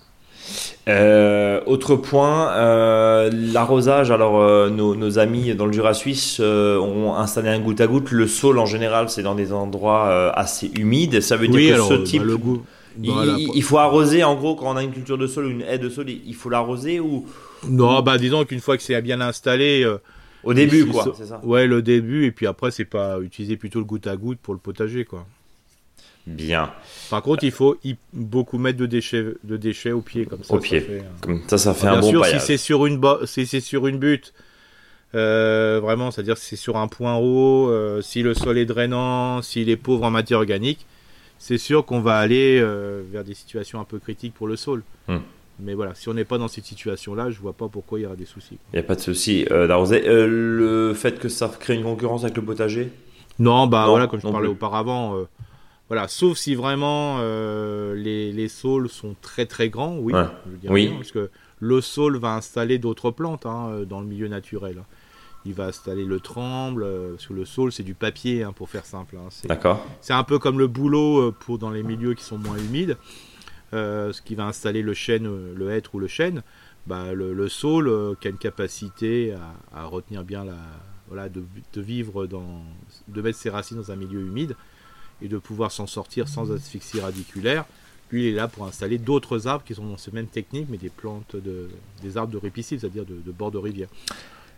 Euh, 0.89 1.61
autre 1.67 1.97
point, 1.97 2.53
euh, 2.53 3.31
l'arrosage. 3.33 4.11
Alors, 4.11 4.41
euh, 4.41 4.71
nos, 4.71 5.19
amis 5.19 5.55
dans 5.55 5.67
le 5.67 5.73
Jura 5.73 5.95
suisse 5.95 6.41
ont 6.41 7.15
installé 7.15 7.49
un 7.49 7.61
goutte 7.61 7.81
à 7.81 7.87
goutte. 7.87 8.11
Le 8.11 8.27
sol, 8.27 8.59
en 8.59 8.67
général, 8.67 9.09
c'est 9.09 9.23
dans 9.23 9.35
des 9.35 9.53
endroits 9.53 10.33
assez 10.35 10.71
humides. 10.77 11.21
Ça 11.21 11.37
veut 11.37 11.49
dire 11.49 11.77
que 11.77 11.83
ce 11.83 11.95
bah, 11.95 12.05
type. 12.05 12.23
il, 13.03 13.63
faut 13.63 13.79
arroser, 13.79 14.25
en 14.25 14.35
gros, 14.35 14.55
quand 14.57 14.73
on 14.73 14.77
a 14.77 14.83
une 14.83 14.93
culture 14.93 15.19
de 15.19 15.27
sol 15.27 15.47
ou 15.47 15.51
une 15.51 15.63
haie 15.63 15.79
de 15.79 15.89
sol, 15.89 16.07
il 16.09 16.35
faut 16.35 16.51
l'arroser 16.51 17.01
ou. 17.01 17.27
Non, 17.69 18.01
bah 18.01 18.17
disons 18.17 18.45
qu'une 18.45 18.61
fois 18.61 18.77
que 18.77 18.83
c'est 18.83 19.01
bien 19.03 19.21
installé. 19.21 19.87
Au 20.43 20.55
début, 20.55 20.87
quoi, 20.87 21.13
ça 21.15 21.41
Ouais, 21.45 21.67
le 21.67 21.83
début, 21.83 22.25
et 22.25 22.33
puis 22.33 22.47
après, 22.47 22.71
c'est 22.71 22.85
pas 22.85 23.21
utiliser 23.21 23.57
plutôt 23.57 23.79
le 23.79 23.85
goutte 23.85 24.07
à 24.07 24.17
goutte 24.17 24.39
pour 24.39 24.55
le 24.55 24.61
potager, 24.61 25.05
quoi. 25.05 25.27
Bien. 26.27 26.73
Par 27.09 27.23
contre, 27.23 27.45
il 27.45 27.51
faut 27.51 27.77
beaucoup 28.13 28.59
mettre 28.59 28.79
de 28.79 28.87
déchets, 28.87 29.25
de 29.43 29.57
déchets 29.57 29.93
au 29.93 30.01
pied 30.01 30.27
comme 30.27 30.45
ça. 30.45 30.55
Au 30.55 30.59
pied. 30.59 30.87
Comme 31.23 31.43
ça, 31.49 31.59
ça 31.59 31.75
fait 31.75 31.89
un 31.89 32.01
bon 32.01 32.11
sûr, 32.11 32.27
si 32.27 32.41
c'est 32.41 32.57
sur 32.57 32.87
une 32.87 33.01
si 33.25 33.47
c'est 33.47 33.61
sur 33.61 33.87
une 33.87 33.99
butte, 33.99 34.33
euh, 35.15 35.81
vraiment, 35.83 36.11
c'est-à-dire 36.11 36.37
si 36.37 36.51
c'est 36.51 36.57
sur 36.57 36.77
un 36.77 36.89
point 36.89 37.17
haut, 37.17 37.69
euh, 37.69 38.01
si 38.03 38.23
le 38.23 38.35
sol 38.35 38.59
est 38.59 38.67
drainant, 38.67 39.43
s'il 39.43 39.69
est 39.71 39.77
pauvre 39.77 40.05
en 40.05 40.11
matière 40.11 40.39
organique, 40.39 40.87
c'est 41.39 41.59
sûr 41.59 41.85
qu'on 41.87 42.01
va 42.01 42.19
aller 42.19 42.61
euh, 42.61 43.03
vers 43.11 43.25
des 43.25 43.35
situations 43.35 43.81
un 43.81 43.85
peu 43.85 43.99
critiques 43.99 44.35
pour 44.35 44.47
le 44.47 44.57
sol. 44.57 44.83
Hmm. 45.09 45.19
Mais 45.63 45.75
voilà, 45.75 45.95
si 45.95 46.09
on 46.09 46.15
n'est 46.15 46.25
pas 46.25 46.39
dans 46.39 46.49
cette 46.49 46.65
situation-là, 46.65 47.31
je 47.31 47.41
vois 47.41 47.53
pas 47.53 47.69
pourquoi 47.69 47.99
il 47.99 48.03
y 48.03 48.07
aura 48.07 48.17
des 48.17 48.27
soucis. 48.27 48.59
Il 48.73 48.77
n'y 48.77 48.81
a 48.81 48.83
pas 48.83 48.95
de 48.95 49.01
souci 49.01 49.45
d'arroser. 49.45 50.03
le 50.07 50.93
fait 50.95 51.19
que 51.19 51.29
ça 51.29 51.51
crée 51.59 51.75
une 51.75 51.85
concurrence 51.85 52.25
avec 52.25 52.37
le 52.37 52.43
potager? 52.43 52.91
Non, 53.39 53.67
bah 53.67 53.87
voilà, 53.89 54.07
comme 54.07 54.21
je 54.21 54.29
parlais 54.29 54.49
auparavant 54.49 55.27
voilà, 55.91 56.07
sauf 56.07 56.39
si 56.39 56.55
vraiment 56.55 57.17
euh, 57.19 57.97
les, 57.97 58.31
les 58.31 58.47
saules 58.47 58.89
sont 58.89 59.17
très 59.21 59.45
très 59.45 59.71
grands, 59.71 59.97
oui. 59.97 60.15
oui. 60.69 60.95
parce 60.97 61.11
que 61.11 61.31
le 61.59 61.81
saule 61.81 62.17
va 62.17 62.37
installer 62.37 62.79
d'autres 62.79 63.11
plantes 63.11 63.45
hein, 63.45 63.71
euh, 63.71 63.85
dans 63.85 64.01
le 64.01 64.07
milieu 64.07 64.29
naturel. 64.29 64.85
Il 65.45 65.55
va 65.55 65.65
installer 65.67 66.05
le 66.05 66.21
tremble, 66.21 66.85
euh, 66.85 67.15
parce 67.15 67.27
que 67.27 67.33
le 67.33 67.45
saule 67.45 67.73
c'est 67.73 67.83
du 67.83 67.95
papier 67.95 68.45
hein, 68.45 68.53
pour 68.53 68.71
faire 68.71 68.87
simple. 68.87 69.17
Hein. 69.17 69.31
D'accord. 69.47 69.85
C'est 70.01 70.13
un 70.13 70.23
peu 70.23 70.39
comme 70.39 70.61
le 70.61 70.69
bouleau 70.69 71.33
pour 71.33 71.59
dans 71.59 71.71
les 71.71 71.83
milieux 71.83 72.15
qui 72.15 72.23
sont 72.23 72.39
moins 72.39 72.57
humides. 72.57 72.97
Ce 73.73 74.23
qui 74.23 74.35
va 74.35 74.47
installer 74.47 74.83
le 74.83 74.95
chêne, 74.95 75.55
le 75.55 75.71
hêtre 75.71 75.95
ou 75.95 75.99
le 75.99 76.09
chêne, 76.09 76.43
bah, 76.87 77.13
le, 77.13 77.33
le 77.35 77.49
saule 77.49 78.17
qui 78.21 78.29
a 78.29 78.31
une 78.31 78.39
capacité 78.39 79.33
à, 79.33 79.81
à 79.81 79.85
retenir 79.85 80.25
bien 80.25 80.45
la, 80.45 80.57
voilà, 81.09 81.29
de, 81.29 81.43
de, 81.73 81.81
vivre 81.81 82.27
dans, 82.27 82.63
de 83.09 83.23
mettre 83.23 83.39
ses 83.39 83.51
racines 83.51 83.77
dans 83.77 83.91
un 83.91 83.97
milieu 83.97 84.21
humide, 84.21 84.57
et 85.23 85.29
de 85.29 85.39
pouvoir 85.39 85.71
s'en 85.71 85.87
sortir 85.87 86.29
sans 86.29 86.51
asphyxie 86.51 87.01
radiculaire. 87.01 87.65
Lui, 88.11 88.27
il 88.27 88.33
est 88.33 88.37
là 88.37 88.49
pour 88.49 88.67
installer 88.67 88.99
d'autres 88.99 89.47
arbres 89.47 89.65
qui 89.65 89.75
sont 89.75 89.87
dans 89.87 89.99
ces 89.99 90.11
mêmes 90.11 90.27
techniques, 90.27 90.67
mais 90.69 90.79
des 90.79 90.89
plantes, 90.89 91.37
de, 91.37 91.69
des 92.03 92.17
arbres 92.17 92.33
de 92.33 92.39
ripicide, 92.39 92.81
c'est-à-dire 92.81 93.05
de, 93.05 93.33
bord 93.33 93.51
de 93.51 93.59
rivière. 93.59 93.89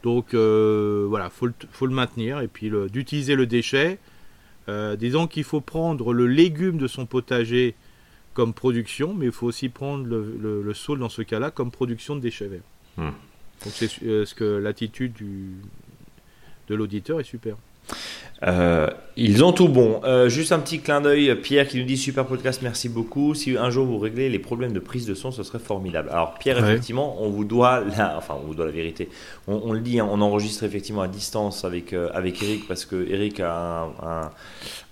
Donc 0.02 0.34
euh, 0.34 1.06
voilà, 1.08 1.30
faut 1.30 1.46
le, 1.46 1.54
faut 1.70 1.86
le 1.86 1.94
maintenir 1.94 2.40
et 2.40 2.48
puis 2.48 2.70
d'utiliser 2.90 3.34
le 3.34 3.46
déchet. 3.46 3.98
Euh, 4.68 4.96
disons 4.96 5.26
qu'il 5.26 5.44
faut 5.44 5.60
prendre 5.60 6.12
le 6.12 6.26
légume 6.26 6.78
de 6.78 6.86
son 6.86 7.04
potager 7.04 7.74
comme 8.34 8.54
production, 8.54 9.14
mais 9.14 9.26
il 9.26 9.32
faut 9.32 9.46
aussi 9.46 9.68
prendre 9.68 10.06
le, 10.06 10.62
le, 10.62 10.74
sol 10.74 10.98
dans 10.98 11.08
ce 11.08 11.22
cas-là 11.22 11.50
comme 11.50 11.70
production 11.70 12.16
de 12.16 12.20
déchets 12.20 12.46
verts. 12.46 12.60
Hmm. 12.96 13.10
Donc 13.64 13.72
c'est 13.74 14.02
euh, 14.02 14.24
ce 14.24 14.34
que 14.34 14.44
l'attitude 14.44 15.14
de 16.68 16.74
l'auditeur 16.74 17.20
est 17.20 17.24
super. 17.24 17.56
Euh, 18.46 18.88
ils 19.16 19.44
ont 19.44 19.52
tout 19.52 19.68
bon. 19.68 20.00
Euh, 20.04 20.30
juste 20.30 20.52
un 20.52 20.58
petit 20.58 20.80
clin 20.80 21.02
d'œil, 21.02 21.34
Pierre 21.34 21.68
qui 21.68 21.78
nous 21.78 21.84
dit 21.84 21.98
super 21.98 22.24
podcast, 22.24 22.60
merci 22.62 22.88
beaucoup. 22.88 23.34
Si 23.34 23.56
un 23.58 23.68
jour 23.68 23.84
vous 23.84 23.98
réglez 23.98 24.30
les 24.30 24.38
problèmes 24.38 24.72
de 24.72 24.78
prise 24.78 25.04
de 25.04 25.14
son, 25.14 25.30
ce 25.30 25.42
serait 25.42 25.58
formidable. 25.58 26.08
Alors 26.10 26.34
Pierre, 26.34 26.58
effectivement, 26.58 27.18
on 27.20 27.28
vous 27.28 27.44
doit 27.44 27.82
la, 27.98 28.16
enfin 28.16 28.34
on 28.42 28.46
vous 28.46 28.54
doit 28.54 28.64
la 28.64 28.72
vérité. 28.72 29.10
On, 29.46 29.72
le 29.72 29.80
dit, 29.80 30.00
hein, 30.00 30.08
on 30.10 30.22
enregistre 30.22 30.64
effectivement 30.64 31.02
à 31.02 31.08
distance 31.08 31.64
avec 31.64 31.92
euh, 31.92 32.08
avec 32.14 32.42
Eric 32.42 32.66
parce 32.66 32.86
que 32.86 33.06
Eric 33.10 33.40
a 33.40 33.90
un, 34.02 34.30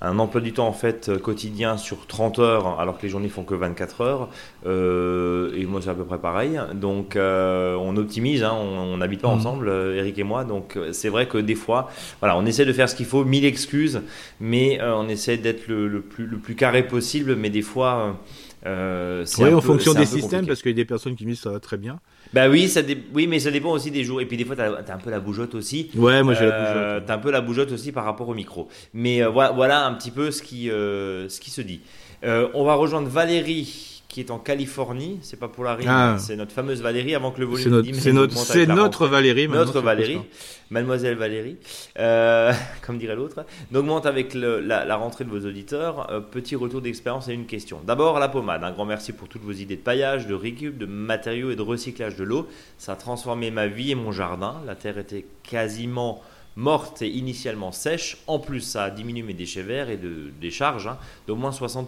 un, 0.02 0.18
emploi 0.18 0.42
du 0.42 0.52
temps 0.52 0.68
en 0.68 0.74
fait 0.74 1.10
quotidien 1.18 1.78
sur 1.78 2.06
30 2.06 2.40
heures, 2.40 2.78
alors 2.78 2.98
que 2.98 3.04
les 3.04 3.08
journées 3.08 3.30
font 3.30 3.44
que 3.44 3.54
24 3.54 4.00
heures. 4.02 4.28
et 4.66 5.64
moi 5.64 5.80
c'est 5.82 5.90
à 5.90 5.94
peu 5.94 6.04
près 6.04 6.18
pareil. 6.18 6.60
Donc 6.74 7.16
on 7.16 7.96
optimise, 7.96 8.42
hein, 8.42 8.52
on 8.52 8.98
n'habite 8.98 9.22
pas 9.22 9.28
mmh. 9.28 9.38
ensemble, 9.38 9.72
Eric 9.96 10.18
et 10.18 10.24
moi. 10.24 10.44
Donc 10.44 10.78
c'est 10.92 11.08
vrai 11.08 11.26
que 11.26 11.38
des 11.38 11.54
fois, 11.54 11.88
voilà, 12.20 12.36
on 12.36 12.44
essaie 12.44 12.66
de 12.66 12.72
faire 12.74 12.88
ce 12.88 12.94
qu'il 12.94 13.06
faut 13.06 13.24
excuses, 13.44 14.02
mais 14.40 14.80
euh, 14.80 14.96
on 14.96 15.08
essaie 15.08 15.36
d'être 15.36 15.68
le, 15.68 16.00
plus, 16.00 16.26
le 16.26 16.38
plus 16.38 16.54
carré 16.54 16.86
possible, 16.86 17.36
mais 17.36 17.50
des 17.50 17.62
fois. 17.62 18.18
Euh, 18.66 19.24
oui, 19.38 19.54
en 19.54 19.60
fonction 19.62 19.94
des 19.94 20.04
systèmes, 20.04 20.46
parce 20.46 20.60
qu'il 20.60 20.72
y 20.72 20.74
a 20.74 20.76
des 20.76 20.84
personnes 20.84 21.16
qui 21.16 21.24
me 21.24 21.30
disent 21.30 21.40
ça 21.40 21.50
va 21.50 21.60
très 21.60 21.78
bien. 21.78 21.98
Bah 22.34 22.48
oui, 22.48 22.68
ça 22.68 22.82
oui, 23.14 23.26
mais 23.26 23.38
ça 23.38 23.50
dépend 23.50 23.70
aussi 23.70 23.90
des 23.90 24.04
jours. 24.04 24.20
Et 24.20 24.26
puis 24.26 24.36
des 24.36 24.44
fois, 24.44 24.54
tu 24.54 24.62
as, 24.62 24.94
un 24.94 24.98
peu 24.98 25.10
la 25.10 25.18
bougeotte 25.18 25.54
aussi. 25.54 25.90
Ouais, 25.94 26.22
moi 26.22 26.34
j'ai 26.34 26.46
la 26.46 26.58
bougeotte. 26.58 26.76
Euh, 26.76 27.00
tu 27.04 27.10
as 27.10 27.14
un 27.14 27.18
peu 27.18 27.30
la 27.30 27.40
bougeotte 27.40 27.72
aussi 27.72 27.90
par 27.90 28.04
rapport 28.04 28.28
au 28.28 28.34
micro. 28.34 28.68
Mais 28.92 29.24
voilà, 29.24 29.52
voilà, 29.52 29.86
un 29.86 29.94
petit 29.94 30.10
peu 30.10 30.30
ce 30.30 30.42
qui, 30.42 30.66
ce 30.66 31.40
qui 31.40 31.50
se 31.50 31.62
dit. 31.62 31.80
on 32.22 32.64
va 32.64 32.74
rejoindre 32.74 33.08
Valérie 33.08 33.99
qui 34.10 34.20
est 34.20 34.32
en 34.32 34.38
Californie. 34.38 35.20
C'est 35.22 35.38
pas 35.38 35.48
pour 35.48 35.62
la 35.62 35.76
rime, 35.76 35.88
ah. 35.88 36.16
c'est 36.18 36.34
notre 36.34 36.52
fameuse 36.52 36.82
Valérie 36.82 37.14
avant 37.14 37.30
que 37.30 37.40
le 37.40 37.46
volume. 37.46 37.94
C'est 37.94 38.12
notre, 38.12 38.36
c'est 38.36 38.66
notre, 38.66 39.06
Valérie. 39.06 39.48
Notre 39.48 39.80
Valérie, 39.80 40.20
Mademoiselle 40.68 41.14
Valérie, 41.14 41.56
euh, 41.98 42.52
comme 42.82 42.98
dirait 42.98 43.14
l'autre. 43.14 43.46
N'augmente 43.70 44.06
avec 44.06 44.34
la, 44.34 44.96
rentrée 44.96 45.24
de 45.24 45.30
vos 45.30 45.46
auditeurs. 45.46 46.10
Euh, 46.10 46.20
petit 46.20 46.56
retour 46.56 46.80
d'expérience 46.82 47.28
et 47.28 47.34
une 47.34 47.46
question. 47.46 47.80
D'abord 47.86 48.18
la 48.18 48.28
pommade. 48.28 48.64
Un 48.64 48.72
grand 48.72 48.84
merci 48.84 49.12
pour 49.12 49.28
toutes 49.28 49.42
vos 49.42 49.52
idées 49.52 49.76
de 49.76 49.80
paillage, 49.80 50.26
de 50.26 50.34
récup, 50.34 50.76
de 50.76 50.86
matériaux 50.86 51.52
et 51.52 51.56
de 51.56 51.62
recyclage 51.62 52.16
de 52.16 52.24
l'eau. 52.24 52.48
Ça 52.78 52.92
a 52.92 52.96
transformé 52.96 53.52
ma 53.52 53.68
vie 53.68 53.92
et 53.92 53.94
mon 53.94 54.10
jardin. 54.10 54.56
La 54.66 54.74
terre 54.74 54.98
était 54.98 55.24
quasiment 55.44 56.20
morte 56.56 57.00
et 57.00 57.08
initialement 57.08 57.70
sèche. 57.70 58.18
En 58.26 58.40
plus, 58.40 58.60
ça 58.60 58.84
a 58.84 58.90
diminué 58.90 59.22
mes 59.22 59.34
déchets 59.34 59.62
verts 59.62 59.88
et 59.88 59.96
de, 59.96 60.32
des 60.40 60.50
charges 60.50 60.88
hein, 60.88 60.98
d'au 61.28 61.36
moins 61.36 61.52
60% 61.52 61.86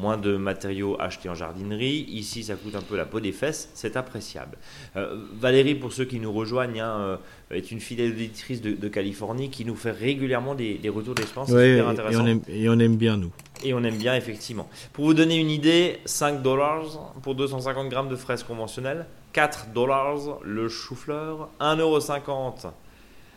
moins 0.00 0.16
de 0.16 0.36
matériaux 0.36 0.96
achetés 0.98 1.28
en 1.28 1.34
jardinerie. 1.34 2.06
Ici, 2.08 2.44
ça 2.44 2.54
coûte 2.54 2.74
un 2.74 2.80
peu 2.80 2.96
la 2.96 3.04
peau 3.04 3.20
des 3.20 3.32
fesses, 3.32 3.70
c'est 3.74 3.96
appréciable. 3.96 4.56
Euh, 4.96 5.16
Valérie, 5.34 5.74
pour 5.74 5.92
ceux 5.92 6.04
qui 6.04 6.18
nous 6.18 6.32
rejoignent, 6.32 6.80
hein, 6.80 6.98
euh, 6.98 7.16
est 7.50 7.70
une 7.70 7.80
fidèle 7.80 8.12
auditrice 8.12 8.62
de, 8.62 8.88
Californie 8.88 9.50
qui 9.50 9.64
nous 9.64 9.76
fait 9.76 9.92
régulièrement 9.92 10.54
des, 10.54 10.80
retours 10.88 11.14
d'expérience. 11.14 11.48
super 11.48 11.88
intéressant. 11.88 12.26
Et 12.48 12.68
on, 12.68 12.78
aime, 12.78 12.96
bien, 12.96 13.16
nous. 13.16 13.30
Et 13.62 13.74
on 13.74 13.84
aime 13.84 13.96
bien, 13.96 14.16
effectivement. 14.16 14.68
Pour 14.92 15.04
vous 15.04 15.14
donner 15.14 15.36
une 15.36 15.50
idée, 15.50 15.98
5 16.06 16.42
dollars 16.42 17.14
pour 17.22 17.34
250 17.34 17.88
grammes 17.88 18.08
de 18.08 18.16
fraises 18.16 18.42
conventionnelles, 18.42 19.06
4 19.32 19.68
dollars 19.72 20.38
le 20.42 20.68
chou-fleur, 20.68 21.50
1,50€ 21.60 22.72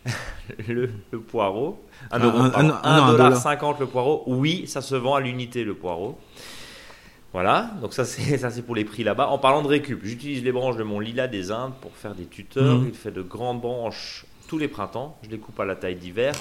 le, 0.67 0.89
le 1.11 1.19
poireau, 1.19 1.83
1,50€ 2.11 3.79
le 3.79 3.85
poireau. 3.85 4.23
Oui, 4.27 4.67
ça 4.67 4.81
se 4.81 4.95
vend 4.95 5.15
à 5.15 5.21
l'unité 5.21 5.63
le 5.63 5.73
poireau. 5.73 6.17
Voilà, 7.33 7.71
donc 7.81 7.93
ça 7.93 8.05
c'est 8.05 8.37
ça 8.39 8.51
c'est 8.51 8.61
pour 8.61 8.75
les 8.75 8.85
prix 8.85 9.03
là-bas. 9.03 9.27
En 9.27 9.39
parlant 9.39 9.63
de 9.63 9.67
récup, 9.67 9.99
j'utilise 10.03 10.43
les 10.43 10.51
branches 10.51 10.77
de 10.77 10.83
mon 10.83 10.99
lilas 10.99 11.27
des 11.27 11.51
Indes 11.51 11.73
pour 11.81 11.95
faire 11.95 12.13
des 12.13 12.25
tuteurs. 12.25 12.79
Mhm. 12.79 12.89
Il 12.89 12.95
fait 12.95 13.11
de 13.11 13.21
grandes 13.21 13.59
branches 13.59 14.25
tous 14.47 14.59
les 14.59 14.67
printemps. 14.67 15.17
Je 15.23 15.29
les 15.29 15.39
coupe 15.39 15.59
à 15.59 15.65
la 15.65 15.75
taille 15.75 15.95
d'hiver. 15.95 16.33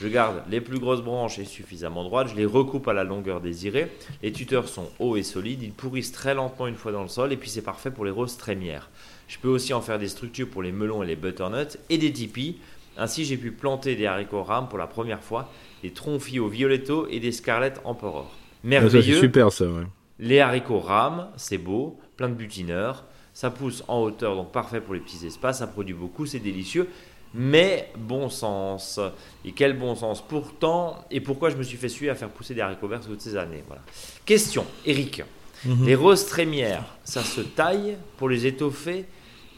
Je 0.00 0.08
garde 0.08 0.42
les 0.50 0.62
plus 0.62 0.78
grosses 0.78 1.02
branches 1.02 1.38
et 1.38 1.44
suffisamment 1.44 2.02
droites. 2.04 2.28
Je 2.28 2.34
les 2.34 2.46
recoupe 2.46 2.88
à 2.88 2.94
la 2.94 3.04
longueur 3.04 3.40
désirée. 3.40 3.92
Les 4.22 4.32
tuteurs 4.32 4.66
sont 4.66 4.88
hauts 4.98 5.16
et 5.16 5.22
solides. 5.22 5.62
Ils 5.62 5.72
pourrissent 5.72 6.10
très 6.10 6.34
lentement 6.34 6.66
une 6.66 6.74
fois 6.74 6.90
dans 6.90 7.02
le 7.02 7.08
sol. 7.08 7.32
Et 7.32 7.36
puis 7.36 7.50
c'est 7.50 7.62
parfait 7.62 7.90
pour 7.90 8.04
les 8.04 8.10
roses 8.10 8.38
trémières. 8.38 8.88
Je 9.28 9.38
peux 9.38 9.48
aussi 9.48 9.74
en 9.74 9.82
faire 9.82 9.98
des 9.98 10.08
structures 10.08 10.48
pour 10.48 10.62
les 10.62 10.72
melons 10.72 11.02
et 11.02 11.06
les 11.06 11.16
butternuts 11.16 11.76
et 11.90 11.98
des 11.98 12.12
tipis. 12.12 12.58
Ainsi, 13.00 13.24
j'ai 13.24 13.38
pu 13.38 13.50
planter 13.50 13.96
des 13.96 14.04
haricots 14.04 14.42
rames 14.42 14.68
pour 14.68 14.78
la 14.78 14.86
première 14.86 15.22
fois, 15.24 15.50
des 15.82 15.90
tronfis 15.90 16.38
au 16.38 16.48
violetto 16.48 17.06
et 17.08 17.18
des 17.18 17.32
scarlettes 17.32 17.80
emperor. 17.84 18.30
Merveilleux. 18.62 19.14
c'est 19.14 19.20
super 19.20 19.50
ça, 19.50 19.64
ouais. 19.64 19.84
Les 20.18 20.40
haricots 20.40 20.80
rames, 20.80 21.28
c'est 21.36 21.56
beau, 21.56 21.98
plein 22.18 22.28
de 22.28 22.34
butineurs. 22.34 23.06
Ça 23.32 23.50
pousse 23.50 23.82
en 23.88 24.02
hauteur, 24.02 24.36
donc 24.36 24.52
parfait 24.52 24.82
pour 24.82 24.92
les 24.92 25.00
petits 25.00 25.26
espaces. 25.26 25.60
Ça 25.60 25.66
produit 25.66 25.94
beaucoup, 25.94 26.26
c'est 26.26 26.40
délicieux. 26.40 26.88
Mais 27.32 27.90
bon 27.96 28.28
sens. 28.28 29.00
Et 29.46 29.52
quel 29.52 29.78
bon 29.78 29.94
sens. 29.94 30.20
Pourtant, 30.20 31.02
et 31.10 31.20
pourquoi 31.20 31.48
je 31.48 31.56
me 31.56 31.62
suis 31.62 31.78
fait 31.78 31.88
suer 31.88 32.10
à 32.10 32.14
faire 32.14 32.28
pousser 32.28 32.52
des 32.52 32.60
haricots 32.60 32.88
verts 32.88 33.00
toutes 33.00 33.22
ces 33.22 33.36
années 33.36 33.64
voilà. 33.66 33.82
Question, 34.26 34.66
Eric. 34.84 35.22
Mhm. 35.64 35.86
Les 35.86 35.94
roses 35.94 36.26
trémières, 36.26 36.84
ça 37.04 37.22
se 37.22 37.40
taille 37.40 37.96
pour 38.18 38.28
les 38.28 38.46
étoffer 38.46 39.06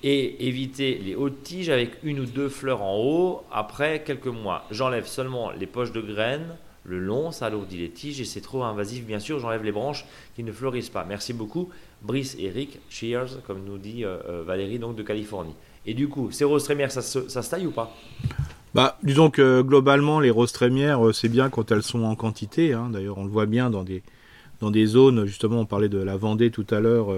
et 0.03 0.47
éviter 0.47 0.99
les 0.99 1.15
hautes 1.15 1.43
tiges 1.43 1.71
avec 1.71 1.93
une 2.03 2.21
ou 2.21 2.27
deux 2.27 2.49
fleurs 2.49 2.83
en 2.83 2.99
haut 2.99 3.43
après 3.53 4.03
quelques 4.05 4.27
mois. 4.27 4.65
J'enlève 4.71 5.07
seulement 5.07 5.51
les 5.51 5.67
poches 5.67 5.93
de 5.93 6.01
graines 6.01 6.57
le 6.85 6.99
long, 6.99 7.31
ça 7.31 7.47
alourdit 7.47 7.79
les 7.79 7.91
tiges 7.91 8.21
et 8.21 8.25
c'est 8.25 8.41
trop 8.41 8.65
invasif. 8.65 9.05
Bien 9.05 9.21
sûr, 9.21 9.39
j'enlève 9.39 9.63
les 9.63 9.73
branches 9.73 10.05
qui 10.35 10.43
ne 10.43 10.53
fleurissent 10.53 10.91
pas. 10.91 11.05
Merci 11.09 11.33
beaucoup, 11.33 11.69
Brice 12.03 12.37
et 12.39 12.47
Eric. 12.47 12.79
Cheers, 12.89 13.43
comme 13.47 13.65
nous 13.65 13.79
dit 13.79 14.05
euh, 14.05 14.19
euh, 14.29 14.43
Valérie, 14.45 14.79
donc 14.79 14.97
de 14.97 15.03
Californie. 15.03 15.55
Et 15.87 15.95
du 15.95 16.09
coup, 16.09 16.31
ces 16.31 16.45
roses 16.45 16.65
trémières, 16.65 16.91
ça 16.91 17.03
se, 17.03 17.29
ça 17.29 17.43
taille 17.43 17.67
ou 17.67 17.71
pas? 17.71 17.95
Bah, 18.75 18.99
disons 19.03 19.31
que 19.31 19.63
globalement, 19.63 20.19
les 20.19 20.31
roses 20.31 20.53
trémières, 20.53 21.07
euh, 21.07 21.13
c'est 21.13 21.29
bien 21.29 21.51
quand 21.51 21.71
elles 21.71 21.83
sont 21.83 22.03
en 22.05 22.17
quantité. 22.17 22.73
Hein. 22.73 22.91
D'ailleurs, 22.93 23.19
on 23.19 23.25
le 23.25 23.31
voit 23.31 23.47
bien 23.47 23.71
dans 23.71 23.85
des, 23.85 24.03
dans 24.61 24.71
des 24.71 24.87
zones, 24.87 25.27
justement, 25.27 25.61
on 25.61 25.67
parlait 25.67 25.89
de 25.89 26.03
la 26.03 26.17
Vendée 26.17 26.51
tout 26.51 26.67
à 26.71 26.81
l'heure, 26.81 27.09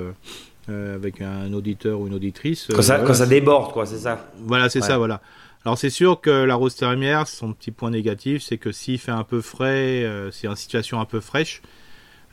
avec 0.69 1.21
un 1.21 1.53
auditeur 1.53 2.01
ou 2.01 2.07
une 2.07 2.15
auditrice. 2.15 2.69
Quand, 2.75 2.83
ça, 2.83 3.01
quand 3.01 3.15
ça, 3.15 3.27
déborde, 3.27 3.73
quoi, 3.73 3.87
c'est 3.87 3.99
ça 3.99 4.31
Voilà, 4.39 4.69
c'est 4.69 4.81
ça, 4.81 4.99
voilà. 4.99 5.21
Alors 5.65 5.79
c'est 5.79 5.91
sûr 5.91 6.21
que 6.21 6.31
la 6.31 6.57
rose 6.57 6.75
thermière, 6.75 7.27
son 7.27 7.55
petit 7.55 7.71
point 7.71 7.91
négatif, 7.91 8.43
c'est 8.43 8.59
que 8.59 8.71
s'il 8.71 8.99
fait 8.99 9.13
un 9.13 9.25
peu 9.25 9.41
frais, 9.41 10.05
euh, 10.05 10.31
c'est 10.31 10.47
une 10.47 10.57
situation 10.57 11.01
un 11.01 11.07
peu 11.07 11.21
fraîche, 11.21 11.63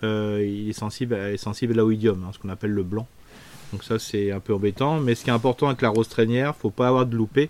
euh, 0.03 0.45
il 0.45 0.69
est 0.69 0.73
sensible, 0.73 1.13
est 1.15 1.37
sensible 1.37 1.73
à 1.73 1.77
l'oïdium, 1.77 2.25
hein, 2.25 2.31
ce 2.33 2.39
qu'on 2.39 2.49
appelle 2.49 2.71
le 2.71 2.83
blanc. 2.83 3.07
Donc 3.71 3.85
ça 3.85 3.99
c'est 3.99 4.31
un 4.31 4.41
peu 4.41 4.53
embêtant. 4.53 4.99
Mais 4.99 5.15
ce 5.15 5.23
qui 5.23 5.29
est 5.29 5.33
important 5.33 5.67
avec 5.67 5.81
la 5.81 5.87
rose 5.87 6.09
trémière, 6.09 6.57
faut 6.57 6.71
pas 6.71 6.89
avoir 6.89 7.05
de 7.05 7.15
loupé, 7.15 7.49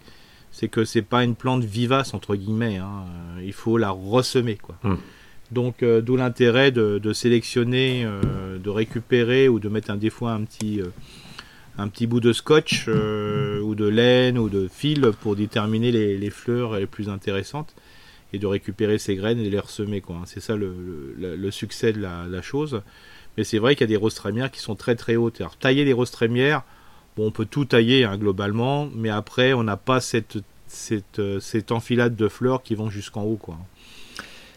c'est 0.52 0.68
que 0.68 0.86
c'est 0.86 1.02
pas 1.02 1.24
une 1.24 1.36
plante 1.36 1.64
vivace 1.64 2.14
entre 2.14 2.36
guillemets. 2.36 2.78
Hein. 2.78 3.06
Euh, 3.38 3.44
il 3.44 3.54
faut 3.54 3.78
la 3.78 3.90
ressemer 3.90 4.58
quoi. 4.58 4.76
Hmm. 4.84 4.98
Donc 5.52 5.84
d'où 5.84 6.16
l'intérêt 6.16 6.72
de, 6.72 7.14
sélectionner, 7.14 8.08
de 8.64 8.70
récupérer 8.70 9.50
ou 9.50 9.60
de 9.60 9.68
mettre 9.68 9.92
un 9.92 9.98
des 9.98 10.10
fois 10.10 10.32
un 10.32 10.44
petit 10.44 10.82
un 11.78 11.88
petit 11.88 12.08
bout 12.08 12.20
de 12.20 12.34
scotch 12.34 12.86
euh, 12.88 13.60
ou 13.62 13.76
de 13.76 13.86
laine 13.86 14.38
ou 14.38 14.50
de 14.50 14.68
fil 14.68 15.12
pour 15.22 15.36
déterminer 15.36 15.92
les, 15.92 16.30
fleurs 16.30 16.80
les 16.80 16.86
plus 16.86 17.10
intéressantes 17.10 17.74
et 18.34 18.40
de 18.40 18.48
récupérer 18.48 18.98
ces 18.98 19.16
graines 19.16 19.40
et 19.40 19.50
les 19.50 19.60
ressemer. 19.60 20.02
Quoi. 20.02 20.22
C'est 20.26 20.40
ça 20.40 20.56
le, 20.56 21.52
succès 21.52 21.94
de 21.94 22.02
la, 22.02 22.42
chose. 22.42 22.82
Mais 23.38 23.44
c'est 23.44 23.60
vrai 23.60 23.76
qu'il 23.76 23.82
y 23.82 23.90
a 23.90 23.96
des 23.96 23.98
roses 23.98 24.16
trémières 24.16 24.52
qui 24.52 24.60
sont 24.60 24.76
très 24.76 24.96
très 24.96 25.16
hautes. 25.16 25.42
Alors 25.42 25.58
tailler 25.58 25.86
les 25.86 25.94
roses 25.94 26.12
trémières, 26.12 26.64
bon, 27.16 27.28
on 27.28 27.32
peut 27.32 27.46
tout 27.46 27.66
tailler 27.66 28.04
hein, 28.04 28.18
globalement, 28.18 28.90
mais 28.94 29.10
après 29.10 29.54
on 29.54 29.64
n'a 29.64 29.78
pas 29.78 30.02
cette, 30.02 30.38
cette, 30.68 31.20
euh, 31.20 31.40
cette 31.40 31.72
enfilade 31.72 32.16
de 32.16 32.28
fleurs 32.28 32.64
qui 32.64 32.76
vont 32.76 32.90
jusqu'en 32.90 33.24
haut. 33.24 33.38
Quoi. 33.38 33.58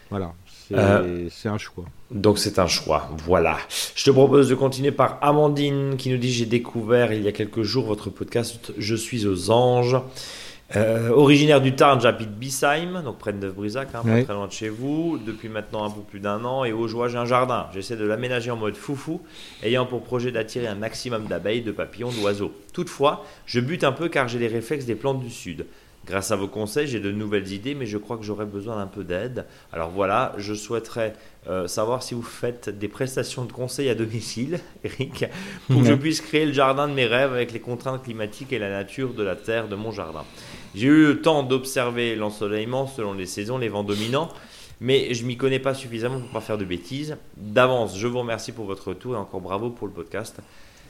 Voilà. 0.09 0.33
Euh, 0.71 1.27
c'est 1.29 1.49
un 1.49 1.57
choix. 1.57 1.85
Donc 2.11 2.39
c'est 2.39 2.59
un 2.59 2.67
choix, 2.67 3.09
voilà. 3.25 3.57
Je 3.95 4.03
te 4.03 4.11
propose 4.11 4.49
de 4.49 4.55
continuer 4.55 4.91
par 4.91 5.17
Amandine 5.21 5.95
qui 5.97 6.09
nous 6.09 6.17
dit 6.17 6.31
j'ai 6.31 6.45
découvert 6.45 7.13
il 7.13 7.23
y 7.23 7.27
a 7.27 7.31
quelques 7.31 7.63
jours 7.63 7.85
votre 7.85 8.09
podcast 8.09 8.73
Je 8.77 8.95
suis 8.95 9.27
aux 9.27 9.51
anges. 9.51 9.97
Euh, 10.75 11.09
originaire 11.09 11.61
du 11.61 11.75
Tarn, 11.75 12.01
j'habite 12.01 12.31
Bissheim, 12.31 13.03
donc 13.03 13.19
près 13.19 13.31
de 13.31 13.37
Neuf-Brisac, 13.37 13.89
hein, 13.93 14.01
pas 14.03 14.23
très 14.23 14.33
loin 14.33 14.47
de 14.47 14.51
chez 14.51 14.69
vous, 14.69 15.19
depuis 15.23 15.47
maintenant 15.47 15.85
un 15.85 15.91
peu 15.91 16.01
plus 16.01 16.19
d'un 16.19 16.43
an. 16.43 16.65
Et 16.65 16.73
au 16.73 16.87
joie, 16.87 17.07
j'ai 17.07 17.17
un 17.17 17.25
jardin. 17.25 17.67
J'essaie 17.73 17.95
de 17.95 18.05
l'aménager 18.05 18.49
en 18.49 18.55
mode 18.55 18.75
foufou, 18.75 19.21
ayant 19.61 19.85
pour 19.85 20.01
projet 20.01 20.31
d'attirer 20.31 20.65
un 20.65 20.75
maximum 20.75 21.25
d'abeilles, 21.25 21.61
de 21.61 21.71
papillons, 21.71 22.09
d'oiseaux. 22.19 22.51
Toutefois, 22.73 23.25
je 23.45 23.59
bute 23.59 23.83
un 23.83 23.91
peu 23.91 24.09
car 24.09 24.27
j'ai 24.27 24.39
les 24.39 24.47
réflexes 24.47 24.85
des 24.85 24.95
plantes 24.95 25.19
du 25.19 25.29
Sud. 25.29 25.67
Grâce 26.05 26.29
à 26.29 26.35
vos 26.35 26.47
conseils, 26.47 26.87
j'ai 26.87 26.99
de 26.99 27.11
nouvelles 27.11 27.51
idées, 27.51 27.73
mais 27.73 27.87
je 27.87 27.97
crois 27.97 28.17
que 28.17 28.23
j'aurais 28.23 28.45
besoin 28.45 28.77
d'un 28.77 28.85
peu 28.85 29.03
d'aide. 29.03 29.45
Alors 29.73 29.89
voilà, 29.89 30.33
je 30.37 30.53
souhaiterais 30.53 31.13
euh, 31.47 31.67
savoir 31.67 32.03
si 32.03 32.13
vous 32.13 32.21
faites 32.21 32.69
des 32.69 32.87
prestations 32.87 33.43
de 33.45 33.51
conseil 33.51 33.89
à 33.89 33.95
domicile, 33.95 34.59
Eric, 34.83 35.25
pour 35.67 35.81
que 35.81 35.87
je 35.87 35.93
puisse 35.95 36.21
créer 36.21 36.45
le 36.45 36.53
jardin 36.53 36.87
de 36.87 36.93
mes 36.93 37.07
rêves 37.07 37.33
avec 37.33 37.51
les 37.51 37.59
contraintes 37.59 38.03
climatiques 38.03 38.53
et 38.53 38.59
la 38.59 38.69
nature 38.69 39.15
de 39.15 39.23
la 39.23 39.35
terre 39.35 39.67
de 39.67 39.75
mon 39.75 39.91
jardin. 39.91 40.25
J'ai 40.75 40.87
eu 40.87 41.07
le 41.07 41.21
temps 41.21 41.41
d'observer 41.41 42.15
l'ensoleillement 42.15 42.85
selon 42.85 43.13
les 43.13 43.25
saisons, 43.25 43.57
les 43.57 43.69
vents 43.69 43.83
dominants, 43.83 44.29
mais 44.81 45.13
je 45.15 45.25
m'y 45.25 45.37
connais 45.37 45.59
pas 45.59 45.73
suffisamment 45.73 46.19
pour 46.19 46.29
pas 46.29 46.41
faire 46.41 46.59
de 46.59 46.65
bêtises. 46.65 47.17
D'avance, 47.37 47.97
je 47.97 48.05
vous 48.05 48.19
remercie 48.19 48.51
pour 48.51 48.65
votre 48.65 48.89
retour 48.89 49.15
et 49.15 49.17
encore 49.17 49.41
bravo 49.41 49.71
pour 49.71 49.87
le 49.87 49.93
podcast. 49.93 50.39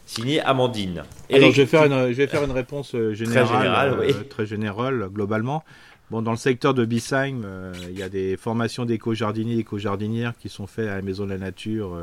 Signé 0.05 0.39
Amandine. 0.41 1.03
Alors, 1.33 1.51
je 1.51 1.61
vais 1.61 1.65
faire 1.65 1.85
une, 1.85 2.09
je 2.09 2.17
vais 2.17 2.27
faire 2.27 2.43
une 2.43 2.51
réponse 2.51 2.93
euh, 2.93 3.13
générale, 3.13 3.97
euh, 3.99 4.23
très 4.29 4.45
générale, 4.45 5.09
globalement. 5.11 5.63
Bon, 6.11 6.21
dans 6.21 6.31
le 6.31 6.37
secteur 6.37 6.75
de 6.75 6.85
Bissheim, 6.85 7.41
euh, 7.43 7.73
il 7.89 7.97
y 7.97 8.03
a 8.03 8.09
des 8.09 8.37
formations 8.37 8.85
d'éco-jardiniers 8.85 9.55
et 9.55 9.59
éco-jardinières 9.59 10.33
qui 10.37 10.49
sont 10.49 10.67
faites 10.67 10.87
à 10.87 10.95
la 10.95 11.01
Maison 11.01 11.25
de 11.25 11.31
la 11.31 11.39
Nature, 11.39 11.97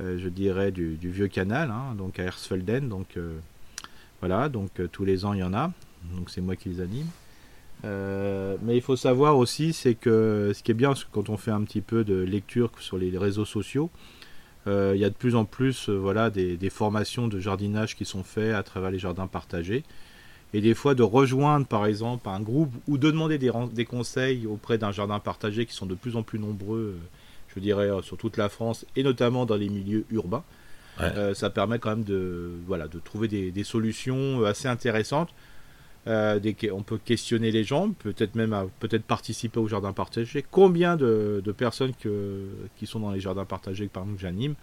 je 0.00 0.28
dirais, 0.28 0.72
du, 0.72 0.98
vieux 1.00 1.28
canal, 1.28 1.70
hein, 1.70 1.94
donc 1.96 2.18
à 2.18 2.24
Hersfelden. 2.24 2.88
Donc 2.88 3.16
voilà, 4.20 4.48
donc 4.48 4.70
tous 4.90 5.04
les 5.04 5.24
ans 5.24 5.32
il 5.32 5.40
y 5.40 5.44
en 5.44 5.54
a. 5.54 5.70
Donc 6.16 6.30
c'est 6.30 6.40
moi 6.40 6.56
qui 6.56 6.68
les 6.68 6.80
anime. 6.80 7.06
mais 7.84 8.76
il 8.76 8.82
faut 8.82 8.96
savoir 8.96 9.38
aussi, 9.38 9.72
c'est 9.72 9.94
que 9.94 10.50
ce 10.52 10.64
qui 10.64 10.72
est 10.72 10.74
bien, 10.74 10.94
quand 11.12 11.28
on 11.28 11.36
fait 11.36 11.52
un 11.52 11.62
petit 11.62 11.82
peu 11.82 12.02
de 12.02 12.16
lecture 12.16 12.72
sur 12.80 12.98
les 12.98 13.16
réseaux 13.16 13.44
sociaux, 13.44 13.90
il 14.66 14.98
y 14.98 15.04
a 15.04 15.10
de 15.10 15.14
plus 15.14 15.34
en 15.34 15.44
plus 15.44 15.88
euh, 15.88 15.94
voilà, 15.94 16.30
des, 16.30 16.70
formations 16.70 17.28
de 17.28 17.38
jardinage 17.38 17.96
qui 17.96 18.04
sont 18.04 18.22
faites 18.22 18.54
à 18.54 18.62
travers 18.62 18.90
les 18.90 18.98
jardins 18.98 19.26
partagés. 19.26 19.84
Et 20.52 20.60
des 20.60 20.74
fois 20.74 20.94
de 20.94 21.02
rejoindre 21.02 21.66
par 21.66 21.84
exemple 21.86 22.28
un 22.28 22.40
groupe 22.40 22.72
ou 22.86 22.96
de 22.96 23.10
demander 23.10 23.38
des, 23.38 23.50
des 23.72 23.84
conseils 23.84 24.46
auprès 24.46 24.78
d'un 24.78 24.92
jardin 24.92 25.18
partagé 25.18 25.66
qui 25.66 25.74
sont 25.74 25.86
de 25.86 25.94
plus 25.94 26.16
en 26.16 26.22
plus 26.22 26.38
nombreux, 26.38 26.96
euh, 26.96 27.06
je 27.54 27.60
dirais, 27.60 27.90
sur 28.02 28.16
toute 28.16 28.36
la 28.36 28.48
France 28.48 28.86
et 28.96 29.02
notamment 29.02 29.46
dans 29.46 29.56
les 29.56 29.68
milieux 29.68 30.04
urbains. 30.10 30.44
ça 31.34 31.50
permet 31.50 31.78
quand 31.78 31.90
même 31.90 32.04
de, 32.04 32.50
voilà, 32.66 32.86
de 32.88 32.98
trouver 32.98 33.28
des, 33.28 33.50
des 33.50 33.64
solutions 33.64 34.44
assez 34.44 34.68
intéressantes 34.68 35.30
euh, 36.06 36.38
on 36.72 36.82
peut 36.82 36.98
questionner 36.98 37.50
les 37.50 37.64
gens, 37.64 37.90
peut-être 37.90 38.34
même 38.34 38.54
peut-être 38.80 39.04
participer 39.04 39.58
au 39.58 39.68
jardin 39.68 39.92
partagé. 39.92 40.44
Combien 40.50 40.96
de, 40.96 41.42
personnes 41.56 41.92
qui 41.94 42.86
sont 42.86 43.00
dans 43.00 43.10
les 43.10 43.20
jardins 43.20 43.44
partagés 43.44 43.86
que 43.86 43.92
par 43.92 44.06
nous 44.06 44.18
j'anime 44.18 44.54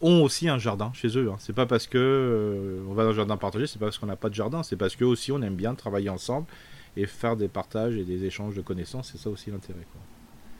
ont 0.00 0.22
aussi 0.22 0.48
un 0.48 0.58
jardin 0.58 0.92
chez 0.94 1.18
eux. 1.18 1.30
Hein. 1.30 1.36
C'est 1.38 1.54
pas 1.54 1.66
parce 1.66 1.86
que 1.86 2.84
on 2.88 2.94
va 2.94 3.04
dans 3.04 3.10
un 3.10 3.14
jardin 3.14 3.36
partagé, 3.36 3.66
c'est 3.66 3.78
pas 3.78 3.86
parce 3.86 3.98
qu'on 3.98 4.06
n'a 4.06 4.16
pas 4.16 4.28
de 4.28 4.34
jardin, 4.34 4.62
c'est 4.62 4.76
parce 4.76 4.94
que 4.94 5.04
aussi 5.04 5.32
on 5.32 5.42
aime 5.42 5.56
bien 5.56 5.74
travailler 5.74 6.10
ensemble 6.10 6.46
et 6.96 7.06
faire 7.06 7.36
des 7.36 7.48
partages 7.48 7.96
et 7.96 8.04
des 8.04 8.24
échanges 8.24 8.54
de 8.54 8.62
connaissances. 8.62 9.10
C'est 9.12 9.18
ça 9.18 9.30
aussi 9.30 9.50
l'intérêt. 9.50 9.86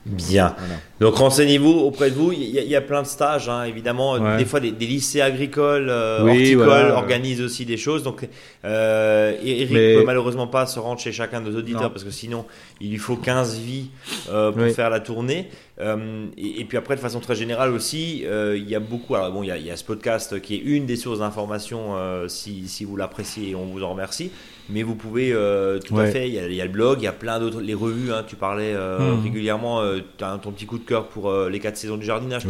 Bien. 0.05 0.57
Donc 1.01 1.17
renseignez-vous 1.17 1.71
auprès 1.71 2.11
de 2.11 2.17
vous. 2.17 2.33
Il 2.33 2.43
y, 2.43 2.77
a, 2.77 2.81
plein 2.81 3.03
de 3.03 3.07
stages, 3.07 3.49
hein, 3.49 3.65
évidemment. 3.65 4.37
Des 4.37 4.45
fois, 4.45 4.59
des, 4.59 4.71
lycées 4.73 5.21
agricoles, 5.21 5.89
euh, 5.89 6.21
horticoles 6.21 6.91
organisent 6.91 7.41
aussi 7.41 7.65
des 7.65 7.77
choses. 7.77 8.03
Donc, 8.03 8.29
euh, 8.65 9.37
Eric 9.45 9.71
ne 9.71 9.99
peut 9.99 10.05
malheureusement 10.05 10.49
pas 10.49 10.67
se 10.67 10.81
rendre 10.81 11.01
chez 11.01 11.13
chacun 11.13 11.41
de 11.41 11.51
nos 11.51 11.59
auditeurs 11.59 11.91
parce 11.91 12.05
que 12.05 12.11
sinon, 12.11 12.47
il 12.81 12.91
lui 12.91 12.99
faut 12.99 13.17
15 13.17 13.59
vies 13.59 13.91
euh, 14.31 14.51
pour 14.51 14.67
faire 14.75 14.91
la 14.91 15.01
tournée. 15.01 15.49
Euh, 15.81 16.27
et, 16.37 16.65
puis 16.65 16.79
après, 16.79 16.97
de 16.97 17.01
façon 17.01 17.21
très 17.21 17.37
générale 17.37 17.73
aussi, 17.73 18.25
il 18.25 18.69
y 18.69 18.75
a 18.75 18.81
beaucoup. 18.81 19.15
Alors 19.15 19.31
bon, 19.31 19.43
il 19.43 19.55
y 19.57 19.63
y 19.63 19.71
a 19.71 19.77
ce 19.77 19.85
podcast 19.85 20.41
qui 20.41 20.57
est 20.57 20.63
une 20.65 20.87
des 20.87 20.97
sources 20.97 21.21
d'information. 21.21 21.95
si, 22.29 22.69
si 22.69 22.85
vous 22.85 22.97
l'appréciez, 22.97 23.55
on 23.55 23.67
vous 23.67 23.83
en 23.85 23.91
remercie 23.91 24.33
mais 24.69 24.83
vous 24.83 24.95
pouvez 24.95 25.33
euh, 25.33 25.79
tout 25.79 25.99
à 25.99 26.07
fait. 26.07 26.29
Il 26.29 26.35
y, 26.35 26.61
a, 26.61 26.65
le 26.65 26.71
blog, 26.71 26.99
il 27.01 27.05
y 27.05 27.09
a 27.09 27.13
plein 27.13 27.39
d'autres, 27.39 27.61
les 27.61 27.75
revues. 27.75 28.13
Hein, 28.13 28.25
tu 28.27 28.37
parlais 28.37 28.73
euh, 28.75 29.17
mmh. 29.17 29.23
régulièrement. 29.23 29.81
Euh, 29.81 30.01
tu 30.17 30.25
as 30.25 30.39
ton 30.39 30.53
petit 30.53 30.67
coup 30.67 30.79
de 30.79 30.85
cœur 30.85 31.09
pour 31.09 31.33
les 31.33 31.59
quatre 31.59 31.77
saisons 31.77 31.97
du 31.97 32.07
jardinage. 32.07 32.45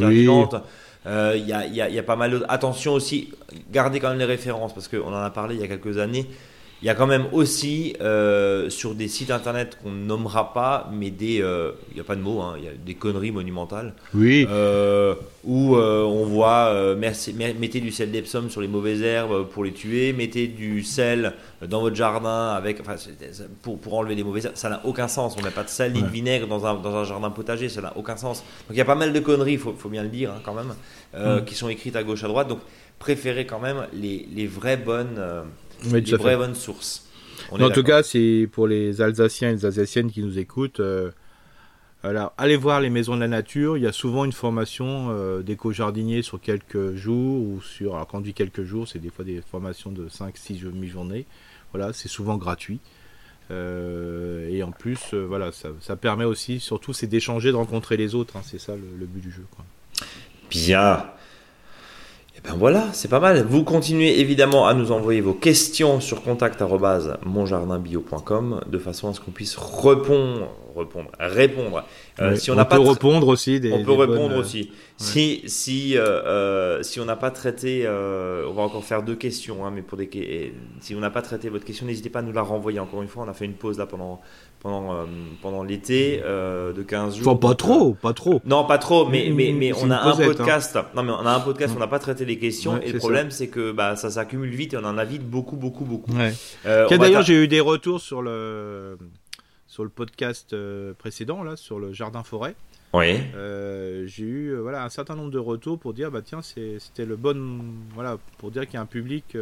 Il 1.04 1.46
y, 1.46 1.52
a, 1.52 1.66
y, 1.66 1.80
a, 1.80 1.88
y, 1.88 1.98
a, 1.98 2.02
pas 2.02 2.16
mal 2.16 2.30
d'autres. 2.30 2.46
Attention 2.48 2.92
aussi, 2.92 3.32
gardez 3.72 3.98
quand 3.98 4.10
même 4.10 4.18
les 4.18 4.24
références 4.24 4.74
parce 4.74 4.88
qu'on 4.88 5.12
en 5.12 5.22
a 5.22 5.30
parlé 5.30 5.56
il 5.56 5.60
y 5.60 5.64
a 5.64 5.68
quelques 5.68 5.98
années. 5.98 6.26
Il 6.82 6.86
y 6.86 6.88
a 6.88 6.96
quand 6.96 7.06
même 7.06 7.26
aussi 7.30 7.94
euh, 8.00 8.68
sur 8.68 8.96
des 8.96 9.06
sites 9.06 9.30
internet 9.30 9.78
qu'on 9.80 9.92
ne 9.92 10.04
nommera 10.04 10.52
pas, 10.52 10.90
mais 10.92 11.10
des, 11.10 11.40
euh, 11.40 11.70
il 11.92 11.94
n'y 11.94 12.00
a 12.00 12.04
pas 12.04 12.16
de 12.16 12.20
mots, 12.20 12.40
hein, 12.40 12.56
y 12.60 12.66
a 12.66 12.72
des 12.72 12.94
conneries 12.94 13.30
monumentales. 13.30 13.94
Oui. 14.14 14.48
Euh, 14.50 15.14
où 15.44 15.76
on 15.76 16.24
voit, 16.24 16.74
mettez 16.96 17.80
du 17.80 17.92
sel 17.92 18.10
d'Epsom 18.10 18.50
sur 18.50 18.60
les 18.60 18.66
mauvaises 18.66 19.00
herbes 19.02 19.46
pour 19.48 19.62
les 19.62 19.72
tuer, 19.72 20.12
mettez 20.12 20.48
du 20.48 20.82
sel 20.82 21.34
dans 21.64 21.82
votre 21.82 21.94
jardin 21.94 22.48
avec, 22.48 22.80
enfin, 22.80 22.96
pour, 23.62 23.78
pour 23.78 23.94
enlever 23.94 24.16
les 24.16 24.24
mauvaises 24.24 24.46
herbes. 24.46 24.56
Ça 24.56 24.68
n'a 24.68 24.80
aucun 24.84 25.06
sens. 25.06 25.36
On 25.38 25.42
met 25.42 25.50
pas 25.50 25.64
de 25.64 25.68
sel 25.68 25.92
ni 25.92 26.02
de 26.02 26.08
vinaigre 26.08 26.48
dans 26.48 26.66
un, 26.66 26.74
dans 26.74 26.96
un 26.96 27.04
jardin 27.04 27.30
potager, 27.30 27.68
ça 27.68 27.80
n'a 27.80 27.96
aucun 27.96 28.16
sens. 28.16 28.38
Donc 28.38 28.72
il 28.72 28.76
y 28.76 28.80
a 28.80 28.84
pas 28.84 28.96
mal 28.96 29.12
de 29.12 29.20
conneries, 29.20 29.52
il 29.52 29.58
faut, 29.58 29.74
faut, 29.78 29.88
bien 29.88 30.02
le 30.02 30.08
dire 30.08 30.32
hein, 30.32 30.40
quand 30.44 30.54
même, 30.54 30.74
mm. 31.14 31.44
qui 31.44 31.54
sont 31.54 31.68
écrites 31.68 31.94
à 31.94 32.02
gauche 32.02 32.24
à 32.24 32.28
droite. 32.28 32.48
Donc 32.48 32.60
préférez 32.98 33.46
quand 33.46 33.60
même 33.60 33.86
les, 33.92 34.26
les 34.34 34.48
vraies 34.48 34.76
bonnes 34.76 35.20
oui, 35.86 36.02
des 36.02 36.16
vraies 36.16 36.36
bonnes 36.36 36.54
sources. 36.54 37.06
en 37.50 37.70
tout 37.70 37.82
cas, 37.82 38.02
c'est 38.02 38.48
pour 38.50 38.66
les 38.66 39.00
Alsaciens 39.00 39.50
et 39.50 39.52
les 39.52 39.66
Alsaciennes 39.66 40.10
qui 40.10 40.22
nous 40.22 40.38
écoutent. 40.38 40.80
Euh, 40.80 41.10
alors, 42.02 42.32
allez 42.36 42.56
voir 42.56 42.80
les 42.80 42.90
maisons 42.90 43.14
de 43.14 43.20
la 43.20 43.28
nature. 43.28 43.76
Il 43.76 43.82
y 43.82 43.86
a 43.86 43.92
souvent 43.92 44.24
une 44.24 44.32
formation 44.32 45.08
euh, 45.10 45.42
d'éco-jardinier 45.42 46.22
sur 46.22 46.40
quelques 46.40 46.94
jours 46.94 47.40
ou 47.40 47.60
sur. 47.60 47.94
Alors, 47.94 48.08
quand 48.08 48.18
on 48.18 48.22
dit 48.22 48.34
quelques 48.34 48.64
jours, 48.64 48.88
c'est 48.88 48.98
des 48.98 49.10
fois 49.10 49.24
des 49.24 49.40
formations 49.40 49.92
de 49.92 50.08
5-6 50.08 50.64
mi-journée. 50.72 51.26
Voilà, 51.72 51.92
c'est 51.92 52.08
souvent 52.08 52.36
gratuit. 52.36 52.80
Euh, 53.50 54.48
et 54.48 54.62
en 54.62 54.72
plus, 54.72 55.14
voilà, 55.14 55.50
ça, 55.52 55.96
permet 55.96 56.24
aussi, 56.24 56.58
surtout, 56.58 56.92
c'est 56.92 57.06
d'échanger, 57.06 57.50
de 57.50 57.56
rencontrer 57.56 57.96
les 57.96 58.14
autres. 58.14 58.36
Hein. 58.36 58.42
c'est 58.44 58.58
ça 58.58 58.74
le, 58.74 59.06
but 59.06 59.20
du 59.20 59.30
jeu. 59.30 59.44
Quoi. 59.54 59.64
Bien. 60.50 61.06
Ben 62.44 62.54
voilà, 62.58 62.88
c'est 62.92 63.08
pas 63.08 63.20
mal. 63.20 63.44
Vous 63.44 63.62
continuez 63.62 64.18
évidemment 64.18 64.66
à 64.66 64.74
nous 64.74 64.90
envoyer 64.90 65.20
vos 65.20 65.32
questions 65.32 66.00
sur 66.00 66.24
contact@monjardinbio.com 66.24 68.62
de 68.66 68.78
façon 68.78 69.10
à 69.10 69.14
ce 69.14 69.20
qu'on 69.20 69.30
puisse 69.30 69.56
répondre, 69.56 70.48
répondre, 70.76 71.08
répondre. 71.20 71.84
Euh, 72.20 72.36
si 72.36 72.50
on, 72.50 72.56
pas 72.56 72.64
peut 72.66 72.80
répondre 72.80 73.28
aussi. 73.28 73.58
Des, 73.58 73.72
on 73.72 73.84
peut 73.84 73.92
répondre 73.92 74.36
aussi. 74.36 74.70
Si 74.96 75.42
si 75.46 75.96
euh, 75.96 76.22
euh, 76.26 76.82
si 76.82 77.00
on 77.00 77.04
n'a 77.04 77.16
pas 77.16 77.30
traité, 77.30 77.88
on 77.88 78.52
va 78.52 78.62
encore 78.62 78.84
faire 78.84 79.02
deux 79.02 79.16
questions, 79.16 79.64
hein, 79.64 79.72
mais 79.74 79.82
pour 79.82 79.98
des 79.98 80.52
si 80.80 80.94
on 80.94 81.00
n'a 81.00 81.10
pas 81.10 81.22
traité 81.22 81.48
votre 81.48 81.64
question, 81.64 81.86
n'hésitez 81.86 82.10
pas 82.10 82.20
à 82.20 82.22
nous 82.22 82.32
la 82.32 82.42
renvoyer. 82.42 82.80
Encore 82.80 83.02
une 83.02 83.08
fois, 83.08 83.24
on 83.26 83.30
a 83.30 83.34
fait 83.34 83.46
une 83.46 83.54
pause 83.54 83.78
là 83.78 83.86
pendant 83.86 84.20
pendant, 84.62 84.94
euh, 84.94 85.04
pendant 85.42 85.64
l'été 85.64 86.22
euh, 86.24 86.72
de 86.72 86.82
15 86.82 87.16
jours. 87.16 87.40
pas 87.40 87.54
trop, 87.54 87.94
pas 87.94 88.12
trop. 88.12 88.40
Non, 88.44 88.64
pas 88.64 88.78
trop, 88.78 89.08
mais, 89.08 89.30
mais, 89.34 89.52
mais 89.52 89.72
on 89.72 89.90
a 89.90 89.96
un 89.96 90.12
hein. 90.12 90.16
podcast. 90.16 90.78
Non, 90.94 91.02
mais 91.02 91.10
on 91.10 91.26
a 91.26 91.32
un 91.32 91.40
podcast, 91.40 91.74
on 91.76 91.80
n'a 91.80 91.88
pas 91.88 91.98
traité 91.98 92.24
les 92.24 92.38
questions. 92.38 92.80
et 92.80 92.92
le 92.92 92.98
problème, 92.98 93.30
c'est 93.30 93.48
que 93.48 93.72
bah, 93.72 93.96
ça 93.96 94.10
s'accumule 94.10 94.54
vite 94.54 94.74
et 94.74 94.76
on 94.76 94.84
en 94.84 94.98
a 94.98 95.04
vite 95.04 95.28
beaucoup, 95.28 95.56
beaucoup, 95.56 95.84
beaucoup. 95.84 96.12
Euh, 96.66 96.88
d'ailleurs, 96.96 97.22
j'ai 97.22 97.34
eu 97.34 97.48
des 97.48 97.60
retours 97.60 98.00
sur 98.00 98.22
le, 98.22 98.96
sur 99.72 99.84
le 99.84 99.88
podcast 99.88 100.54
précédent, 100.98 101.42
là, 101.42 101.56
sur 101.56 101.78
le 101.78 101.94
jardin-forêt. 101.94 102.54
Oui. 102.92 103.16
j'ai 104.06 104.24
eu 104.24 104.54
voilà, 104.56 104.84
un 104.84 104.90
certain 104.90 105.16
nombre 105.16 105.30
de 105.30 105.38
retours 105.38 105.78
pour 105.78 105.94
dire, 105.94 106.10
bah 106.10 106.20
tiens, 106.20 106.42
c'était 106.42 107.06
le 107.06 107.16
bon. 107.16 107.64
Voilà, 107.94 108.18
pour 108.36 108.50
dire 108.50 108.66
qu'il 108.66 108.74
y 108.74 108.76
a 108.76 108.82
un 108.82 108.86
public 108.86 109.34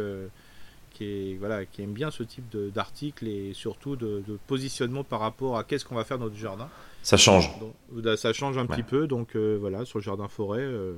qui, 0.93 1.35
voilà, 1.35 1.65
qui 1.65 1.81
aime 1.81 1.91
bien 1.91 2.11
ce 2.11 2.23
type 2.23 2.55
d'article 2.73 3.27
et 3.27 3.53
surtout 3.53 3.97
de, 3.97 4.23
positionnement 4.47 5.03
par 5.03 5.19
rapport 5.19 5.57
à 5.57 5.65
qu'est-ce 5.65 5.83
qu'on 5.83 5.95
va 5.95 6.05
faire 6.05 6.17
dans 6.17 6.25
notre 6.25 6.37
jardin. 6.37 6.69
Ça 7.03 7.17
change. 7.17 7.49
Euh, 8.05 8.15
ça 8.15 8.31
change 8.31 8.57
un 8.57 8.65
petit 8.65 8.83
peu, 8.83 9.07
donc 9.07 9.35
euh, 9.35 9.57
voilà, 9.59 9.85
sur 9.85 9.99
le 9.99 10.03
jardin 10.03 10.27
forêt, 10.27 10.61
euh, 10.61 10.93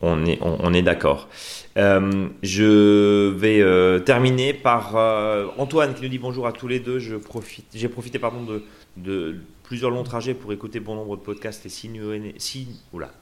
on 0.00 0.24
est, 0.24 0.38
on, 0.40 0.72
est 0.72 0.82
d'accord. 0.82 1.28
je 1.76 3.28
vais 3.30 4.00
terminer 4.04 4.54
par 4.54 4.94
Antoine 5.58 5.94
qui 5.94 6.02
nous 6.02 6.08
dit 6.08 6.18
bonjour 6.18 6.46
à 6.46 6.52
tous 6.52 6.68
les 6.68 6.80
deux. 6.80 6.98
J'ai 6.98 7.88
profité 7.88 8.18
pardon 8.18 8.42
de, 8.44 8.64
de 8.96 9.36
plusieurs 9.72 9.90
longs 9.90 10.02
trajets 10.02 10.34
pour 10.34 10.52
écouter 10.52 10.80
bon 10.80 10.96
nombre 10.96 11.16
de 11.16 11.22
podcasts 11.22 11.64
et 11.64 11.70
sillonner, 11.70 12.34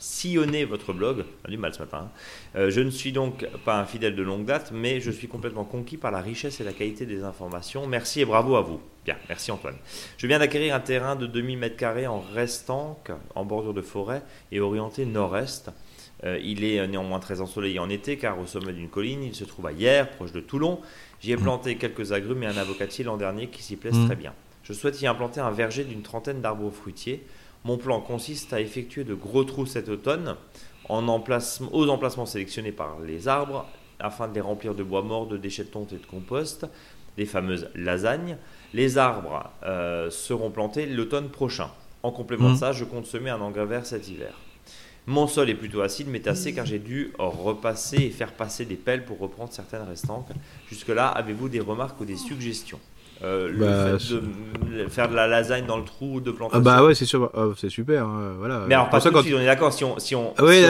sillonner 0.01 0.65
votre 0.65 0.93
blog. 0.93 1.25
On 1.45 1.47
a 1.47 1.51
du 1.53 1.59
mal 1.59 1.73
ce 1.73 1.79
matin. 1.79 2.11
Hein. 2.11 2.11
Euh, 2.57 2.71
je 2.71 2.81
ne 2.81 2.91
suis 2.91 3.13
donc 3.13 3.47
pas 3.65 3.79
un 3.79 3.85
fidèle 3.85 4.17
de 4.17 4.23
longue 4.25 4.47
date, 4.47 4.73
mais 4.75 5.01
je 5.01 5.13
suis 5.13 5.29
complètement 5.29 5.63
conquis 5.63 5.97
par 5.97 6.11
la 6.11 6.21
richesse 6.21 6.61
et 6.61 6.65
la 6.65 6.73
qualité 6.73 7.07
des 7.07 7.23
informations. 7.23 7.87
Merci 7.87 8.23
et 8.23 8.25
bravo 8.25 8.57
à 8.57 8.63
vous. 8.63 8.81
Bien, 9.05 9.15
merci 9.29 9.53
Antoine. 9.53 9.77
Je 10.19 10.27
viens 10.27 10.41
d'acquérir 10.41 10.75
un 10.75 10.81
terrain 10.81 11.15
de 11.15 11.29
2000 11.29 11.61
m2 11.61 12.09
en 12.09 12.19
restant 12.19 13.01
en 13.37 13.45
bordure 13.45 13.73
de 13.73 13.83
forêt 13.83 14.25
et 14.51 14.59
orienté 14.59 15.07
nord-est. 15.07 15.71
Euh, 16.25 16.37
il 16.43 16.65
est 16.65 16.85
néanmoins 16.89 17.21
très 17.21 17.41
ensoleillé 17.41 17.79
en 17.79 17.89
été 17.89 18.17
car 18.17 18.41
au 18.41 18.47
sommet 18.47 18.73
d'une 18.73 18.89
colline, 18.89 19.23
il 19.23 19.37
se 19.37 19.45
trouve 19.45 19.67
à 19.67 19.73
Hier, 19.73 20.11
proche 20.11 20.33
de 20.33 20.41
Toulon. 20.41 20.81
J'y 21.21 21.31
ai 21.31 21.37
mmh. 21.37 21.43
planté 21.43 21.77
quelques 21.77 22.11
agrumes 22.11 22.43
et 22.43 22.47
un 22.47 22.57
avocatier 22.57 23.05
l'an 23.05 23.19
dernier 23.19 23.47
qui 23.47 23.63
s'y 23.63 23.77
plaisent 23.77 23.95
mmh. 23.95 24.07
très 24.07 24.17
bien. 24.17 24.35
Je 24.71 24.75
souhaite 24.77 25.03
y 25.03 25.09
implanter 25.09 25.41
un 25.41 25.51
verger 25.51 25.83
d'une 25.83 26.03
trentaine 26.03 26.41
d'arbres 26.41 26.71
fruitiers. 26.71 27.27
Mon 27.65 27.77
plan 27.77 28.01
consiste 28.01 28.53
à 28.53 28.61
effectuer 28.61 29.03
de 29.03 29.15
gros 29.15 29.43
trous 29.43 29.67
cet 29.67 29.89
automne 29.89 30.37
en 30.89 31.09
emplacement, 31.09 31.75
aux 31.75 31.89
emplacements 31.89 32.25
sélectionnés 32.25 32.71
par 32.71 33.01
les 33.01 33.27
arbres 33.27 33.67
afin 33.99 34.29
de 34.29 34.35
les 34.35 34.41
remplir 34.41 34.77
de 34.77 34.85
bois 34.85 35.03
mort, 35.03 35.27
de 35.27 35.37
déchets 35.37 35.65
de 35.65 35.71
tonte 35.71 35.93
et 35.93 35.97
de 35.97 36.07
compost, 36.07 36.69
les 37.19 37.27
fameuses 37.27 37.69
lasagnes. 37.75 38.37
Les 38.73 38.97
arbres 38.97 39.51
euh, 39.65 40.09
seront 40.09 40.53
plantés 40.53 40.87
l'automne 40.87 41.31
prochain. 41.31 41.73
En 42.05 42.13
complément 42.13 42.51
de 42.51 42.55
mmh. 42.55 42.59
ça, 42.59 42.71
je 42.71 42.85
compte 42.85 43.07
semer 43.07 43.31
un 43.31 43.41
engrais 43.41 43.67
vert 43.67 43.87
cet 43.87 44.09
hiver. 44.09 44.39
Mon 45.09 45.27
sol 45.27 45.51
est 45.51 45.57
plutôt 45.57 45.81
acide 45.81 46.07
mais 46.09 46.21
tassé 46.21 46.55
car 46.55 46.65
j'ai 46.65 46.79
dû 46.79 47.13
repasser 47.19 47.97
et 47.97 48.11
faire 48.11 48.35
passer 48.35 48.67
des 48.67 48.77
pelles 48.77 49.05
pour 49.05 49.19
reprendre 49.19 49.53
certaines 49.53 49.83
restantes. 49.83 50.31
Jusque-là, 50.69 51.09
avez-vous 51.09 51.49
des 51.49 51.59
remarques 51.59 52.01
ou 52.01 52.05
des 52.05 52.17
suggestions? 52.17 52.79
Euh, 53.23 53.53
bah, 53.55 53.93
le 53.93 53.99
fait 53.99 54.15
de 54.85 54.89
faire 54.89 55.09
de 55.09 55.15
la 55.15 55.27
lasagne 55.27 55.67
dans 55.67 55.77
le 55.77 55.85
trou 55.85 56.21
de 56.21 56.31
plantation. 56.31 56.61
Ah 56.61 56.65
bah 56.65 56.85
ouais, 56.85 56.95
c'est 56.95 57.05
sûr, 57.05 57.31
oh, 57.35 57.55
c'est 57.57 57.69
super. 57.69 58.07
Hein, 58.07 58.35
voilà. 58.39 58.65
Mais 58.67 58.75
alors, 58.75 58.89
pas 58.89 59.01
ça, 59.01 59.11
quand... 59.11 59.21
on 59.21 59.41
est 59.41 59.47
d'accord, 59.47 59.73
si 59.73 59.85
on, 59.85 59.99
si 59.99 60.15
on, 60.15 60.33
ah 60.39 60.45
oui, 60.45 60.65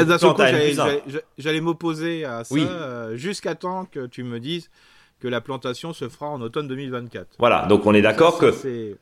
j'allais 1.39 1.61
m'opposer 1.61 2.25
à 2.25 2.45
ça 2.45 2.55
euh, 2.55 3.17
jusqu'à 3.17 3.55
temps 3.55 3.85
que 3.85 4.07
tu 4.07 4.25
me 4.25 4.41
dises 4.41 4.71
que 5.21 5.29
la 5.29 5.41
plantation 5.41 5.93
se 5.93 6.09
fera 6.09 6.27
en 6.27 6.41
automne 6.41 6.67
2024. 6.67 7.37
Voilà, 7.39 7.67
donc 7.67 7.87
on 7.87 7.95
est 7.95 8.03
d'accord 8.03 8.39
que 8.39 8.97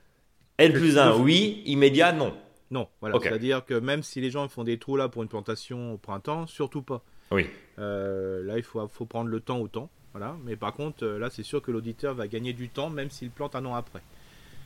N 0.58 0.72
plus 0.72 0.98
1, 0.98 1.16
oui, 1.16 1.62
immédiat, 1.66 2.12
non. 2.12 2.34
Non, 2.70 2.88
voilà. 3.00 3.18
C'est-à-dire 3.22 3.64
que 3.64 3.74
même 3.74 4.02
si 4.02 4.20
les 4.20 4.30
gens 4.30 4.46
font 4.48 4.64
des 4.64 4.78
trous 4.78 4.96
là 4.96 5.08
pour 5.08 5.22
une 5.22 5.28
plantation 5.28 5.94
au 5.94 5.96
printemps, 5.96 6.46
surtout 6.46 6.82
pas. 6.82 7.02
Oui. 7.30 7.46
Euh, 7.78 8.44
là, 8.44 8.58
il 8.58 8.62
faut, 8.62 8.86
faut 8.88 9.06
prendre 9.06 9.30
le 9.30 9.40
temps 9.40 9.58
au 9.58 9.68
temps. 9.68 9.90
Voilà. 10.18 10.36
Mais 10.44 10.56
par 10.56 10.74
contre, 10.74 11.04
euh, 11.04 11.18
là, 11.18 11.30
c'est 11.30 11.42
sûr 11.44 11.62
que 11.62 11.70
l'auditeur 11.70 12.14
va 12.14 12.26
gagner 12.26 12.52
du 12.52 12.68
temps, 12.68 12.90
même 12.90 13.10
s'il 13.10 13.30
plante 13.30 13.54
un 13.54 13.64
an 13.66 13.74
après. 13.74 14.02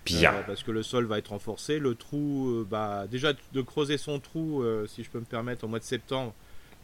Bien. 0.07 0.35
Euh, 0.35 0.43
parce 0.47 0.63
que 0.63 0.71
le 0.71 0.83
sol 0.83 1.05
va 1.05 1.19
être 1.19 1.29
renforcé. 1.29 1.79
Le 1.79 1.95
trou, 1.95 2.49
euh, 2.49 2.67
bah, 2.69 3.07
déjà 3.07 3.33
de 3.53 3.61
creuser 3.61 3.99
son 3.99 4.19
trou, 4.19 4.65
si 4.89 5.05
je 5.05 5.11
peux 5.11 5.21
me 5.21 5.25
permettre, 5.25 5.65
au 5.65 5.69
mois 5.69 5.79
de 5.79 5.85
septembre 5.85 6.33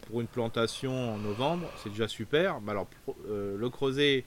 pour 0.06 0.20
une 0.20 0.26
plantation 0.26 1.14
en 1.14 1.18
novembre, 1.18 1.68
c'est 1.82 1.90
déjà 1.90 2.08
super. 2.08 2.60
Mais 2.60 2.70
alors, 2.70 2.88
le 3.28 3.68
creuser 3.68 4.24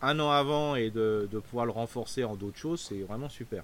un 0.00 0.18
an 0.20 0.30
avant 0.30 0.74
et 0.74 0.90
de, 0.90 1.28
pouvoir 1.48 1.66
le 1.66 1.72
renforcer 1.72 2.24
en 2.24 2.34
d'autres 2.34 2.58
choses, 2.58 2.80
c'est 2.80 3.00
vraiment 3.02 3.28
super. 3.28 3.62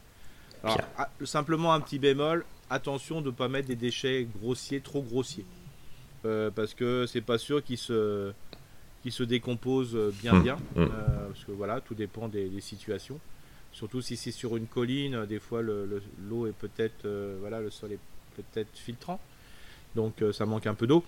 Alors, 0.63 0.79
ah, 0.97 1.09
simplement 1.25 1.73
un 1.73 1.81
petit 1.81 1.99
bémol, 1.99 2.45
attention 2.71 3.21
de 3.21 3.27
ne 3.27 3.35
pas 3.35 3.49
mettre 3.49 3.69
des 3.69 3.77
déchets 3.77 4.27
grossiers, 4.41 4.81
trop 4.81 5.03
grossiers. 5.03 5.47
parce 6.23 6.75
que 6.75 7.07
c'est 7.07 7.23
pas 7.23 7.39
sûr 7.39 7.65
qu'ils 7.65 7.79
se 7.79 8.33
qui 9.09 9.17
se 9.17 9.23
décompose 9.23 9.95
euh, 9.95 10.13
bien 10.23 10.35
mmh, 10.35 10.43
bien, 10.43 10.57
mmh. 10.77 10.81
Euh, 10.81 10.87
parce 11.29 11.45
que 11.45 11.53
voilà, 11.53 11.81
tout 11.81 11.95
dépend 11.95 12.29
des, 12.29 12.51
situations. 12.61 13.19
Surtout 13.73 14.03
si 14.03 14.17
c'est 14.17 14.33
sur 14.33 14.57
une 14.57 14.67
colline, 14.67 15.25
des 15.27 15.39
fois 15.39 15.63
l'eau 15.63 16.47
est 16.47 16.53
peut-être, 16.53 17.05
euh, 17.05 17.37
voilà, 17.41 17.61
le 17.61 17.71
sol 17.71 17.93
est 17.93 17.99
peut-être 18.37 18.77
filtrant. 18.77 19.21
donc 19.95 20.23
ça 20.33 20.47
manque 20.47 20.67
un 20.67 20.75
peu 20.75 20.87
d'eau. 20.87 21.05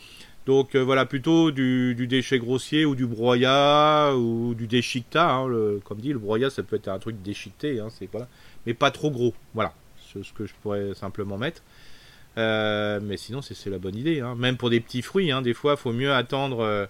Donc 0.47 0.77
voilà, 0.77 1.05
plutôt 1.05 1.51
du, 1.51 2.07
déchet 2.07 2.39
grossier 2.39 2.85
ou 2.85 2.95
du 2.95 3.07
broyat 3.07 4.15
ou 4.17 4.55
du 4.55 4.67
déchiquetat. 4.67 5.31
Hein, 5.31 5.79
comme 5.85 6.01
dit, 6.01 6.13
le 6.13 6.19
broyat, 6.19 6.51
ça 6.51 6.63
peut 6.63 6.77
être 6.77 6.89
un 6.89 6.99
truc 6.99 7.21
déchiqueté, 7.23 7.81
hein, 7.81 7.89
c'est 7.91 8.09
mais 8.67 8.75
pas 8.75 8.91
trop 8.91 9.11
gros. 9.11 9.35
Voilà, 9.55 9.75
c'est 10.13 10.25
ce 10.25 10.33
que 10.33 10.47
je 10.47 10.55
pourrais 10.63 10.95
simplement 10.95 11.39
mettre. 11.39 11.63
mais 12.37 13.17
sinon, 13.17 13.43
c'est 13.43 13.71
la 13.71 13.79
bonne 13.79 13.97
idée. 13.97 14.21
Hein. 14.21 14.35
Même 14.37 14.57
pour 14.57 14.71
des 14.71 14.81
petits 14.81 15.03
fruits, 15.03 15.31
des 15.43 15.55
fois, 15.55 15.73
il 15.73 15.81
faut 15.81 15.93
mieux 15.93 16.13
attendre 16.13 16.89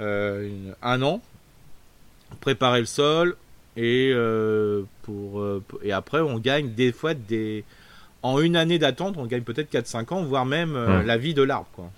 un 0.00 1.02
an, 1.02 1.20
préparer 2.40 2.80
le 2.80 2.86
sol, 2.86 3.36
et, 3.76 4.12
euh, 4.14 4.82
pour, 5.02 5.40
euh, 5.40 5.62
et 5.82 5.92
après, 5.92 6.20
on 6.20 6.38
gagne 6.38 6.72
des 6.74 6.92
fois 6.92 7.14
des. 7.14 7.64
En 8.22 8.38
une 8.38 8.56
année 8.56 8.78
d'attente, 8.78 9.16
on 9.16 9.24
gagne 9.24 9.42
peut-être 9.42 9.72
4-5 9.72 10.12
ans, 10.12 10.22
voire 10.22 10.44
même 10.44 10.76
euh, 10.76 11.02
la 11.02 11.16
vie 11.16 11.32
de 11.32 11.42
l'arbre. 11.42 11.68
Quoi. 11.74 11.90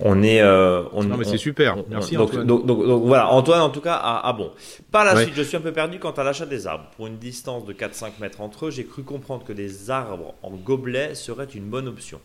On 0.00 0.22
est. 0.22 0.42
on, 0.42 1.04
non, 1.04 1.18
mais 1.18 1.24
c'est 1.24 1.36
super. 1.36 1.76
Merci 1.90 2.14
donc, 2.14 2.30
Antoine. 2.30 2.46
Donc, 2.46 2.64
donc, 2.64 3.02
voilà, 3.04 3.28
Antoine, 3.28 3.60
en 3.60 3.68
tout 3.68 3.82
cas, 3.82 4.00
ah, 4.00 4.32
bon. 4.32 4.50
Par 4.90 5.04
la 5.04 5.16
suite, 5.16 5.34
je 5.36 5.42
suis 5.42 5.56
un 5.56 5.60
peu 5.60 5.72
perdu 5.72 5.98
quant 5.98 6.12
à 6.12 6.22
l'achat 6.22 6.46
des 6.46 6.66
arbres. 6.66 6.86
Pour 6.96 7.08
une 7.08 7.18
distance 7.18 7.66
de 7.66 7.74
4-5 7.74 8.12
mètres 8.20 8.40
entre 8.40 8.66
eux, 8.66 8.70
j'ai 8.70 8.84
cru 8.84 9.02
comprendre 9.02 9.44
que 9.44 9.52
des 9.52 9.90
arbres 9.90 10.34
en 10.42 10.52
gobelet 10.52 11.14
seraient 11.14 11.44
une 11.44 11.64
bonne 11.64 11.88
option. 11.88 12.20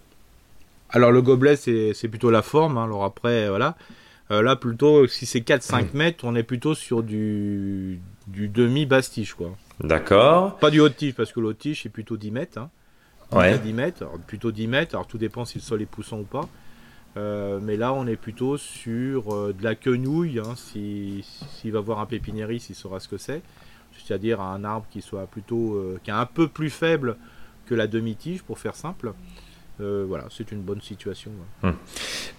Alors, 0.91 1.11
le 1.11 1.21
gobelet, 1.21 1.57
c'est 1.57 2.07
plutôt 2.07 2.29
la 2.29 2.43
forme. 2.43 2.77
Hein. 2.77 2.85
Alors, 2.85 3.03
après, 3.03 3.49
voilà. 3.49 3.75
Là, 4.41 4.55
plutôt, 4.55 5.07
si 5.07 5.25
c'est 5.25 5.39
4-5 5.39 5.87
mètres, 5.93 6.23
on 6.23 6.35
est 6.35 6.43
plutôt 6.43 6.75
sur 6.75 7.03
du, 7.03 7.99
du 8.27 8.47
demi-bastiche, 8.47 9.33
quoi. 9.33 9.55
D'accord. 9.79 10.57
Pas 10.57 10.69
du 10.69 10.79
haut 10.79 10.89
tige, 10.89 11.13
parce 11.13 11.31
que 11.31 11.39
le 11.39 11.47
haut 11.47 11.53
tige, 11.53 11.83
c'est 11.83 11.89
plutôt 11.89 12.17
10 12.17 12.31
mètres. 12.31 12.57
Hein. 12.57 12.69
Ouais. 13.31 13.57
10 13.57 13.73
mètres, 13.73 14.05
plutôt 14.27 14.51
10 14.51 14.67
mètres. 14.67 14.95
Alors 14.95 15.07
tout 15.07 15.17
dépend 15.17 15.45
si 15.45 15.57
le 15.57 15.63
sol 15.63 15.81
est 15.81 15.87
poussant 15.87 16.19
ou 16.19 16.23
pas. 16.23 16.47
Euh, 17.15 17.59
mais 17.61 17.77
là, 17.77 17.93
on 17.93 18.07
est 18.07 18.15
plutôt 18.15 18.57
sur 18.57 19.33
euh, 19.33 19.53
de 19.57 19.63
la 19.63 19.75
quenouille. 19.75 20.39
Hein, 20.39 20.55
S'il 20.55 21.23
si, 21.23 21.69
va 21.69 21.79
voir 21.79 21.99
un 21.99 22.05
pépiniériste, 22.05 22.69
il 22.69 22.75
saura 22.75 22.99
ce 22.99 23.07
que 23.07 23.17
c'est. 23.17 23.41
C'est-à-dire 23.97 24.41
un 24.41 24.63
arbre 24.63 24.87
qui 24.89 25.01
soit 25.01 25.27
plutôt, 25.27 25.75
euh, 25.75 25.99
qui 26.03 26.09
est 26.09 26.13
un 26.13 26.25
peu 26.25 26.47
plus 26.47 26.69
faible 26.69 27.17
que 27.67 27.75
la 27.75 27.87
demi-tige, 27.87 28.41
pour 28.43 28.59
faire 28.59 28.75
simple. 28.75 29.13
Voilà, 29.79 30.25
c'est 30.29 30.51
une 30.51 30.61
bonne 30.61 30.81
situation. 30.81 31.31
Hum. 31.63 31.75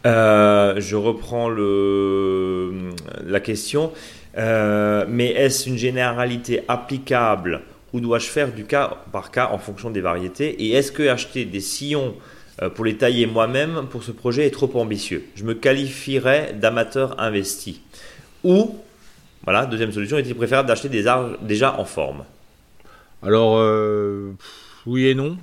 je 0.04 0.96
reprends 0.96 1.48
le, 1.48 2.90
la 3.24 3.40
question. 3.40 3.92
Euh, 4.36 5.04
mais 5.08 5.28
est-ce 5.28 5.68
une 5.68 5.78
généralité 5.78 6.62
applicable 6.68 7.62
ou 7.92 8.00
dois-je 8.00 8.26
faire 8.26 8.52
du 8.52 8.64
cas 8.64 8.98
par 9.12 9.30
cas 9.30 9.50
en 9.52 9.58
fonction 9.58 9.90
des 9.90 10.00
variétés? 10.00 10.64
Et 10.64 10.72
est-ce 10.72 10.90
que 10.90 11.06
acheter 11.08 11.44
des 11.44 11.60
sillons 11.60 12.16
euh, 12.62 12.68
pour 12.68 12.84
les 12.84 12.96
tailler 12.96 13.26
moi-même 13.26 13.86
pour 13.88 14.02
ce 14.02 14.10
projet 14.10 14.46
est 14.46 14.50
trop 14.50 14.70
ambitieux? 14.80 15.24
Je 15.36 15.44
me 15.44 15.54
qualifierais 15.54 16.54
d'amateur 16.54 17.20
investi. 17.20 17.82
Ou, 18.42 18.76
voilà, 19.44 19.66
deuxième 19.66 19.92
solution, 19.92 20.18
est-il 20.18 20.34
préférable 20.34 20.68
d'acheter 20.68 20.88
des 20.88 21.06
arbres 21.06 21.36
déjà 21.40 21.78
en 21.78 21.84
forme? 21.84 22.24
Alors, 23.22 23.56
euh, 23.58 24.32
oui 24.86 25.06
et 25.06 25.14
non. 25.14 25.38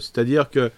C'est-à-dire 0.00 0.48
que 0.48 0.70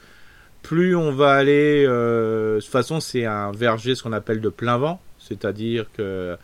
plus 0.62 0.94
on 0.96 1.12
va 1.12 1.32
aller. 1.32 1.84
de 1.84 2.58
toute 2.60 2.70
façon, 2.70 3.00
c'est 3.00 3.24
un 3.24 3.52
verger, 3.52 3.94
ce 3.94 4.02
qu'on 4.02 4.12
appelle 4.12 4.40
de 4.40 4.48
plein 4.48 4.78
vent. 4.78 5.00
C'est-à-dire 5.18 5.86
que 5.96 6.36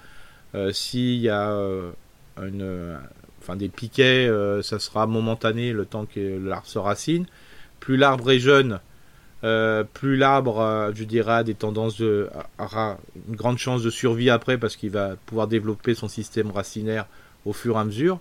euh, 0.54 0.72
s'il 0.72 1.16
y 1.16 1.28
a 1.28 1.50
euh, 1.50 1.90
une, 2.40 2.98
enfin, 3.40 3.56
des 3.56 3.68
piquets, 3.68 4.28
euh, 4.28 4.62
ça 4.62 4.78
sera 4.78 5.06
momentané 5.06 5.72
le 5.72 5.84
temps 5.84 6.06
que 6.06 6.38
l'arbre 6.38 6.66
se 6.66 6.78
racine. 6.78 7.26
Plus 7.80 7.96
l'arbre 7.96 8.30
est 8.30 8.38
jeune, 8.38 8.80
plus 9.92 10.16
l'arbre, 10.16 10.90
je 10.92 11.04
dirais, 11.04 11.34
a 11.34 11.44
des 11.44 11.54
tendances 11.54 11.98
de, 11.98 12.28
aura 12.58 12.98
une 13.28 13.36
grande 13.36 13.58
chance 13.58 13.82
de 13.82 13.90
survie 13.90 14.28
après 14.28 14.58
parce 14.58 14.74
qu'il 14.74 14.90
va 14.90 15.14
pouvoir 15.26 15.46
développer 15.46 15.94
son 15.94 16.08
système 16.08 16.50
racinaire 16.50 17.06
au 17.44 17.52
fur 17.52 17.76
et 17.76 17.78
à 17.78 17.84
mesure. 17.84 18.18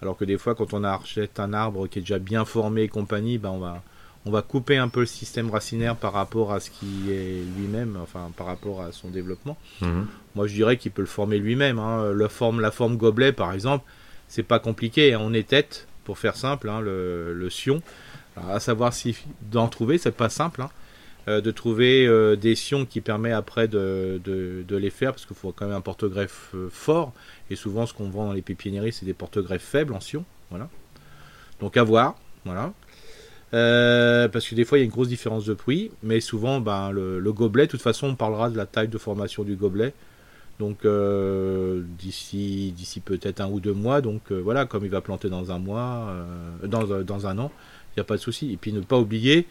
Alors 0.00 0.16
que 0.16 0.24
des 0.24 0.38
fois, 0.38 0.54
quand 0.54 0.72
on 0.72 0.82
achète 0.82 1.40
un 1.40 1.52
arbre 1.52 1.88
qui 1.88 1.98
est 1.98 2.02
déjà 2.02 2.18
bien 2.18 2.46
formé 2.46 2.84
et 2.84 2.88
compagnie, 2.88 3.36
ben 3.36 3.50
on 3.50 3.58
va 3.58 3.82
on 4.24 4.30
va 4.30 4.42
couper 4.42 4.76
un 4.76 4.88
peu 4.88 5.00
le 5.00 5.06
système 5.06 5.50
racinaire 5.50 5.96
par 5.96 6.12
rapport 6.12 6.52
à 6.52 6.60
ce 6.60 6.70
qui 6.70 7.10
est 7.10 7.42
lui-même, 7.56 7.98
enfin 8.00 8.30
par 8.36 8.46
rapport 8.46 8.82
à 8.82 8.92
son 8.92 9.08
développement. 9.08 9.56
Mhm. 9.80 10.06
Moi, 10.34 10.46
je 10.46 10.54
dirais 10.54 10.76
qu'il 10.76 10.92
peut 10.92 11.02
le 11.02 11.08
former 11.08 11.38
lui-même. 11.38 11.78
Hein. 11.78 12.12
La 12.14 12.28
forme, 12.28 12.60
la 12.60 12.70
forme 12.70 12.96
gobelet, 12.96 13.32
par 13.32 13.52
exemple, 13.52 13.84
c'est 14.28 14.42
pas 14.42 14.58
compliqué. 14.58 15.14
Hein. 15.14 15.20
On 15.22 15.32
est 15.32 15.48
tête, 15.48 15.88
pour 16.04 16.18
faire 16.18 16.36
simple, 16.36 16.68
hein, 16.68 16.80
le, 16.80 17.34
le, 17.34 17.50
sion. 17.50 17.82
à 18.36 18.60
savoir 18.60 18.92
si 18.92 19.16
d'en 19.50 19.68
trouver, 19.68 19.98
c'est 19.98 20.16
pas 20.16 20.28
simple. 20.28 20.62
Euh, 21.28 21.40
de 21.40 21.52
trouver 21.52 22.04
euh, 22.04 22.34
des 22.34 22.56
sions 22.56 22.84
qui 22.84 23.00
permettent 23.00 23.34
après 23.34 23.68
de, 23.68 24.20
de, 24.24 24.76
les 24.76 24.90
faire, 24.90 25.12
parce 25.12 25.24
qu'il 25.24 25.36
faut 25.36 25.52
quand 25.52 25.66
même 25.66 25.76
un 25.76 25.80
porte-greffe 25.80 26.50
euh, 26.54 26.68
fort. 26.68 27.12
Et 27.48 27.54
souvent, 27.54 27.86
ce 27.86 27.94
qu'on 27.94 28.10
vend 28.10 28.26
dans 28.26 28.32
les 28.32 28.42
pépiniéries, 28.42 28.92
c'est 28.92 29.06
des 29.06 29.14
porte-greffes 29.14 29.62
faibles 29.62 29.94
en 29.94 30.00
sion. 30.00 30.24
Voilà. 30.50 30.68
Donc 31.60 31.76
à 31.76 31.84
voir. 31.84 32.16
Voilà. 32.44 32.72
Euh, 33.54 34.28
parce 34.28 34.48
que 34.48 34.54
des 34.54 34.64
fois 34.64 34.78
il 34.78 34.80
y 34.80 34.84
a 34.84 34.86
une 34.86 34.90
grosse 34.90 35.08
différence 35.08 35.44
de 35.44 35.52
prix, 35.52 35.90
mais 36.02 36.20
souvent 36.20 36.60
ben, 36.60 36.90
le, 36.90 37.32
gobelet, 37.32 37.66
de 37.66 37.70
toute 37.70 37.82
façon 37.82 38.08
on 38.08 38.14
parlera 38.14 38.48
de 38.48 38.56
la 38.56 38.64
taille 38.64 38.88
de 38.88 38.96
formation 38.96 39.42
du 39.42 39.56
gobelet, 39.56 39.92
donc 40.58 40.86
euh, 40.86 41.82
d'ici 41.98 42.72
d'ici 42.74 43.00
peut-être 43.00 43.42
un 43.42 43.50
ou 43.50 43.60
deux 43.60 43.74
mois, 43.74 44.00
donc 44.00 44.22
euh, 44.30 44.40
voilà, 44.40 44.64
comme 44.64 44.86
il 44.86 44.90
va 44.90 45.02
planter 45.02 45.28
dans 45.28 45.52
un 45.52 45.58
mois, 45.58 46.14
dans, 46.64 46.84
dans, 47.02 47.26
un 47.26 47.38
an, 47.38 47.52
il 47.90 47.98
n'y 47.98 48.00
a 48.00 48.04
pas 48.04 48.16
de 48.16 48.22
souci. 48.22 48.52
Et 48.52 48.56
puis 48.56 48.72
ne 48.72 48.80
pas 48.80 48.98
oublier 48.98 49.46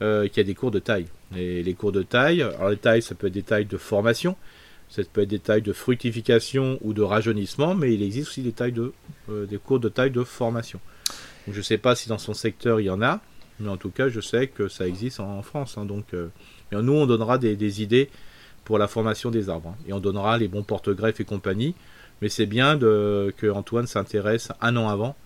qu'il 0.00 0.36
y 0.36 0.40
a 0.40 0.44
des 0.44 0.54
cours 0.54 0.72
de 0.72 0.80
taille. 0.80 1.06
Et 1.36 1.62
les 1.62 1.74
cours 1.74 1.92
de 1.92 2.02
taille, 2.02 2.42
alors 2.42 2.70
les 2.70 2.76
tailles 2.76 3.02
ça 3.02 3.14
peut 3.14 3.26
être 3.26 3.32
des 3.32 3.42
tailles 3.42 3.66
de 3.66 3.76
formation, 3.76 4.36
ça 4.88 5.02
peut 5.12 5.22
être 5.22 5.28
des 5.28 5.38
tailles 5.40 5.62
de 5.62 5.72
fructification 5.72 6.78
ou 6.82 6.92
de 6.92 7.02
rajeunissement, 7.02 7.74
mais 7.74 7.92
il 7.92 8.02
existe 8.02 8.28
aussi 8.28 8.42
des 8.42 8.52
tailles 8.52 8.72
de 8.72 8.92
des 9.28 9.58
cours 9.58 9.80
de 9.80 9.88
taille 9.88 10.12
de 10.12 10.22
formation. 10.22 10.78
je 11.50 11.56
ne 11.56 11.62
sais 11.62 11.78
pas 11.78 11.96
si 11.96 12.08
dans 12.08 12.18
son 12.18 12.34
secteur 12.34 12.80
il 12.80 12.84
y 12.84 12.90
en 12.90 13.02
a, 13.02 13.20
mais 13.60 13.68
en 13.68 13.76
tout 13.76 13.90
cas, 13.90 14.08
je 14.08 14.20
sais 14.20 14.48
que 14.48 14.68
ça 14.68 14.86
existe 14.86 15.20
en, 15.20 15.42
France. 15.42 15.78
Hein, 15.78 15.84
donc, 15.84 16.14
euh, 16.14 16.28
nous, 16.72 16.92
on 16.92 17.06
donnera 17.06 17.38
des, 17.38 17.82
idées 17.82 18.10
pour 18.64 18.78
la 18.78 18.88
formation 18.88 19.30
des 19.30 19.48
arbres. 19.48 19.70
Hein, 19.70 19.84
et 19.86 19.92
on 19.92 20.00
donnera 20.00 20.38
les 20.38 20.48
bons 20.48 20.62
porte-greffes 20.62 21.20
et 21.20 21.24
compagnie. 21.24 21.74
Mais 22.20 22.28
c'est 22.28 22.46
bien 22.46 22.76
de, 22.76 23.32
que 23.36 23.50
Antoine 23.50 23.86
s'intéresse 23.86 24.52
un 24.60 24.76
an 24.76 24.88
avant. 24.88 25.16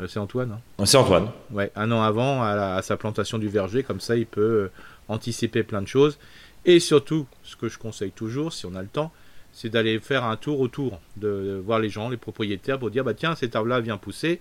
Euh, 0.00 0.06
c'est 0.06 0.18
Antoine 0.18 0.52
hein 0.78 0.84
C'est 0.84 0.96
Antoine. 0.96 1.30
Ouais, 1.50 1.70
un 1.76 1.90
an 1.90 2.02
avant 2.02 2.42
à, 2.42 2.80
sa 2.82 2.96
plantation 2.96 3.38
du 3.38 3.48
verger. 3.48 3.82
Comme 3.82 4.00
ça, 4.00 4.16
il 4.16 4.26
peut 4.26 4.40
euh, 4.40 4.70
anticiper 5.08 5.62
plein 5.62 5.82
de 5.82 5.88
choses. 5.88 6.18
Et 6.64 6.78
surtout, 6.78 7.26
ce 7.42 7.56
que 7.56 7.68
je 7.68 7.78
conseille 7.78 8.12
toujours, 8.12 8.52
si 8.52 8.66
on 8.66 8.74
a 8.74 8.82
le 8.82 8.88
temps, 8.88 9.12
c'est 9.52 9.68
d'aller 9.68 9.98
faire 9.98 10.24
un 10.24 10.36
tour 10.36 10.60
autour, 10.60 11.00
de, 11.16 11.28
de, 11.28 11.62
voir 11.64 11.78
les 11.78 11.90
gens, 11.90 12.08
les 12.08 12.16
propriétaires, 12.16 12.78
pour 12.78 12.90
dire 12.90 13.04
bah 13.04 13.14
tiens, 13.14 13.34
cet 13.34 13.54
arbre-là 13.54 13.80
vient 13.80 13.98
pousser 13.98 14.40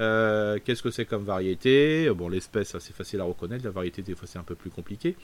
euh, 0.00 0.58
qu'est-ce 0.64 0.82
que 0.82 0.90
c'est 0.90 1.04
comme 1.04 1.24
variété? 1.24 2.08
Bon, 2.10 2.28
l'espèce, 2.28 2.74
c'est 2.78 2.94
facile 2.94 3.20
à 3.20 3.24
reconnaître. 3.24 3.64
La 3.64 3.70
variété, 3.70 4.02
des 4.02 4.14
fois, 4.14 4.26
c'est 4.26 4.38
un 4.38 4.42
peu 4.44 4.54
plus 4.54 4.70
compliqué. 4.70 5.14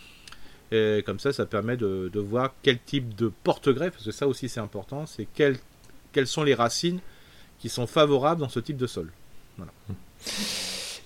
Et 0.70 1.02
comme 1.06 1.18
ça, 1.18 1.32
ça 1.32 1.46
permet 1.46 1.76
de, 1.76 2.10
voir 2.18 2.54
quel 2.62 2.78
type 2.78 3.14
de 3.14 3.32
porte-greffe, 3.44 3.92
parce 3.92 4.04
que 4.04 4.10
ça 4.10 4.26
aussi 4.26 4.48
c'est 4.48 4.60
important, 4.60 5.06
c'est 5.06 5.26
quelles 5.32 6.26
sont 6.26 6.42
les 6.42 6.54
racines 6.54 6.98
qui 7.58 7.68
sont 7.68 7.86
favorables 7.86 8.40
dans 8.40 8.48
ce 8.48 8.60
type 8.60 8.76
de 8.76 8.86
sol. 8.86 9.10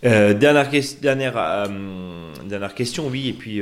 Euh, 0.03 0.33
dernière, 0.33 0.71
dernière, 1.03 1.35
euh, 1.37 2.33
dernière, 2.47 2.75
question, 2.75 3.09
oui, 3.09 3.29
et 3.29 3.33
puis 3.35 3.61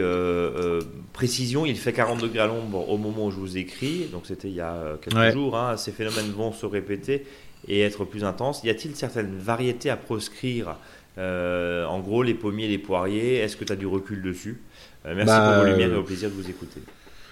précision, 1.12 1.66
il 1.66 1.76
fait 1.76 1.92
40 1.92 2.20
degrés 2.20 2.38
à 2.38 2.46
l'ombre 2.46 2.88
au 2.88 2.96
moment 2.96 3.26
où 3.26 3.30
je 3.32 3.36
vous 3.36 3.58
écris, 3.58 4.06
donc 4.12 4.26
c'était 4.26 4.48
il 4.48 4.54
y 4.54 4.60
a 4.60 4.96
quelques 5.02 5.32
jours, 5.32 5.58
hein. 5.58 5.76
ces 5.76 5.90
phénomènes 5.90 6.30
vont 6.30 6.52
se 6.52 6.64
répéter, 6.64 7.26
et 7.66 7.80
être 7.80 8.04
plus 8.04 8.24
intense. 8.24 8.62
Y 8.62 8.70
a-t-il 8.70 8.94
certaines 8.94 9.36
variétés 9.36 9.90
à 9.90 9.96
proscrire 9.96 10.76
euh, 11.18 11.84
En 11.86 12.00
gros, 12.00 12.22
les 12.22 12.34
pommiers, 12.34 12.68
les 12.68 12.78
poiriers, 12.78 13.36
est-ce 13.36 13.56
que 13.56 13.64
tu 13.64 13.72
as 13.72 13.76
du 13.76 13.86
recul 13.86 14.22
dessus? 14.22 14.60
Euh, 15.06 15.14
Merci 15.14 15.26
bah, 15.26 15.52
pour 15.52 15.64
vos 15.64 15.70
lumières 15.70 15.92
et 15.92 15.96
au 15.96 16.02
plaisir 16.02 16.30
de 16.30 16.34
vous 16.34 16.48
écouter. 16.48 16.80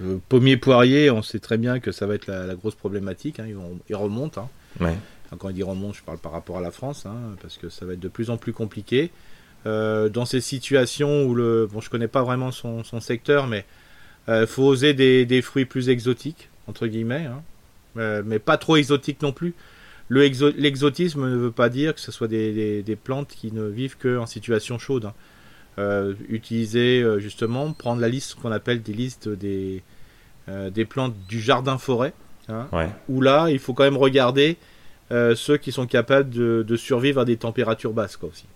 Euh, 0.03 0.19
pommiers, 0.29 0.57
poiriers, 0.57 1.11
on 1.11 1.23
sait 1.23 1.39
très 1.39 1.59
bien 1.59 1.79
que 1.79 1.93
ça 1.93 2.07
va 2.07 2.15
être 2.15 2.27
la, 2.27 2.55
grosse 2.55 2.75
problématique. 2.75 3.39
Hein. 3.39 3.47
Ils, 3.89 3.97
remontent. 3.97 4.51
Hein. 4.81 4.95
Quand 5.39 5.49
il 5.49 5.55
dit 5.55 5.63
remonte, 5.63 5.95
je 5.95 6.03
parle 6.03 6.19
par 6.19 6.33
rapport 6.33 6.59
à 6.59 6.61
la 6.61 6.71
France, 6.71 7.07
hein, 7.07 7.17
parce 7.41 7.57
que 7.57 7.69
ça 7.69 7.85
va 7.87 7.95
être 7.95 8.01
de 8.01 8.09
plus 8.09 8.31
en 8.31 8.37
plus 8.37 8.53
compliqué. 8.53 9.11
dans 9.65 10.25
ces 10.25 10.41
situations 10.41 11.25
où 11.25 11.35
le, 11.35 11.69
bon, 11.71 11.81
je 11.81 11.91
connais 11.91 12.09
pas 12.09 12.23
vraiment 12.23 12.53
son, 12.53 12.83
secteur, 13.01 13.47
mais 13.47 13.65
il 14.29 14.47
faut 14.47 14.65
oser 14.65 14.95
des, 14.95 15.25
des, 15.25 15.43
fruits 15.43 15.65
plus 15.65 15.89
exotiques 15.89 16.49
entre 16.69 16.87
guillemets, 16.87 17.29
mais 17.97 18.39
pas 18.39 18.57
trop 18.57 18.77
exotiques 18.77 19.23
non 19.23 19.33
plus. 19.33 19.55
L'exotisme 20.09 21.29
ne 21.29 21.37
veut 21.37 21.51
pas 21.51 21.69
dire 21.69 21.95
que 21.95 22.01
ce 22.01 22.13
soit 22.13 22.29
des, 22.29 22.99
plantes 23.03 23.29
qui 23.29 23.53
ne 23.53 23.67
vivent 23.67 23.97
qu'en 23.97 24.27
situation 24.27 24.79
chaude. 24.79 25.07
Hein. 25.07 25.15
Euh, 25.79 26.15
utiliser 26.31 27.03
euh, 27.03 27.19
justement, 27.19 27.71
prendre 27.75 28.01
la 28.01 28.09
liste 28.09 28.37
qu'on 28.37 28.51
appelle 28.51 28.83
des 28.83 28.95
listes 28.95 29.29
des, 29.29 29.83
euh, 30.49 30.71
des 30.71 30.87
plantes 30.87 31.15
du 31.29 31.39
jardin 31.39 31.77
forêt, 31.77 32.15
hein, 32.49 32.67
où 33.11 33.21
là 33.21 33.49
il 33.51 33.59
faut 33.59 33.75
quand 33.75 33.85
même 33.85 33.99
regarder 33.99 34.57
ceux 35.11 35.59
qui 35.59 35.73
sont 35.73 35.87
capables 35.87 36.31
de, 36.31 36.77
survivre 36.77 37.21
à 37.21 37.25
des 37.27 37.37
températures 37.37 37.93
basses 37.93 38.17
quoi, 38.17 38.31
aussi. 38.31 38.47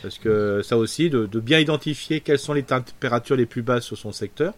Parce 0.00 0.18
que 0.18 0.62
ça 0.62 0.78
aussi, 0.78 1.10
de, 1.10 1.26
bien 1.38 1.58
identifier 1.58 2.20
quelles 2.20 2.38
sont 2.38 2.54
les 2.54 2.62
températures 2.62 3.36
les 3.36 3.46
plus 3.46 3.62
basses 3.62 3.84
sur 3.84 3.98
son 3.98 4.10
secteur. 4.10 4.54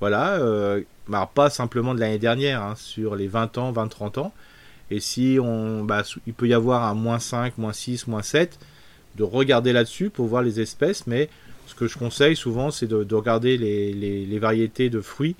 Voilà, 0.00 0.40
bah, 1.06 1.30
pas 1.34 1.50
simplement 1.50 1.94
de 1.94 2.00
l'année 2.00 2.18
dernière, 2.18 2.62
hein, 2.62 2.74
sur 2.76 3.14
les 3.14 3.28
20 3.28 3.58
ans, 3.58 3.72
20-30 3.72 4.18
ans. 4.20 4.32
Et 4.90 5.00
si 5.00 5.38
on, 5.40 5.84
bah, 5.84 6.02
il 6.26 6.34
peut 6.34 6.48
y 6.48 6.54
avoir 6.54 6.84
un 6.84 6.94
moins 6.94 7.18
5, 7.18 7.58
moins 7.58 7.72
6, 7.72 8.06
moins 8.08 8.22
7, 8.22 8.58
de 9.16 9.22
regarder 9.22 9.72
là-dessus 9.72 10.10
pour 10.10 10.26
voir 10.26 10.42
les 10.42 10.60
espèces. 10.60 11.06
Mais 11.06 11.28
ce 11.66 11.74
que 11.74 11.86
je 11.86 11.96
conseille 11.96 12.36
souvent, 12.36 12.70
c'est 12.70 12.86
de, 12.86 13.14
regarder 13.14 13.56
les, 13.56 14.38
variétés 14.38 14.90
de 14.90 15.00
fruits 15.00 15.36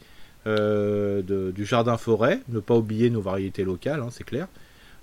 euh, 0.46 1.22
du 1.53 1.64
jardin 1.64 1.96
forêt. 1.96 2.40
Ne 2.48 2.61
pas 2.61 2.76
oublier 2.76 3.11
nos 3.11 3.20
variétés 3.20 3.64
locales, 3.64 4.01
hein, 4.01 4.09
c'est 4.11 4.24
clair. 4.24 4.46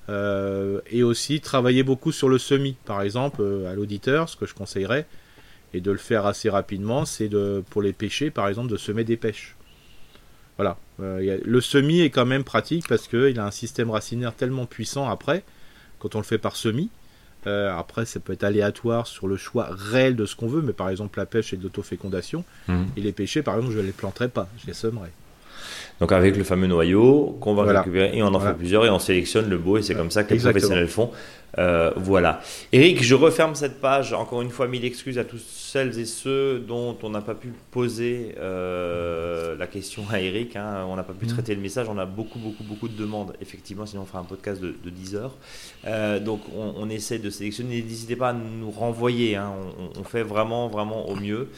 Euh, 0.09 0.79
et 0.89 1.03
aussi 1.03 1.41
travailler 1.41 1.83
beaucoup 1.83 2.13
sur 2.13 2.29
le 2.29 2.37
semis. 2.37 2.77
Par 2.85 3.01
exemple, 3.01 3.41
euh, 3.41 3.69
à 3.69 3.75
l'auditeur, 3.75 4.29
ce 4.29 4.37
que 4.37 4.45
je 4.45 4.53
conseillerais, 4.53 5.05
et 5.73 5.81
de 5.81 5.91
le 5.91 5.97
faire 5.97 6.25
assez 6.25 6.49
rapidement, 6.49 7.03
c'est 7.03 7.29
pour 7.69 7.81
les 7.81 7.91
pêcher, 7.91 8.31
par 8.31 8.47
exemple, 8.47 8.69
de 8.69 8.77
semer 8.77 9.03
des 9.03 9.17
pêches. 9.17 9.57
Voilà. 10.55 10.77
Euh, 10.99 11.37
le 11.43 11.61
semis 11.61 12.01
est 12.01 12.09
quand 12.09 12.25
même 12.25 12.43
pratique 12.43 12.87
parce 12.87 13.07
qu'il 13.07 13.39
a 13.39 13.45
un 13.45 13.51
système 13.51 13.91
racinaire 13.91 14.33
tellement 14.33 14.65
puissant 14.65 15.07
après, 15.07 15.43
quand 15.99 16.15
on 16.15 16.19
le 16.19 16.23
fait 16.23 16.37
par 16.37 16.55
semis. 16.55 16.89
après, 17.45 18.05
ça 18.05 18.19
peut 18.19 18.33
être 18.33 18.43
aléatoire 18.43 19.07
sur 19.07 19.27
le 19.27 19.37
choix 19.37 19.69
réel 19.71 20.17
de 20.17 20.25
ce 20.25 20.35
qu'on 20.35 20.47
veut, 20.47 20.61
mais 20.61 20.73
par 20.73 20.89
exemple, 20.89 21.17
la 21.17 21.25
pêche 21.25 21.53
et 21.53 21.57
de 21.57 21.63
l'autofécondation. 21.63 22.43
Mmh. 22.67 22.83
Et 22.97 23.01
les 23.01 23.13
pêcher, 23.13 23.41
par 23.41 23.55
exemple, 23.55 23.73
je 23.73 23.79
ne 23.79 23.85
les 23.85 23.93
planterai 23.93 24.27
pas, 24.27 24.49
je 24.59 24.67
les 24.67 24.73
semerai. 24.73 25.09
Donc 25.99 26.11
avec 26.11 26.37
le 26.37 26.43
fameux 26.43 26.67
noyau 26.67 27.37
qu'on 27.41 27.55
va 27.55 27.63
récupérer 27.63 28.15
et 28.15 28.21
on 28.21 28.33
en 28.33 28.39
fait 28.39 28.53
plusieurs 28.53 28.85
et 28.85 28.89
on 28.89 28.99
sélectionne 28.99 29.49
le 29.49 29.57
beau 29.57 29.77
et 29.77 29.81
c'est 29.81 29.95
comme 29.95 30.11
ça 30.11 30.23
que 30.23 30.33
les 30.33 30.39
professionnels 30.39 30.87
font. 30.87 31.11
Euh, 31.57 31.91
voilà. 31.95 32.41
Eric, 32.71 33.03
je 33.03 33.15
referme 33.15 33.55
cette 33.55 33.79
page. 33.79 34.13
Encore 34.13 34.41
une 34.41 34.49
fois, 34.49 34.67
mille 34.67 34.85
excuses 34.85 35.17
à 35.17 35.23
tous 35.23 35.41
celles 35.41 35.97
et 35.99 36.05
ceux 36.05 36.59
dont 36.59 36.97
on 37.03 37.09
n'a 37.09 37.21
pas 37.21 37.35
pu 37.35 37.51
poser 37.71 38.35
euh, 38.37 39.55
la 39.57 39.67
question 39.67 40.03
à 40.11 40.19
Eric. 40.19 40.55
Hein. 40.55 40.85
On 40.87 40.95
n'a 40.95 41.03
pas 41.03 41.13
pu 41.13 41.25
mm. 41.25 41.29
traiter 41.29 41.55
le 41.55 41.61
message. 41.61 41.87
On 41.89 41.97
a 41.97 42.05
beaucoup, 42.05 42.39
beaucoup, 42.39 42.63
beaucoup 42.63 42.87
de 42.87 42.97
demandes. 42.97 43.33
Effectivement, 43.41 43.85
sinon 43.85 44.03
on 44.03 44.05
fera 44.05 44.19
un 44.19 44.23
podcast 44.23 44.61
de, 44.61 44.89
10 44.89 45.15
heures. 45.15 45.35
Euh, 45.85 46.19
donc 46.19 46.41
on, 46.55 46.89
essaie 46.89 47.19
de 47.19 47.29
sélectionner. 47.29 47.81
N'hésitez 47.81 48.15
pas 48.15 48.29
à 48.29 48.33
nous 48.33 48.71
renvoyer. 48.71 49.35
Hein. 49.35 49.51
On, 49.97 50.03
fait 50.03 50.23
vraiment, 50.23 50.67
vraiment 50.67 51.09
au 51.09 51.15
mieux 51.15 51.49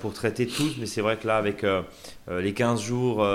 pour 0.00 0.12
traiter 0.12 0.46
tous. 0.46 0.76
Mais 0.78 0.86
c'est 0.86 1.00
vrai 1.00 1.16
que 1.16 1.26
là, 1.26 1.36
avec 1.36 1.64
les 2.30 2.52
15 2.52 2.80
jours 2.82 3.26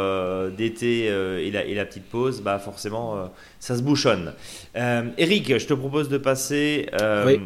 d'été 0.56 1.06
et 1.06 1.52
la, 1.52 1.66
et, 1.66 1.74
la, 1.74 1.86
petite 1.86 2.06
pause, 2.06 2.42
bah 2.42 2.60
forcément, 2.60 3.32
ça 3.60 3.76
se 3.76 3.82
bouchonne. 3.82 4.34
Eric, 4.76 5.58
je 5.58 5.67
te 5.68 5.74
propose 5.74 6.10
de 6.10 6.18
passer 6.18 6.90
euh, 7.02 7.38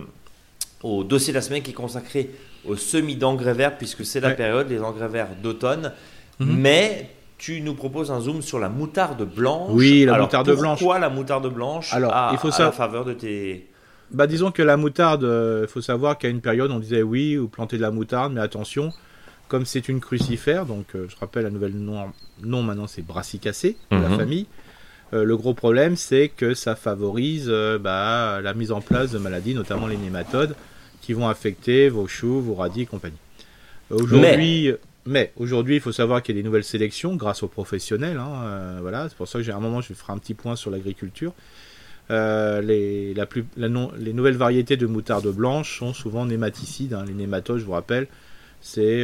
au 0.83 1.03
dossier 1.03 1.33
de 1.33 1.37
la 1.37 1.41
semaine 1.41 1.61
qui 1.61 1.71
est 1.71 1.75
consacré 1.75 2.31
au 2.65 2.75
semis 2.75 3.15
d'engrais 3.15 3.53
verts, 3.53 3.77
puisque 3.77 4.05
c'est 4.05 4.19
la 4.19 4.31
période, 4.31 4.69
les 4.69 4.81
engrais 4.81 5.07
verts 5.07 5.29
d'automne. 5.41 5.93
Mhm. 6.39 6.57
Mais 6.57 7.09
tu 7.37 7.61
nous 7.61 7.73
proposes 7.73 8.11
un 8.11 8.19
zoom 8.19 8.41
sur 8.41 8.59
la 8.59 8.69
moutarde 8.69 9.23
blanche. 9.23 9.71
Oui, 9.71 10.05
la 10.05 10.19
moutarde 10.19 10.55
blanche. 10.55 10.79
Pourquoi 10.79 10.99
la 10.99 11.09
moutarde 11.09 11.51
blanche 11.51 11.93
Alors, 11.93 12.13
il 12.31 12.37
faut 12.37 12.53
à 12.53 12.65
la 12.65 12.71
faveur 12.71 13.05
de 13.05 13.13
tes... 13.13 13.67
Bah, 14.11 14.27
disons 14.27 14.51
que 14.51 14.61
la 14.61 14.77
moutarde, 14.77 15.21
il 15.23 15.27
euh, 15.27 15.67
faut 15.67 15.81
savoir 15.81 16.17
qu'à 16.17 16.27
une 16.27 16.41
période, 16.41 16.69
on 16.69 16.79
disait 16.79 17.01
oui, 17.01 17.37
ou 17.37 17.47
planter 17.47 17.77
de 17.77 17.81
la 17.81 17.91
moutarde, 17.91 18.33
mais 18.33 18.41
attention, 18.41 18.91
comme 19.47 19.65
c'est 19.65 19.87
une 19.89 20.01
crucifère, 20.01 20.65
donc 20.65 20.87
euh, 20.95 21.07
je 21.09 21.15
rappelle 21.15 21.43
la 21.43 21.49
nouvelle 21.49 21.75
nom, 21.75 22.11
nom 22.43 22.61
maintenant 22.61 22.87
c'est 22.87 23.01
brassicacée, 23.01 23.77
de 23.89 23.97
la 23.97 24.09
mhm. 24.09 24.17
famille, 24.17 24.47
le 25.11 25.37
gros 25.37 25.53
problème, 25.53 25.95
c'est 25.95 26.29
que 26.29 26.53
ça 26.53 26.75
favorise 26.75 27.47
euh, 27.49 27.77
bah, 27.77 28.39
la 28.41 28.53
mise 28.53 28.71
en 28.71 28.81
place 28.81 29.11
de 29.11 29.17
maladies, 29.17 29.53
notamment 29.53 29.87
les 29.87 29.97
nématodes, 29.97 30.55
qui 31.01 31.13
vont 31.13 31.27
affecter 31.27 31.89
vos 31.89 32.07
choux, 32.07 32.41
vos 32.41 32.55
radis 32.55 32.81
et 32.81 32.85
compagnie. 32.85 33.17
Aujourd'hui, 33.89 34.73
mais, 35.05 35.33
aujourd'hui, 35.35 35.75
il 35.75 35.81
faut 35.81 35.91
savoir 35.91 36.21
qu'il 36.23 36.35
y 36.35 36.39
a 36.39 36.41
des 36.41 36.45
nouvelles 36.45 36.63
sélections 36.63 37.15
grâce 37.15 37.43
aux 37.43 37.49
professionnels. 37.49 38.17
Hein, 38.17 38.43
euh, 38.43 38.77
voilà, 38.81 39.09
c'est 39.09 39.17
pour 39.17 39.27
ça 39.27 39.39
que 39.39 39.43
j'ai 39.43 39.51
un 39.51 39.59
moment, 39.59 39.81
je 39.81 39.93
ferai 39.93 40.13
un 40.13 40.17
petit 40.17 40.33
point 40.33 40.55
sur 40.55 40.71
l'agriculture. 40.71 41.33
les, 42.09 43.13
les 43.13 44.13
nouvelles 44.13 44.37
variétés 44.37 44.77
de 44.77 44.85
moutarde 44.85 45.27
blanche 45.27 45.79
sont 45.79 45.93
souvent 45.93 46.25
nématicides. 46.25 46.93
Hein. 46.93 47.03
Les 47.05 47.13
nématodes, 47.13 47.57
je 47.57 47.65
vous 47.65 47.73
rappelle, 47.73 48.07
c'est, 48.61 49.03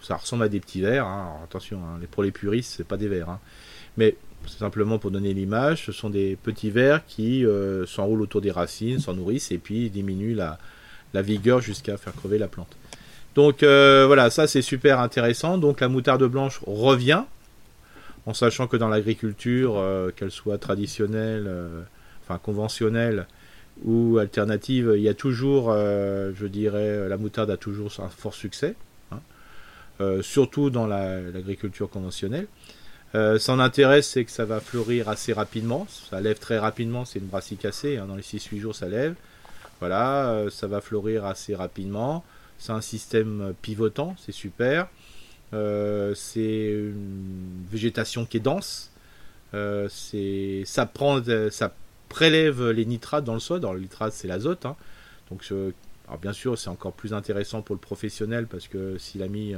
ça 0.00 0.14
ressemble 0.14 0.44
à 0.44 0.48
des 0.48 0.60
petits 0.60 0.82
vers. 0.82 1.06
Hein. 1.06 1.38
attention, 1.42 1.80
pour 2.12 2.22
les 2.22 2.30
puristes, 2.30 2.74
c'est 2.76 2.86
pas 2.86 2.98
des 2.98 3.08
vers. 3.08 3.38
Mais 3.96 4.14
simplement 4.46 4.98
pour 4.98 5.10
donner 5.10 5.34
l'image, 5.34 5.84
ce 5.86 5.92
sont 5.92 6.10
des 6.10 6.36
petits 6.36 6.70
vers 6.70 7.04
qui 7.06 7.44
euh, 7.44 7.86
s'enroulent 7.86 8.22
autour 8.22 8.40
des 8.40 8.50
racines, 8.50 8.98
s'en 8.98 9.14
nourrissent 9.14 9.50
et 9.52 9.58
puis 9.58 9.90
diminuent 9.90 10.34
la, 10.34 10.58
vigueur 11.22 11.60
jusqu'à 11.60 11.96
faire 11.96 12.14
crever 12.14 12.38
la 12.38 12.48
plante. 12.48 12.76
Donc 13.34 13.62
euh, 13.62 14.04
voilà, 14.06 14.30
ça 14.30 14.46
c'est 14.46 14.62
super 14.62 15.00
intéressant. 15.00 15.58
Donc 15.58 15.80
la 15.80 15.88
moutarde 15.88 16.24
blanche 16.24 16.60
revient, 16.66 17.24
en 18.26 18.34
sachant 18.34 18.66
que 18.66 18.76
dans 18.76 18.88
l'agriculture, 18.88 19.74
euh, 19.76 20.10
qu'elle 20.14 20.30
soit 20.30 20.58
traditionnelle, 20.58 21.50
enfin 22.22 22.38
conventionnelle 22.38 23.26
ou 23.84 24.18
alternative, 24.18 24.94
il 24.96 25.02
y 25.02 25.08
a 25.08 25.14
toujours, 25.14 25.72
je 25.72 26.46
dirais, 26.46 27.08
la 27.08 27.16
moutarde 27.16 27.50
a 27.50 27.56
toujours 27.56 27.92
un 28.00 28.08
fort 28.08 28.34
succès, 28.34 28.74
hein. 29.12 29.20
surtout 30.20 30.70
dans 30.70 30.86
l'agriculture 30.86 31.88
conventionnelle. 31.88 32.48
Euh, 33.14 33.38
son 33.38 33.58
intérêt, 33.58 34.02
c'est 34.02 34.24
que 34.24 34.30
ça 34.30 34.44
va 34.44 34.60
fleurir 34.60 35.08
assez 35.08 35.32
rapidement. 35.32 35.86
Ça 35.88 36.20
lève 36.20 36.38
très 36.38 36.58
rapidement, 36.58 37.04
c'est 37.04 37.18
une 37.18 37.26
brassicacée. 37.26 37.96
Hein, 37.96 38.06
dans 38.06 38.16
les 38.16 38.22
6-8 38.22 38.58
jours, 38.58 38.74
ça 38.74 38.88
lève. 38.88 39.14
Voilà, 39.80 40.30
euh, 40.30 40.50
ça 40.50 40.66
va 40.66 40.80
fleurir 40.80 41.24
assez 41.24 41.54
rapidement. 41.54 42.24
C'est 42.58 42.72
un 42.72 42.80
système 42.80 43.54
pivotant, 43.62 44.14
c'est 44.18 44.32
super. 44.32 44.88
Euh, 45.54 46.14
c'est 46.14 46.66
une 46.70 47.64
végétation 47.70 48.26
qui 48.26 48.38
est 48.38 48.40
dense. 48.40 48.90
ça, 49.52 50.86
prend, 50.86 51.22
ça 51.50 51.74
prélève 52.08 52.70
les 52.70 52.84
nitrates 52.84 53.24
dans 53.24 53.34
le 53.34 53.40
sol. 53.40 53.60
Dans 53.60 53.72
le 53.72 53.80
nitrate, 53.80 54.12
c'est 54.12 54.28
l'azote. 54.28 54.66
Hein. 54.66 54.76
Donc, 55.30 55.46
alors 56.06 56.18
bien 56.18 56.32
sûr, 56.32 56.58
c'est 56.58 56.68
encore 56.68 56.92
plus 56.92 57.14
intéressant 57.14 57.62
pour 57.62 57.74
le 57.74 57.80
professionnel 57.80 58.46
parce 58.46 58.68
que 58.68 58.98
s'il 58.98 59.22
a 59.22 59.28
mis 59.28 59.54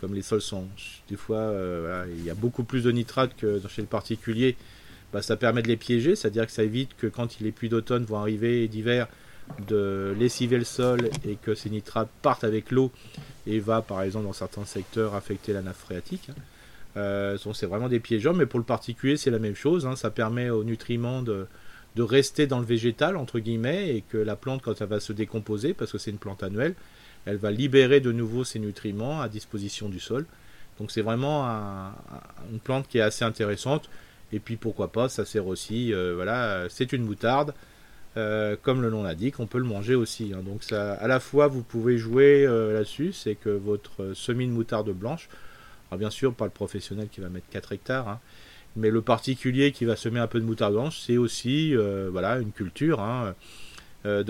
comme 0.00 0.14
les 0.14 0.22
sols 0.22 0.40
sont 0.40 0.66
des 1.08 1.16
fois 1.16 1.38
euh, 1.38 2.06
il 2.16 2.24
y 2.24 2.30
a 2.30 2.34
beaucoup 2.34 2.64
plus 2.64 2.84
de 2.84 2.90
nitrate 2.90 3.36
que 3.36 3.60
chez 3.68 3.82
le 3.82 3.88
particulier, 3.88 4.56
bah, 5.12 5.22
ça 5.22 5.36
permet 5.36 5.62
de 5.62 5.68
les 5.68 5.76
piéger, 5.76 6.16
c'est-à-dire 6.16 6.46
que 6.46 6.52
ça 6.52 6.62
évite 6.62 6.96
que 6.96 7.06
quand 7.06 7.40
les 7.40 7.52
pluies 7.52 7.68
d'automne 7.68 8.04
vont 8.04 8.18
arriver 8.18 8.68
d'hiver, 8.68 9.08
de 9.66 10.14
lessiver 10.18 10.58
le 10.58 10.64
sol 10.64 11.08
et 11.26 11.36
que 11.36 11.54
ces 11.54 11.70
nitrates 11.70 12.10
partent 12.22 12.44
avec 12.44 12.70
l'eau 12.70 12.92
et 13.46 13.60
va 13.60 13.80
par 13.80 14.02
exemple 14.02 14.26
dans 14.26 14.34
certains 14.34 14.66
secteurs 14.66 15.14
affecter 15.14 15.52
la 15.52 15.62
nappe 15.62 15.76
phréatique. 15.76 16.30
Euh, 16.96 17.38
c'est 17.54 17.66
vraiment 17.66 17.88
des 17.88 18.00
piégeants, 18.00 18.34
mais 18.34 18.46
pour 18.46 18.58
le 18.58 18.64
particulier 18.64 19.16
c'est 19.16 19.30
la 19.30 19.38
même 19.38 19.54
chose, 19.54 19.86
hein. 19.86 19.96
ça 19.96 20.10
permet 20.10 20.50
aux 20.50 20.64
nutriments 20.64 21.22
de 21.22 21.46
rester 21.96 22.46
dans 22.46 22.60
le 22.60 22.64
végétal 22.64 23.16
entre 23.16 23.40
guillemets 23.40 23.96
et 23.96 24.02
que 24.02 24.18
la 24.18 24.36
plante 24.36 24.62
quand 24.62 24.80
elle 24.80 24.88
va 24.88 25.00
se 25.00 25.12
décomposer, 25.12 25.74
parce 25.74 25.90
que 25.90 25.98
c'est 25.98 26.10
une 26.10 26.18
plante 26.18 26.42
annuelle, 26.42 26.74
elle 27.28 27.36
va 27.36 27.50
libérer 27.50 28.00
de 28.00 28.10
nouveau 28.10 28.42
ses 28.42 28.58
nutriments 28.58 29.20
à 29.20 29.28
disposition 29.28 29.90
du 29.90 30.00
sol. 30.00 30.24
Donc 30.78 30.90
c'est 30.90 31.02
vraiment 31.02 31.44
une 32.50 32.58
plante 32.58 32.88
qui 32.88 32.98
est 32.98 33.02
assez 33.02 33.24
intéressante. 33.24 33.90
Et 34.32 34.40
puis 34.40 34.56
pourquoi 34.56 34.92
pas, 34.92 35.08
ça 35.08 35.24
sert 35.24 35.46
aussi, 35.46 35.92
euh, 35.92 36.14
voilà, 36.14 36.66
c'est 36.70 36.92
une 36.92 37.04
moutarde. 37.04 37.54
Euh, 38.16 38.56
comme 38.60 38.80
le 38.80 38.90
nom 38.90 39.02
l'indique, 39.02 39.38
on 39.40 39.46
peut 39.46 39.58
le 39.58 39.64
manger 39.64 39.94
aussi. 39.94 40.32
Hein. 40.34 40.40
Donc 40.42 40.64
ça, 40.64 40.94
à 40.94 41.06
la 41.06 41.20
fois 41.20 41.48
vous 41.48 41.62
pouvez 41.62 41.98
jouer 41.98 42.46
euh, 42.46 42.72
là-dessus, 42.72 43.12
c'est 43.12 43.34
que 43.34 43.50
votre 43.50 44.14
semis 44.14 44.46
de 44.46 44.52
moutarde 44.52 44.90
blanche, 44.90 45.28
bien 45.96 46.10
sûr 46.10 46.34
pas 46.34 46.46
le 46.46 46.50
professionnel 46.50 47.08
qui 47.10 47.20
va 47.20 47.28
mettre 47.28 47.48
4 47.50 47.72
hectares, 47.72 48.08
hein, 48.08 48.20
mais 48.76 48.90
le 48.90 49.02
particulier 49.02 49.72
qui 49.72 49.84
va 49.84 49.96
semer 49.96 50.20
un 50.20 50.26
peu 50.26 50.40
de 50.40 50.44
moutarde 50.46 50.72
blanche, 50.72 50.98
c'est 50.98 51.18
aussi 51.18 51.74
voilà 52.10 52.38
une 52.38 52.52
culture. 52.52 53.00
Hein. 53.00 53.34
Euh, 54.08 54.24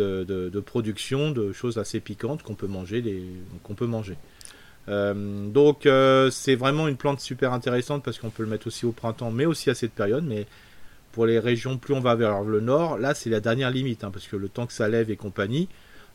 de, 0.50 0.60
production 0.60 1.30
de 1.30 1.52
choses 1.52 1.78
assez 1.78 2.00
piquantes 2.00 2.42
qu'on 2.42 2.54
peut 2.54 2.66
manger. 2.66 3.22
qu'on 3.62 3.74
peut 3.74 3.86
manger. 3.86 4.16
Euh, 4.88 5.46
donc 5.48 5.86
euh, 5.86 6.30
c'est 6.30 6.56
vraiment 6.56 6.88
une 6.88 6.96
plante 6.96 7.20
super 7.20 7.52
intéressante 7.52 8.02
parce 8.02 8.18
qu'on 8.18 8.30
peut 8.30 8.42
le 8.42 8.48
mettre 8.48 8.66
aussi 8.66 8.86
au 8.86 8.92
printemps, 8.92 9.30
mais 9.30 9.46
aussi 9.46 9.70
à 9.70 9.74
cette 9.74 9.92
période. 9.92 10.24
Mais 10.24 10.46
pour 11.12 11.26
les 11.26 11.38
régions, 11.38 11.78
plus 11.78 11.94
on 11.94 12.00
va 12.00 12.16
vers 12.16 12.42
le 12.42 12.60
nord, 12.60 12.98
là 12.98 13.14
c'est 13.14 13.30
la 13.30 13.40
dernière 13.40 13.70
limite, 13.70 14.02
hein, 14.02 14.10
parce 14.12 14.26
que 14.26 14.36
le 14.36 14.48
temps 14.48 14.66
que 14.66 14.72
ça 14.72 14.88
lève 14.88 15.10
et 15.10 15.16
compagnie, 15.16 15.68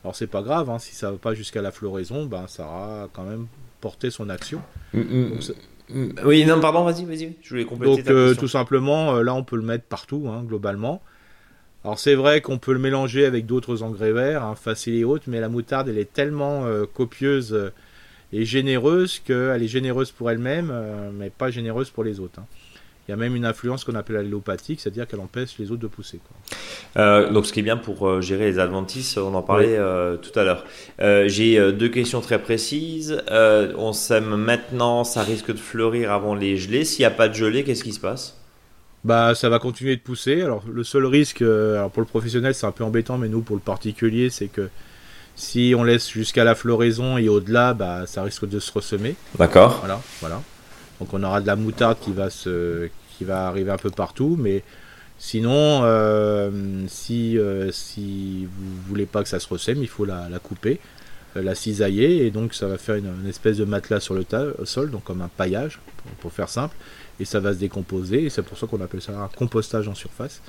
alors 0.03 0.15
c'est 0.15 0.27
pas 0.27 0.41
grave, 0.41 0.69
hein, 0.69 0.79
si 0.79 0.93
ça 0.93 1.11
va 1.11 1.17
pas 1.17 1.33
jusqu'à 1.33 1.61
la 1.61 1.71
floraison, 1.71 2.25
ben 2.25 2.45
ça 2.47 2.65
aura 2.65 3.09
quand 3.13 3.23
même 3.23 3.47
porté 3.79 4.11
son 4.11 4.29
action. 4.29 4.61
Mm, 4.93 5.37
mm, 5.89 6.13
oui, 6.25 6.45
non, 6.45 6.59
pardon, 6.59 6.83
vas-y, 6.83 7.05
vas-y, 7.05 7.35
je 7.41 7.49
voulais 7.49 7.65
compléter. 7.65 8.03
Donc 8.03 8.37
tout 8.37 8.47
simplement, 8.47 9.21
là 9.21 9.33
on 9.33 9.43
peut 9.43 9.57
le 9.57 9.63
mettre 9.63 9.85
partout, 9.85 10.27
hein, 10.27 10.43
globalement. 10.43 11.01
Alors 11.83 11.99
c'est 11.99 12.15
vrai 12.15 12.39
qu'on 12.41 12.57
peut 12.57 12.73
le 12.73 12.79
mélanger 12.79 13.25
avec 13.25 13.45
d'autres 13.45 13.83
engrais 13.83 14.13
verts, 14.13 14.43
hein, 14.43 14.55
faciles 14.55 14.95
et 14.95 15.03
autres, 15.03 15.25
mais 15.27 15.41
la 15.41 15.49
moutarde 15.49 15.89
elle 15.89 15.97
est 15.97 16.11
tellement 16.11 16.65
euh, 16.65 16.85
copieuse 16.85 17.53
euh, 17.53 17.73
et 18.31 18.45
généreuse 18.45 19.19
qu'elle 19.19 19.61
est 19.61 19.67
généreuse 19.67 20.11
pour 20.11 20.31
elle-même, 20.31 20.69
euh, 20.71 21.11
mais 21.13 21.29
pas 21.29 21.51
généreuse 21.51 21.89
pour 21.89 22.03
les 22.03 22.19
autres. 22.19 22.39
Hein. 22.39 22.45
il 23.07 23.11
y 23.11 23.13
a 23.13 23.17
même 23.17 23.35
une 23.35 23.45
influence 23.45 23.83
qu'on 23.83 23.95
appelle 23.95 24.15
allélopathique, 24.15 24.79
c'est-à-dire 24.79 25.07
qu'elle 25.07 25.19
empêche 25.19 25.57
les 25.59 25.71
autres 25.71 25.81
de 25.81 25.87
pousser. 25.87 26.19
Euh, 26.97 27.31
donc, 27.31 27.45
ce 27.45 27.53
qui 27.53 27.59
est 27.59 27.63
bien 27.63 27.77
pour 27.77 28.07
euh, 28.07 28.21
gérer 28.21 28.45
les 28.45 28.59
adventices, 28.59 29.17
on 29.17 29.33
en 29.35 29.41
parlait 29.41 29.77
euh, 29.77 30.17
tout 30.17 30.37
à 30.37 30.43
l'heure. 30.43 30.65
J'ai 31.27 31.73
deux 31.73 31.89
questions 31.89 32.21
très 32.21 32.39
précises. 32.39 33.21
on 33.29 33.93
sème 33.93 34.35
maintenant, 34.35 35.03
ça 35.03 35.21
risque 35.21 35.51
de 35.51 35.59
fleurir 35.59 36.11
avant 36.11 36.35
les 36.35 36.57
gelées. 36.57 36.85
S'il 36.85 37.01
n'y 37.01 37.07
a 37.07 37.11
pas 37.11 37.27
de 37.27 37.33
gelée, 37.33 37.63
qu'est-ce 37.63 37.83
qui 37.83 37.93
se 37.93 37.99
passe? 37.99 38.42
Bah, 39.03 39.35
ça 39.35 39.49
va 39.49 39.59
continuer 39.59 39.95
de 39.95 40.01
pousser. 40.01 40.41
Alors, 40.41 40.63
le 40.71 40.83
seul 40.83 41.05
risque, 41.05 41.41
alors 41.41 41.91
pour 41.91 42.01
le 42.01 42.07
professionnel, 42.07 42.53
c'est 42.53 42.65
un 42.65 42.71
peu 42.71 42.83
embêtant, 42.83 43.17
mais 43.17 43.29
nous, 43.29 43.41
pour 43.41 43.55
le 43.55 43.61
particulier, 43.61 44.29
c'est 44.29 44.47
que 44.47 44.69
si 45.35 45.73
on 45.77 45.83
laisse 45.83 46.09
jusqu'à 46.09 46.43
la 46.43 46.55
floraison 46.55 47.17
et 47.17 47.29
au-delà, 47.29 47.73
bah, 47.73 48.05
ça 48.05 48.23
risque 48.23 48.47
de 48.47 48.59
se 48.59 48.71
ressemer. 48.71 49.15
D'accord. 49.37 49.79
Voilà, 49.79 50.01
voilà. 50.19 50.41
Donc 50.99 51.13
on 51.13 51.23
aura 51.23 51.41
de 51.41 51.47
la 51.47 51.55
moutarde 51.55 51.97
qui 51.99 52.11
va, 52.11 52.29
se, 52.29 52.89
qui 53.17 53.25
va 53.25 53.47
arriver 53.47 53.71
un 53.71 53.77
peu 53.77 53.89
partout, 53.89 54.37
mais 54.39 54.63
sinon, 55.17 55.81
euh, 55.83 56.85
si, 56.87 57.37
euh, 57.37 57.71
si 57.71 58.45
vous 58.45 58.81
voulez 58.87 59.05
pas 59.05 59.23
que 59.23 59.29
ça 59.29 59.39
se 59.39 59.47
ressème, 59.47 59.79
il 59.81 59.89
faut 59.89 60.05
la, 60.05 60.27
couper, 60.41 60.79
euh, 61.35 61.41
la 61.41 61.55
cisailler, 61.55 62.25
et 62.25 62.31
donc 62.31 62.53
ça 62.53 62.67
va 62.67 62.77
faire 62.77 62.95
une, 62.95 63.27
espèce 63.27 63.57
de 63.57 63.65
matelas 63.65 63.99
sur 63.99 64.13
le, 64.13 64.25
sol, 64.65 64.91
donc 64.91 65.03
comme 65.03 65.21
un 65.21 65.29
paillage, 65.29 65.79
pour, 66.21 66.31
faire 66.31 66.49
simple, 66.49 66.75
et 67.19 67.25
ça 67.25 67.39
va 67.39 67.53
se 67.53 67.59
décomposer, 67.59 68.23
et 68.23 68.29
c'est 68.29 68.41
pour 68.41 68.57
ça 68.57 68.67
qu'on 68.67 68.81
appelle 68.81 69.01
ça 69.01 69.17
un 69.17 69.27
compostage 69.27 69.87
en 69.87 69.95
surface. 69.95 70.41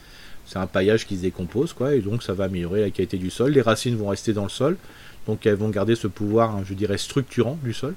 C'est 0.47 0.59
un 0.59 0.67
paillage 0.67 1.07
qui 1.07 1.17
se 1.17 1.23
décompose, 1.23 1.73
quoi, 1.73 1.95
et 1.95 2.01
donc 2.01 2.23
ça 2.23 2.35
va 2.35 2.45
améliorer 2.45 2.83
la 2.83 2.91
qualité 2.91 3.17
du 3.17 3.31
sol. 3.31 3.53
Les 3.53 3.63
racines 3.63 3.97
vont 3.97 4.09
rester 4.09 4.33
dans 4.33 4.43
le 4.43 4.51
sol, 4.51 4.77
donc 5.27 5.47
elles 5.47 5.55
vont 5.55 5.71
garder 5.71 5.95
ce 5.95 6.07
pouvoir, 6.07 6.55
hein, 6.55 6.63
je 6.67 6.75
dirais, 6.75 6.99
structurant 6.99 7.59
du 7.63 7.73
sol. 7.73 7.95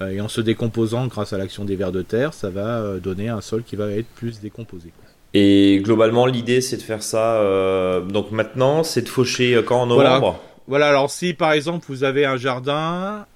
Euh, 0.00 0.10
et 0.10 0.20
en 0.20 0.28
se 0.28 0.40
décomposant 0.40 1.06
grâce 1.06 1.32
à 1.32 1.38
l'action 1.38 1.64
des 1.64 1.76
vers 1.76 1.92
de 1.92 2.02
terre, 2.02 2.34
ça 2.34 2.50
va 2.50 2.78
euh, 2.78 2.98
donner 3.00 3.28
un 3.28 3.40
sol 3.40 3.62
qui 3.64 3.76
va 3.76 3.90
être 3.90 4.06
plus 4.06 4.40
décomposé. 4.40 4.92
Et 5.34 5.80
globalement, 5.82 6.26
l'idée, 6.26 6.60
c'est 6.60 6.76
de 6.76 6.82
faire 6.82 7.02
ça. 7.02 7.34
Euh, 7.34 8.00
donc 8.00 8.30
maintenant, 8.30 8.82
c'est 8.82 9.02
de 9.02 9.08
faucher 9.08 9.60
quand 9.66 9.82
en 9.82 9.86
novembre? 9.86 10.18
Voilà. 10.20 10.40
voilà. 10.66 10.88
alors 10.88 11.10
si 11.10 11.34
par 11.34 11.52
exemple 11.52 11.84
vous 11.88 12.04
avez 12.04 12.24
un 12.24 12.36
jardin 12.36 13.26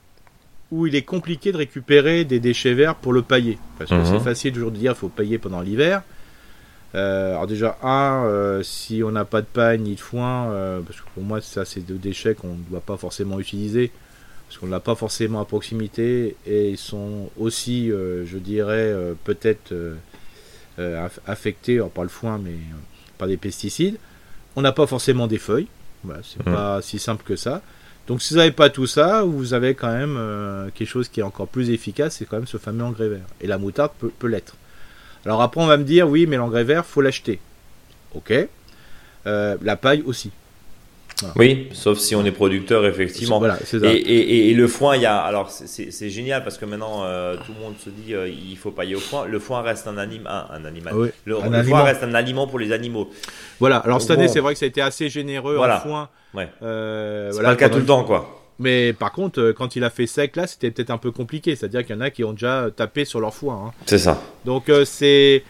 où 0.73 0.89
il 0.89 0.97
est 0.97 1.03
compliqué 1.03 1.53
de 1.53 1.59
récupérer 1.59 2.25
des 2.25 2.41
déchets 2.41 2.75
verts 2.75 2.97
pour 2.97 3.13
le 3.13 3.23
pailler, 3.23 3.59
parce 3.79 3.91
que 3.91 4.05
c'est 4.05 4.15
mhm. 4.15 4.21
facile 4.21 4.53
toujours 4.53 4.73
de 4.73 4.79
dire 4.79 4.93
qu'il 4.93 5.01
faut 5.01 5.09
pailler 5.09 5.39
pendant 5.39 5.61
l'hiver. 5.61 6.03
alors 6.95 7.47
déjà, 7.47 7.79
un, 7.85 8.61
si 8.65 9.03
on 9.05 9.13
n'a 9.13 9.25
pas 9.25 9.43
de 9.43 9.47
paille 9.47 9.79
ni 9.79 9.95
de 9.95 10.01
foin, 10.01 10.51
parce 10.85 11.01
que 11.01 11.07
pour 11.15 11.23
moi, 11.23 11.41
ça 11.41 11.65
c'est 11.65 11.81
deux 11.81 11.99
déchets 11.99 12.35
qu'on 12.35 12.55
ne 12.55 12.71
doit 12.71 12.81
pas 12.81 12.97
forcément 12.97 13.39
utiliser 13.39 13.93
parce 14.53 14.61
qu'on 14.61 14.67
ne 14.67 14.73
l'a 14.73 14.81
pas 14.81 14.95
forcément 14.95 15.41
à 15.41 15.47
proximité 15.47 16.37
et 16.45 16.69
ils 16.69 16.77
sont 16.77 17.31
aussi, 17.39 17.91
euh, 17.91 18.27
je 18.27 18.37
dirais, 18.37 18.93
euh, 18.93 19.15
peut-être 19.25 19.73
euh, 20.79 21.09
affectés, 21.27 21.81
par 21.95 22.05
le 22.05 22.11
foin, 22.11 22.37
mais 22.37 22.57
par 23.17 23.29
des 23.29 23.39
pesticides. 23.39 23.97
On 24.55 24.61
n'a 24.61 24.73
pas 24.73 24.87
forcément 24.87 25.27
des 25.27 25.39
feuilles, 25.39 25.69
voilà, 26.05 26.21
c'est 26.23 26.47
mmh. 26.47 26.53
pas 26.53 26.83
si 26.83 26.99
simple 26.99 27.25
que 27.25 27.35
ça. 27.35 27.63
Donc 28.07 28.21
si 28.21 28.35
vous 28.35 28.39
n'avez 28.39 28.53
pas 28.53 28.69
tout 28.69 28.87
ça, 28.87 29.23
vous 29.23 29.55
avez 29.55 29.75
quand 29.75 29.93
même 29.93 30.71
quelque 30.75 30.89
chose 30.89 31.09
qui 31.09 31.21
est 31.21 31.23
encore 31.23 31.47
plus 31.47 31.71
efficace, 31.71 32.17
c'est 32.17 32.25
quand 32.25 32.37
même 32.37 32.47
ce 32.47 32.57
fameux 32.57 32.85
engrais 32.85 33.09
vert. 33.09 33.27
Et 33.41 33.47
la 33.47 33.59
moutarde 33.59 33.93
peut, 33.99 34.27
l'être. 34.27 34.57
Alors 35.25 35.41
après 35.41 35.61
on 35.61 35.67
va 35.67 35.77
me 35.77 35.85
dire, 35.85 36.09
oui, 36.09 36.27
mais 36.27 36.37
l'engrais 36.37 36.65
vert, 36.65 36.85
faut 36.85 37.01
l'acheter. 37.01 37.39
Ok. 38.15 38.33
la 39.25 39.77
paille 39.77 40.03
aussi. 40.05 40.33
Oui, 41.37 41.69
sauf 41.73 41.99
si 41.99 42.15
on 42.15 42.25
est 42.25 42.33
producteur, 42.33 42.87
effectivement. 42.87 43.39
Voilà, 43.39 43.59
ça. 43.65 43.79
Et, 43.83 44.51
et, 44.51 44.55
le 44.55 44.67
foin, 44.69 44.97
il 44.97 45.03
y 45.03 45.07
a. 45.07 45.19
Alors, 45.19 45.51
c'est 45.51 46.11
génial 46.11 46.43
parce 46.43 46.59
que 46.59 46.65
maintenant, 46.65 47.05
euh, 47.05 47.37
tout 47.37 47.53
le 47.57 47.61
monde 47.61 47.75
se 47.79 47.91
dit 47.91 48.15
euh, 48.15 48.29
il 48.29 48.57
faut 48.57 48.71
pailler 48.71 48.95
au 48.95 49.01
foin. 49.01 49.27
Le 49.27 49.39
foin 49.39 49.63
reste 49.63 49.87
un, 49.87 49.99
anim, 49.99 50.27
un, 50.27 50.65
animal. 50.65 51.13
le, 51.25 51.37
foin 51.65 51.83
reste 51.83 52.03
un 52.03 52.15
aliment 52.15 52.47
pour 52.47 52.59
les 52.59 52.73
animaux. 52.73 53.11
Voilà, 53.61 53.79
alors 53.79 54.01
cette 54.01 54.13
année, 54.13 54.29
c'est 54.29 54.41
vrai 54.41 54.55
que 54.55 54.59
ça 54.59 54.65
a 54.65 54.69
été 54.69 54.83
assez 54.83 55.09
généreux 55.09 55.57
voilà. 55.57 55.79
en 55.79 55.81
foin. 55.81 56.09
Ouais. 56.35 56.49
Euh, 56.63 57.31
c'est 57.33 57.43
pas 57.43 57.51
le 57.51 57.57
cas 57.57 57.69
tout 57.69 57.79
le 57.79 57.87
temps, 57.87 58.05
quoi. 58.05 58.39
Mais 58.59 58.93
par 58.93 59.13
contre, 59.13 59.41
euh, 59.41 59.53
quand 59.53 59.77
il 59.77 59.83
a 59.83 59.91
fait 59.91 60.07
sec, 60.07 60.37
là, 60.37 60.47
c'était 60.47 60.71
peut-être 60.71 60.91
un 60.91 60.99
peu 60.99 61.11
compliqué. 61.11 61.57
C'est-à-dire 61.57 61.85
qu'il 61.85 61.97
y 61.97 61.99
en 61.99 62.03
a 62.03 62.11
qui 62.11 62.23
ont 62.23 62.33
déjà 62.33 62.69
tapé 62.75 63.05
sur 63.05 63.21
leur 63.21 63.35
foin. 63.35 63.67
Hein. 63.67 63.73
C'est 63.87 63.99
ça. 63.99 64.21
Donc, 64.45 64.71
c'est. 64.85 65.43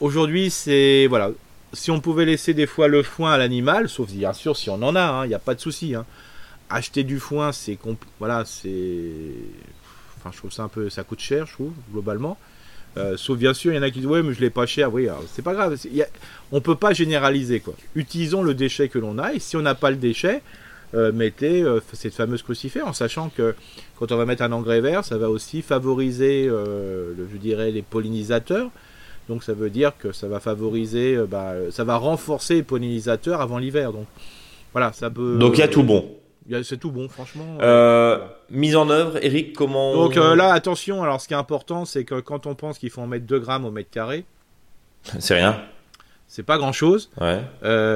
Aujourd'hui, 0.00 0.50
c'est. 0.50 1.06
Voilà 1.08 1.30
si 1.72 1.90
on 1.90 2.00
pouvait 2.00 2.24
laisser 2.24 2.54
des 2.54 2.66
fois 2.66 2.88
le 2.88 3.02
foin 3.02 3.32
à 3.32 3.38
l'animal, 3.38 3.88
sauf 3.88 4.10
bien 4.10 4.32
sûr 4.32 4.56
si 4.56 4.70
on 4.70 4.82
en 4.82 4.94
a, 4.96 5.02
hein, 5.02 5.24
il 5.24 5.28
n'y 5.28 5.34
a 5.34 5.38
pas 5.38 5.54
de 5.54 5.60
souci. 5.60 5.94
Hein. 5.94 6.04
Acheter 6.70 7.04
du 7.04 7.20
foin, 7.20 7.52
c'est 7.52 7.78
voilà, 8.18 8.44
c'est, 8.44 9.10
enfin 10.18 10.30
je 10.32 10.38
trouve 10.38 10.52
ça 10.52 10.64
un 10.64 10.68
peu, 10.68 10.90
ça 10.90 11.04
coûte 11.04 11.20
cher, 11.20 11.46
je 11.46 11.52
trouve 11.52 11.72
globalement. 11.92 12.38
Euh, 12.96 13.16
sauf 13.16 13.38
bien 13.38 13.52
sûr, 13.52 13.72
il 13.72 13.76
y 13.76 13.78
en 13.78 13.82
a 13.82 13.90
qui 13.90 13.98
disent 13.98 14.08
ouais 14.08 14.22
mais 14.22 14.32
je 14.32 14.40
l'ai 14.40 14.50
pas 14.50 14.66
cher. 14.66 14.92
Oui, 14.92 15.08
c'est 15.32 15.42
pas 15.42 15.52
grave. 15.54 15.76
On 16.50 16.56
on 16.56 16.60
peut 16.60 16.76
pas 16.76 16.92
généraliser 16.92 17.60
quoi. 17.60 17.74
Utilisons 17.94 18.42
le 18.42 18.54
déchet 18.54 18.88
que 18.88 18.98
l'on 18.98 19.18
a 19.18 19.34
et 19.34 19.38
si 19.38 19.56
on 19.56 19.62
n'a 19.62 19.74
pas 19.74 19.90
le 19.90 19.96
déchet, 19.96 20.42
euh, 20.94 21.12
mettez 21.12 21.62
euh, 21.62 21.80
cette 21.92 22.14
fameuse 22.14 22.42
crucifère 22.42 22.86
en 22.86 22.92
sachant 22.92 23.28
que 23.28 23.54
quand 23.98 24.12
on 24.12 24.16
va 24.16 24.24
mettre 24.24 24.42
un 24.42 24.52
engrais 24.52 24.80
vert, 24.80 25.04
ça 25.04 25.18
va 25.18 25.28
aussi 25.28 25.62
favoriser, 25.62 26.48
je 26.48 27.36
dirais, 27.36 27.70
les 27.70 27.82
pollinisateurs. 27.82 28.70
Donc 29.28 29.42
ça 29.42 29.52
veut 29.52 29.70
dire 29.70 29.92
que 29.98 30.12
ça 30.12 30.28
va 30.28 30.40
favoriser, 30.40 31.16
euh, 31.16 31.26
bah, 31.26 31.54
ça 31.70 31.84
va 31.84 31.96
renforcer 31.96 32.54
les 32.54 32.62
pollinisateurs 32.62 33.40
avant 33.40 33.58
l'hiver. 33.58 33.92
Donc 33.92 34.06
voilà, 34.72 34.92
ça 34.92 35.10
peut. 35.10 35.36
Donc 35.38 35.58
il 35.58 35.60
y 35.60 35.64
a 35.64 35.68
tout 35.68 35.82
bon. 35.82 36.08
C'est 36.62 36.78
tout 36.78 36.92
bon, 36.92 37.08
franchement. 37.08 37.58
Euh, 37.60 38.18
mise 38.50 38.76
en 38.76 38.88
œuvre, 38.88 39.18
Eric, 39.20 39.52
comment 39.52 39.94
Donc 39.94 40.14
là, 40.14 40.52
attention. 40.52 41.02
Alors, 41.02 41.20
ce 41.20 41.26
qui 41.26 41.34
est 41.34 41.36
important, 41.36 41.84
c'est 41.84 42.04
que 42.04 42.20
quand 42.20 42.46
on 42.46 42.54
pense 42.54 42.78
qu'il 42.78 42.90
faut 42.90 43.00
en 43.00 43.08
mettre 43.08 43.26
2 43.26 43.40
grammes 43.40 43.64
au 43.64 43.72
mètre 43.72 43.90
carré, 43.90 44.24
c'est 45.18 45.34
rien. 45.34 45.60
C'est 46.28 46.44
pas 46.44 46.56
grand 46.56 46.70
chose. 46.70 47.10
Ouais. 47.20 47.40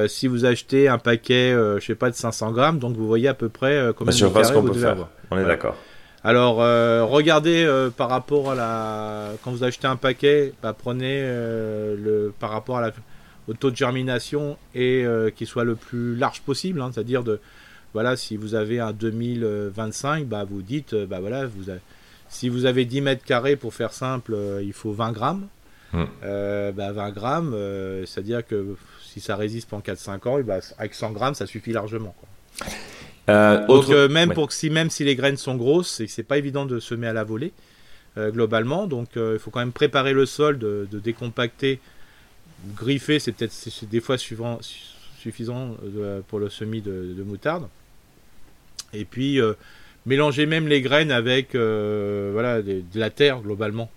si 0.09 0.27
vous 0.27 0.47
achetez 0.47 0.89
un 0.89 0.99
paquet, 0.99 1.53
je 1.53 1.85
sais 1.85 1.95
pas, 1.95 2.11
de 2.11 2.17
500 2.17 2.51
grammes, 2.51 2.81
donc 2.81 2.97
vous 2.97 3.07
voyez 3.07 3.29
à 3.29 3.35
peu 3.35 3.49
près 3.49 3.93
combien 3.97 4.13
de 4.13 4.25
mètres 4.25 4.53
qu'on 4.53 4.65
peut 4.65 4.73
faire. 4.73 4.97
On 5.31 5.39
est 5.39 5.45
d'accord. 5.45 5.77
Alors, 6.23 6.61
euh, 6.61 7.05
regardez 7.05 7.65
euh, 7.65 7.89
par 7.91 8.11
rapport 8.11 8.51
à 8.51 8.55
la. 8.55 9.33
Quand 9.43 9.53
vous 9.53 9.65
achetez 9.65 9.87
un 9.87 9.97
paquet, 9.97 10.53
bah, 10.63 10.75
prenez 10.77 11.21
euh, 11.23 11.97
le 11.97 12.35
par 12.39 12.51
rapport 12.51 12.77
à 12.77 12.83
la... 12.83 12.93
au 13.49 13.55
taux 13.55 13.71
de 13.71 13.77
germination 13.77 14.59
et 14.75 15.05
qu'il 15.37 15.47
soit 15.47 15.65
le 15.65 15.77
plus 15.77 16.15
large 16.17 16.43
possible. 16.43 16.81
Hein, 16.81 16.91
c'est-à-dire 16.93 17.23
de. 17.23 17.41
Voilà, 17.93 18.17
si 18.17 18.37
vous 18.37 18.55
avez 18.55 18.79
un 18.79 18.93
2025, 18.93 20.27
bah, 20.27 20.45
vous 20.45 20.63
dites, 20.63 20.95
bah 20.95 21.19
voilà, 21.19 21.47
vous 21.47 21.73
si 22.29 22.49
vous 22.49 22.65
avez 22.65 22.85
10 22.85 23.01
mètres 23.01 23.25
carrés, 23.25 23.57
pour 23.57 23.75
faire 23.75 23.93
simple, 23.93 24.37
il 24.63 24.73
faut 24.73 24.93
20 24.93 25.11
grammes. 25.11 25.49
20 25.93 26.05
hmm. 26.05 26.73
bah, 26.77 27.11
grammes, 27.11 27.57
c'est-à-dire 28.07 28.47
que 28.47 28.77
si 29.03 29.21
ça 29.21 29.35
résiste 29.35 29.69
pendant 29.69 29.83
4-5 29.83 30.29
ans, 30.29 30.41
bah, 30.43 30.59
avec 30.79 30.95
100 30.95 31.11
grammes, 31.11 31.35
ça 31.35 31.47
suffit 31.47 31.73
largement. 31.73 32.15
Quoi. 32.21 32.69
Euh, 33.31 33.67
Donc 33.67 33.89
euh, 33.91 34.09
même 34.09 34.33
pour 34.33 34.53
si 34.53 34.71
même 34.71 34.91
si 34.91 35.05
les 35.05 35.17
graines 35.17 35.37
sont 35.37 35.57
grosses, 35.57 36.03
c'est 36.07 36.23
pas 36.23 36.39
évident 36.39 36.67
de 36.67 36.81
semer 36.81 37.07
à 37.07 37.13
la 37.13 37.25
volée 37.25 37.53
euh, 38.19 38.31
globalement. 38.31 38.87
Donc 38.87 39.11
il 39.17 39.39
faut 39.39 39.51
quand 39.51 39.61
même 39.61 39.73
préparer 39.73 40.13
le 40.13 40.27
sol, 40.27 40.59
de, 40.59 40.87
décompacter, 40.93 41.81
griffer, 42.77 43.19
c'est 43.19 43.33
peut-être 43.33 43.55
des 43.91 44.01
fois 44.01 44.19
suivant, 44.19 44.59
suffisant 45.19 45.77
pour 46.29 46.39
le 46.39 46.51
semis 46.51 46.81
de, 46.81 47.23
moutarde. 47.25 47.69
Et 48.93 49.05
puis 49.05 49.39
mélanger 50.07 50.47
même 50.47 50.67
les 50.67 50.81
graines 50.81 51.13
avec 51.13 51.55
voilà 51.55 52.63
de, 52.63 52.83
la 52.95 53.11
terre 53.11 53.41
globalement 53.41 53.91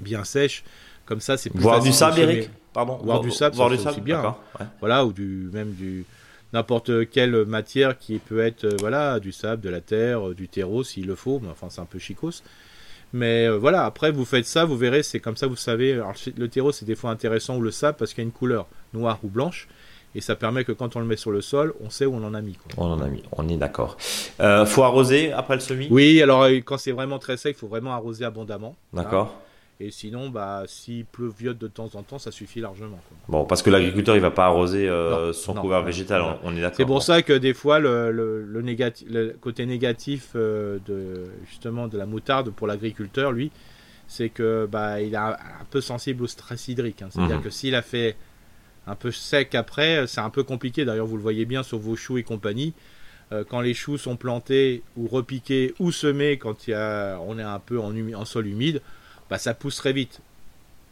bien 0.00 0.24
sèche. 0.24 0.64
Comme 1.04 1.20
ça, 1.20 1.36
c'est 1.36 1.50
plus 1.50 1.60
Voir 1.60 1.82
du 1.82 1.92
sable, 1.92 2.20
Eric? 2.20 2.48
Pardon. 2.72 2.96
Voir, 3.02 3.20
du 3.20 3.30
sable, 3.30 3.56
voir 3.56 3.68
du 3.68 3.76
sable, 3.76 4.00
bien. 4.00 4.36
Hein. 4.58 4.66
Voilà, 4.80 5.04
ou 5.04 5.12
du 5.12 5.50
même 5.52 5.72
du 5.72 6.06
n'importe 6.52 7.08
quelle 7.10 7.44
matière 7.46 7.98
qui 7.98 8.18
peut 8.18 8.40
être 8.40 8.64
euh, 8.64 8.76
voilà 8.80 9.20
du 9.20 9.32
sable, 9.32 9.62
de 9.62 9.70
la 9.70 9.80
terre, 9.80 10.28
euh, 10.28 10.34
du 10.34 10.48
terreau 10.48 10.84
s'il 10.84 11.06
le 11.06 11.14
faut. 11.14 11.40
Mais 11.42 11.48
enfin, 11.48 11.68
c'est 11.70 11.80
un 11.80 11.86
peu 11.86 11.98
chicos. 11.98 12.42
Mais 13.12 13.46
euh, 13.46 13.58
voilà, 13.58 13.84
après 13.84 14.10
vous 14.10 14.24
faites 14.24 14.46
ça, 14.46 14.64
vous 14.64 14.76
verrez, 14.76 15.02
c'est 15.02 15.20
comme 15.20 15.36
ça, 15.36 15.46
vous 15.46 15.56
savez. 15.56 16.00
le 16.36 16.48
terreau, 16.48 16.72
c'est 16.72 16.84
des 16.84 16.94
fois 16.94 17.10
intéressant 17.10 17.56
ou 17.56 17.60
le 17.60 17.70
sable 17.70 17.96
parce 17.98 18.12
qu'il 18.12 18.22
y 18.22 18.26
a 18.26 18.28
une 18.28 18.32
couleur 18.32 18.66
noire 18.92 19.18
ou 19.22 19.28
blanche. 19.28 19.68
Et 20.14 20.20
ça 20.20 20.36
permet 20.36 20.62
que 20.64 20.72
quand 20.72 20.94
on 20.94 21.00
le 21.00 21.06
met 21.06 21.16
sur 21.16 21.30
le 21.30 21.40
sol, 21.40 21.72
on 21.82 21.88
sait 21.88 22.04
où 22.04 22.14
on 22.14 22.22
en 22.22 22.34
a 22.34 22.42
mis. 22.42 22.58
On 22.76 22.84
en 22.84 23.00
a 23.00 23.08
mis, 23.08 23.22
on 23.32 23.48
est 23.48 23.56
d'accord. 23.56 23.96
faut 24.66 24.82
arroser 24.82 25.32
après 25.32 25.54
le 25.54 25.60
semis? 25.60 25.88
Oui, 25.90 26.20
alors 26.20 26.46
quand 26.66 26.76
c'est 26.76 26.92
vraiment 26.92 27.18
très 27.18 27.38
sec, 27.38 27.56
il 27.56 27.60
faut 27.60 27.66
vraiment 27.66 27.92
arroser 27.92 28.26
abondamment. 28.26 28.76
D'accord. 28.92 29.40
Et 29.80 29.90
sinon, 29.90 30.28
bah, 30.30 30.62
s'il 30.66 31.04
pleuviote 31.04 31.58
de 31.58 31.66
temps 31.66 31.90
en 31.94 32.02
temps, 32.02 32.18
ça 32.18 32.30
suffit 32.30 32.60
largement. 32.60 33.00
Bon, 33.28 33.44
parce 33.44 33.62
que 33.62 33.70
l'agriculteur, 33.70 34.14
il 34.14 34.20
va 34.20 34.30
pas 34.30 34.44
arroser 34.44 34.88
euh, 34.88 35.32
son 35.32 35.54
couvert 35.54 35.82
végétal, 35.82 36.22
on, 36.44 36.56
est 36.56 36.60
d'accord. 36.60 36.76
C'est 36.76 36.84
pour 36.84 37.02
ça 37.02 37.22
que 37.22 37.32
des 37.32 37.52
fois, 37.52 37.80
le, 37.80 38.12
le, 38.12 38.62
négatif, 38.62 39.08
le 39.10 39.36
côté 39.40 39.66
négatif 39.66 40.30
euh, 40.36 40.78
de, 40.86 41.24
justement 41.48 41.88
de 41.88 41.98
la 41.98 42.06
moutarde 42.06 42.50
pour 42.50 42.68
l'agriculteur, 42.68 43.32
lui, 43.32 43.50
c'est 44.06 44.28
que 44.28 44.68
bah, 44.70 45.00
il 45.00 45.14
est 45.14 45.16
un 45.16 45.36
peu 45.70 45.80
sensible 45.80 46.22
au 46.22 46.26
stress 46.28 46.68
hydrique. 46.68 47.02
Hein. 47.02 47.08
C'est-à-dire 47.10 47.38
mhm. 47.38 47.42
que 47.42 47.50
s'il 47.50 47.74
a 47.74 47.82
fait 47.82 48.14
un 48.86 48.94
peu 48.94 49.10
sec 49.10 49.54
après, 49.54 50.06
c'est 50.06 50.20
un 50.20 50.30
peu 50.30 50.44
compliqué. 50.44 50.84
D'ailleurs, 50.84 51.06
vous 51.06 51.16
le 51.16 51.22
voyez 51.22 51.44
bien 51.44 51.62
sur 51.62 51.78
vos 51.78 51.96
choux 51.96 52.18
et 52.18 52.22
compagnie. 52.22 52.74
Euh, 53.32 53.44
quand 53.48 53.60
les 53.60 53.74
choux 53.74 53.98
sont 53.98 54.16
plantés 54.16 54.82
ou 54.96 55.08
repiqués 55.08 55.74
ou 55.80 55.90
semés 55.90 56.36
quand 56.36 56.66
il 56.66 56.72
y 56.72 56.74
a, 56.74 57.18
on 57.26 57.38
est 57.38 57.42
un 57.42 57.58
peu 57.58 57.80
en, 57.80 57.92
en 58.14 58.24
sol 58.24 58.46
humide, 58.46 58.82
bah, 59.30 59.38
ça 59.38 59.54
pousse 59.54 59.76
très 59.76 59.92
vite. 59.92 60.20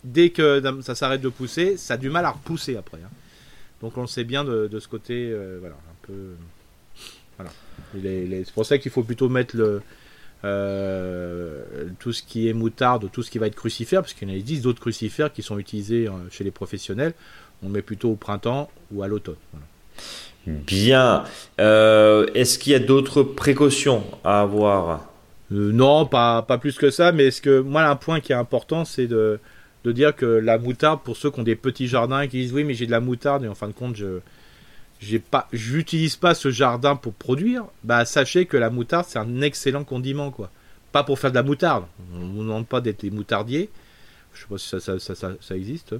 dès 0.04 0.30
que 0.30 0.62
ça 0.82 0.94
s'arrête 0.94 1.20
de 1.20 1.28
pousser, 1.28 1.76
ça 1.76 1.94
a 1.94 1.96
du 1.96 2.10
mal 2.10 2.24
à 2.24 2.30
repousser 2.30 2.76
après. 2.76 2.98
Hein. 3.04 3.10
Donc 3.82 3.96
on 3.96 4.02
le 4.02 4.06
sait 4.06 4.24
bien 4.24 4.44
de, 4.44 4.78
ce 4.78 4.88
côté, 4.88 5.34
voilà, 5.60 5.74
un 5.74 6.06
peu. 6.06 6.34
Voilà. 7.36 7.50
C'est 7.94 8.52
pour 8.52 8.66
ça 8.66 8.78
qu'il 8.78 8.90
faut 8.90 9.02
plutôt 9.02 9.28
mettre 9.30 9.56
le, 9.56 9.82
tout 11.98 12.12
ce 12.12 12.22
qui 12.22 12.48
est 12.48 12.52
moutarde, 12.52 13.10
tout 13.10 13.22
ce 13.22 13.30
qui 13.30 13.38
va 13.38 13.46
être 13.46 13.54
crucifère, 13.54 14.02
parce 14.02 14.12
qu'il 14.12 14.28
y 14.28 14.32
en 14.32 14.34
a 14.34 14.38
10 14.38 14.60
d'autres 14.62 14.80
crucifères 14.80 15.32
qui 15.32 15.42
sont 15.42 15.58
utilisés 15.58 16.08
chez 16.30 16.44
les 16.44 16.50
professionnels. 16.50 17.14
On 17.62 17.68
met 17.68 17.82
plutôt 17.82 18.10
au 18.10 18.16
printemps 18.16 18.70
ou 18.92 19.02
à 19.02 19.08
l'automne. 19.08 19.36
Bien. 20.46 21.24
Euh, 21.60 22.26
est-ce 22.34 22.58
qu'il 22.58 22.72
y 22.72 22.74
a 22.74 22.78
d'autres 22.78 23.22
précautions 23.22 24.04
à 24.24 24.40
avoir? 24.40 24.90
euh, 24.90 25.09
Non, 25.50 26.06
pas, 26.06 26.42
pas 26.42 26.58
plus 26.58 26.76
que 26.78 26.90
ça, 26.90 27.10
mais 27.12 27.26
est-ce 27.26 27.42
que 27.42 27.60
moi, 27.60 27.82
un 27.82 27.96
point 27.96 28.20
qui 28.20 28.32
est 28.32 28.36
important, 28.36 28.84
c'est 28.84 29.08
de, 29.08 29.40
de 29.84 29.92
dire 29.92 30.14
que 30.14 30.26
la 30.26 30.58
moutarde, 30.58 31.00
pour 31.02 31.16
ceux 31.16 31.30
qui 31.30 31.40
ont 31.40 31.44
des 31.44 31.56
petits 31.56 31.88
jardins 31.88 32.20
et 32.20 32.28
qui 32.28 32.38
disent 32.38 32.52
oui, 32.52 32.64
mais 32.64 32.74
j'ai 32.74 32.86
de 32.86 32.90
la 32.92 33.00
moutarde 33.00 33.44
et 33.44 33.48
en 33.48 33.54
fin 33.54 33.66
de 33.66 33.72
compte, 33.72 33.96
je 33.96 34.20
j'ai 35.00 35.18
pas 35.18 35.48
pas 36.20 36.34
ce 36.34 36.50
jardin 36.50 36.94
pour 36.94 37.14
produire, 37.14 37.64
bah 37.84 38.04
sachez 38.04 38.44
que 38.44 38.58
la 38.58 38.68
moutarde 38.68 39.06
c'est 39.08 39.18
un 39.18 39.40
excellent 39.40 39.82
condiment 39.82 40.30
quoi. 40.30 40.50
Pas 40.92 41.04
pour 41.04 41.18
faire 41.18 41.30
de 41.30 41.36
la 41.36 41.42
moutarde. 41.42 41.84
On 42.14 42.18
ne 42.18 42.38
demande 42.38 42.66
pas 42.66 42.80
d'être 42.80 43.00
des 43.00 43.10
moutardiers. 43.10 43.70
Je 44.34 44.40
sais 44.40 44.46
pas 44.48 44.58
si 44.58 44.68
ça, 44.68 44.80
ça, 44.80 44.98
ça, 44.98 45.30
ça 45.40 45.56
existe. 45.56 45.94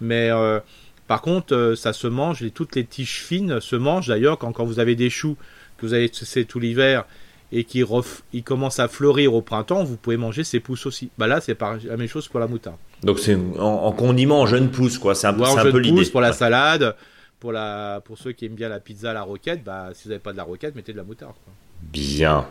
Mais 0.00 0.30
euh, 0.30 0.58
par 1.06 1.20
contre, 1.20 1.54
euh, 1.54 1.76
ça 1.76 1.92
se 1.92 2.06
mange, 2.06 2.44
toutes 2.52 2.74
les 2.74 2.84
tiges 2.84 3.20
fines 3.20 3.60
se 3.60 3.76
mangent. 3.76 4.08
D'ailleurs, 4.08 4.38
quand, 4.38 4.52
quand, 4.52 4.64
vous 4.64 4.80
avez 4.80 4.96
des 4.96 5.10
choux 5.10 5.36
que 5.76 5.86
vous 5.86 5.94
avez 5.94 6.10
c'est 6.12 6.44
tout 6.44 6.58
l'hiver 6.58 7.04
et 7.52 7.64
qui 7.64 7.84
ils 8.32 8.44
commencent 8.44 8.78
à 8.78 8.88
fleurir 8.88 9.34
au 9.34 9.42
printemps, 9.42 9.82
vous 9.82 9.96
pouvez 9.96 10.16
manger 10.16 10.44
ces 10.44 10.60
pousses 10.60 10.86
aussi. 10.86 11.10
Bah 11.18 11.26
là, 11.26 11.40
c'est 11.40 11.60
la 11.60 11.96
même 11.96 12.06
chose 12.06 12.28
pour 12.28 12.40
la 12.40 12.46
moutarde. 12.46 12.76
Donc 13.02 13.18
c'est 13.18 13.36
en, 13.58 13.92
condiment 13.92 14.40
en 14.40 14.46
jeune 14.46 14.70
pousse, 14.70 14.98
quoi. 14.98 15.14
C'est 15.14 15.26
un, 15.26 15.40
un 15.40 15.70
peu 15.70 15.78
l'idée. 15.78 16.08
pour 16.10 16.20
la 16.20 16.32
salade, 16.32 16.94
pour 17.40 17.52
la, 17.52 18.00
pour 18.04 18.18
ceux 18.18 18.32
qui 18.32 18.46
aiment 18.46 18.54
bien 18.54 18.68
la 18.68 18.80
pizza, 18.80 19.12
la 19.12 19.22
roquette, 19.22 19.64
bah 19.64 19.90
si 19.94 20.04
vous 20.04 20.10
n'avez 20.10 20.20
pas 20.20 20.32
de 20.32 20.36
la 20.36 20.44
roquette, 20.44 20.74
mettez 20.76 20.92
de 20.92 20.98
la 20.98 21.04
moutarde. 21.04 21.34
Bien. 21.82 22.46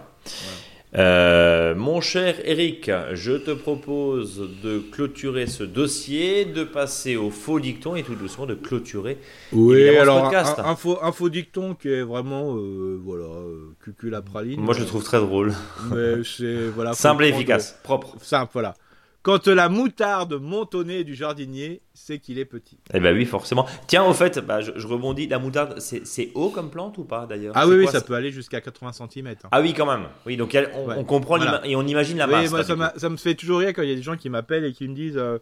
Euh, 0.98 1.76
mon 1.76 2.02
cher 2.02 2.36
Eric, 2.46 2.90
je 3.14 3.34
te 3.34 3.52
propose 3.52 4.50
de 4.64 4.80
clôturer 4.80 5.46
ce 5.46 5.64
dossier, 5.64 6.46
de 6.46 6.64
passer 6.64 7.16
au 7.16 7.30
faux 7.30 7.60
dicton 7.60 7.96
et 7.96 8.02
tout 8.02 8.16
doucement 8.16 8.48
de 8.48 8.56
clôturer. 8.56 9.20
Oui, 9.52 9.88
alors 9.98 10.34
un, 10.34 10.76
faux, 10.76 11.30
dicton 11.30 11.76
qui 11.76 11.90
est 11.90 12.02
vraiment 12.02 12.56
euh, 12.56 13.00
voilà 13.04 13.26
euh, 13.26 13.76
la 14.04 14.22
praline. 14.24 14.60
Moi 14.60 14.74
je 14.74 14.80
le 14.80 14.86
trouve 14.88 15.04
très 15.04 15.20
drôle. 15.20 15.54
Mais 15.94 16.24
c'est 16.24 16.68
voilà 16.70 16.94
simple 16.94 17.26
et 17.26 17.30
efficace, 17.30 17.80
propre. 17.84 18.16
Simple, 18.22 18.50
voilà. 18.54 18.74
Quand 19.22 19.48
la 19.48 19.68
moutarde 19.68 20.42
nez 20.86 21.04
du 21.04 21.14
jardinier, 21.14 21.82
c'est 21.94 22.20
qu'il 22.20 22.40
est 22.40 22.46
petit. 22.46 22.80
Eh 22.94 23.02
ben 23.02 23.14
oui, 23.14 23.26
forcément. 23.26 23.66
Tiens, 23.88 24.06
au 24.06 24.14
fait, 24.14 24.40
bah, 24.40 24.62
je, 24.62 24.88
rebondis. 24.88 25.28
La 25.28 25.40
moutarde, 25.40 25.80
c'est 25.80 26.32
haut 26.36 26.50
comme 26.50 26.70
plante 26.70 26.98
ou 26.98 27.04
pas 27.04 27.26
d'ailleurs? 27.26 27.54
Ah 27.56 27.68
oui, 27.68 27.76
oui, 27.76 27.88
ça 27.88 28.02
peut 28.02 28.14
aller 28.14 28.32
jusqu'à 28.32 28.62
80 28.62 28.94
cm. 28.94 29.28
Hein. 29.28 29.50
Ah 29.52 29.62
oui, 29.62 29.74
quand 29.74 29.86
même. 29.86 30.08
Oui, 30.26 30.38
donc 30.38 30.58
on, 30.74 31.04
comprend 31.04 31.38
et 31.64 31.76
on 31.76 31.86
imagine 31.86 32.18
la 32.18 32.28
masse. 32.28 32.50
ça, 32.96 33.10
me 33.10 33.18
fait 33.18 33.36
toujours 33.36 33.60
rire 33.60 33.74
quand 33.76 33.82
il 33.82 33.90
y 33.90 33.94
a 33.94 33.96
des 33.96 34.02
gens 34.02 34.16
qui 34.16 34.30
m'appellent 34.30 34.66
et 34.66 34.72
qui 34.72 34.88
me 34.88 34.96
disent 34.96 35.18
euh, 35.18 35.38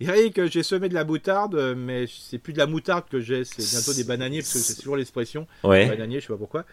Eric, 0.00 0.46
j'ai 0.46 0.62
semé 0.62 0.88
de 0.88 0.94
la 0.94 1.04
moutarde, 1.04 1.74
mais 1.76 2.06
c'est 2.08 2.38
plus 2.38 2.54
de 2.54 2.58
la 2.58 2.66
moutarde 2.66 3.04
que 3.10 3.20
j'ai, 3.20 3.44
c'est 3.44 3.62
bientôt 3.62 3.92
des 3.92 4.04
bananiers, 4.04 4.38
parce 4.38 4.54
que 4.54 4.58
c'est 4.58 4.76
toujours 4.76 4.96
l'expression. 4.96 5.46
Ouais. 5.62 5.88
Bananier, 5.88 6.20
je 6.20 6.26
sais 6.26 6.32
pas 6.32 6.38
pourquoi. 6.38 6.64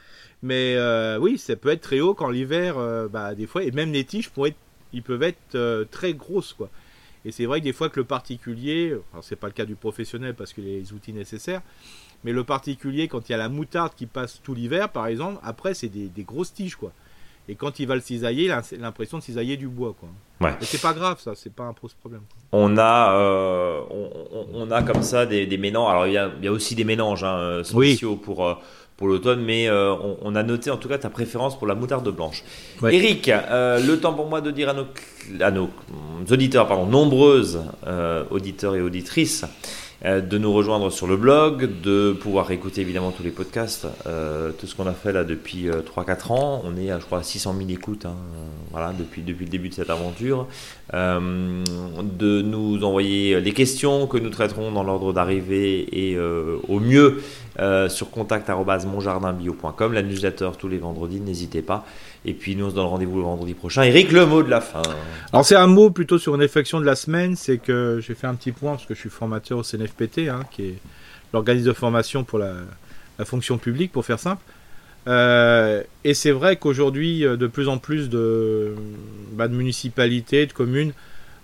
Mais 0.41 0.75
euh, 0.77 1.17
oui, 1.19 1.37
ça 1.37 1.55
peut 1.57 1.69
être 1.69 1.81
très 1.81 1.99
haut 1.99 2.13
quand 2.13 2.29
l'hiver, 2.29 2.77
euh, 2.77 3.09
bah, 3.09 3.35
des 3.35 3.45
fois, 3.45 3.63
et 3.63 3.71
même 3.71 3.91
les 3.91 4.05
tiges 4.05 4.29
pourraient 4.29 4.49
être 4.49 4.57
ils 4.93 5.03
peuvent 5.03 5.23
être 5.23 5.55
euh, 5.55 5.85
très 5.89 6.13
grosses 6.13 6.53
quoi. 6.53 6.69
Et 7.25 7.31
c'est 7.31 7.45
vrai 7.45 7.59
que 7.59 7.65
des 7.65 7.73
fois 7.73 7.89
que 7.89 7.99
le 7.99 8.05
particulier, 8.05 8.95
alors 9.11 9.23
c'est 9.23 9.35
pas 9.35 9.47
le 9.47 9.53
cas 9.53 9.65
du 9.65 9.75
professionnel 9.75 10.33
parce 10.33 10.53
que 10.53 10.61
les 10.61 10.93
outils 10.93 11.13
nécessaires, 11.13 11.61
mais 12.23 12.31
le 12.31 12.43
particulier 12.43 13.07
quand 13.07 13.27
il 13.27 13.31
y 13.33 13.35
a 13.35 13.37
la 13.37 13.49
moutarde 13.49 13.93
qui 13.95 14.05
passe 14.05 14.41
tout 14.43 14.53
l'hiver 14.53 14.89
par 14.89 15.07
exemple, 15.07 15.39
après 15.43 15.73
c'est 15.73 15.89
des, 15.89 16.23
grosses 16.23 16.53
tiges 16.53 16.75
quoi. 16.75 16.91
Et 17.49 17.55
quand 17.55 17.79
il 17.79 17.87
va 17.87 17.95
le 17.95 18.01
cisailler, 18.01 18.45
il 18.45 18.51
a 18.51 18.61
l'impression 18.79 19.17
de 19.17 19.23
cisailler 19.23 19.57
du 19.57 19.67
bois 19.67 19.95
quoi. 19.99 20.09
Ouais. 20.39 20.55
Et 20.61 20.65
c'est 20.65 20.81
pas 20.81 20.93
grave 20.93 21.19
ça, 21.19 21.33
c'est 21.35 21.53
pas 21.53 21.63
un 21.63 21.73
problème. 21.73 22.21
On 22.51 22.77
a, 22.77 23.13
euh, 23.17 23.81
on, 24.53 24.69
a 24.71 24.83
comme 24.83 25.01
ça 25.01 25.25
des, 25.25 25.57
mélanges. 25.57 25.91
Alors 25.91 26.07
il 26.07 26.13
y 26.13 26.47
a, 26.47 26.51
aussi 26.51 26.75
des 26.75 26.85
mélanges 26.85 27.23
hein, 27.23 27.61
spéciaux 27.63 28.15
pour 28.15 28.47
euh, 28.47 28.55
pour 28.97 29.07
l'automne, 29.07 29.41
mais 29.43 29.69
euh, 29.69 29.93
on, 30.23 30.35
a 30.35 30.41
noté 30.41 30.71
en 30.71 30.77
tout 30.77 30.89
cas 30.89 30.97
ta 30.97 31.09
préférence 31.09 31.57
pour 31.57 31.67
la 31.67 31.75
moutarde 31.75 32.09
blanche. 32.09 32.43
Eric, 32.83 33.29
euh, 33.29 33.79
le 33.79 33.99
temps 33.99 34.13
pour 34.13 34.27
moi 34.27 34.41
de 34.41 34.49
dire 34.49 34.69
à 34.69 34.73
nos, 34.73 34.87
à 35.39 35.51
nos 35.51 35.69
auditeurs, 36.29 36.67
pardon, 36.67 36.87
nombreuses 36.87 37.61
euh, 37.85 38.23
auditeurs 38.31 38.75
et 38.75 38.81
auditrices, 38.81 39.45
euh, 40.05 40.21
de 40.21 40.37
nous 40.37 40.53
rejoindre 40.53 40.91
sur 40.91 41.07
le 41.07 41.17
blog, 41.17 41.81
de 41.81 42.11
pouvoir 42.11 42.51
écouter 42.51 42.81
évidemment 42.81 43.09
tous 43.09 43.23
les 43.23 43.31
podcasts, 43.31 43.87
euh, 44.05 44.51
tout 44.51 44.67
ce 44.67 44.75
qu'on 44.75 44.85
a 44.85 44.93
fait 44.93 45.11
là 45.11 45.23
depuis 45.23 45.69
3-4 45.69 45.71
euh, 46.31 46.33
ans. 46.35 46.61
On 46.65 46.77
est 46.77 46.91
à, 46.91 46.99
je 46.99 47.05
crois, 47.05 47.19
à 47.19 47.23
600 47.23 47.55
000 47.57 47.69
écoutes 47.71 48.05
hein, 48.05 48.13
voilà, 48.69 48.93
depuis, 48.97 49.23
depuis 49.23 49.45
le 49.45 49.49
début 49.49 49.69
de 49.69 49.73
cette 49.73 49.89
aventure. 49.89 50.45
de 50.93 52.41
nous 52.43 52.83
envoyer 52.83 53.41
les 53.41 53.53
questions 53.53 54.05
que 54.05 54.19
nous 54.19 54.29
traiterons 54.29 54.71
dans 54.71 54.83
l'ordre 54.83 55.13
d'arrivée 55.13 55.87
et 55.91 56.17
au 56.19 56.79
mieux 56.79 57.21
sur 57.89 58.11
contact.monjardinbio.com, 58.11 59.93
la 59.93 60.03
tous 60.51 60.67
les 60.67 60.77
vendredis, 60.77 61.19
n'hésitez 61.19 61.61
pas. 61.61 61.85
Et 62.25 62.33
puis 62.33 62.55
nous 62.55 62.65
on 62.65 62.69
se 62.69 62.75
donne 62.75 62.85
rendez-vous 62.85 63.17
le 63.17 63.23
vendredi 63.23 63.53
prochain. 63.53 63.83
Eric, 63.83 64.11
le 64.11 64.25
mot 64.25 64.43
de 64.43 64.49
la 64.49 64.61
fin. 64.61 64.81
Alors 65.31 65.45
c'est 65.45 65.55
un 65.55 65.67
mot 65.67 65.89
plutôt 65.89 66.17
sur 66.17 66.35
une 66.35 66.41
réflexion 66.41 66.79
de 66.79 66.85
la 66.85 66.95
semaine, 66.95 67.35
c'est 67.35 67.57
que 67.57 67.99
j'ai 68.05 68.15
fait 68.15 68.27
un 68.27 68.35
petit 68.35 68.51
point 68.51 68.71
parce 68.71 68.85
que 68.85 68.93
je 68.93 68.99
suis 68.99 69.09
formateur 69.09 69.57
au 69.57 69.63
CNFPT, 69.63 70.29
hein, 70.29 70.41
qui 70.51 70.63
est 70.63 70.75
l'organisme 71.33 71.67
de 71.67 71.73
formation 71.73 72.23
pour 72.23 72.39
la, 72.39 72.53
fonction 73.25 73.57
publique, 73.57 73.91
pour 73.91 74.05
faire 74.05 74.19
simple. 74.19 74.43
Euh, 75.07 75.83
et 76.03 76.13
c'est 76.13 76.31
vrai 76.31 76.57
qu'aujourd'hui, 76.57 77.25
euh, 77.25 77.37
de 77.37 77.47
plus 77.47 77.69
en 77.69 77.77
plus 77.77 78.09
de, 78.09 78.75
bah, 79.33 79.47
de 79.47 79.55
municipalités, 79.55 80.45
de 80.45 80.53
communes 80.53 80.91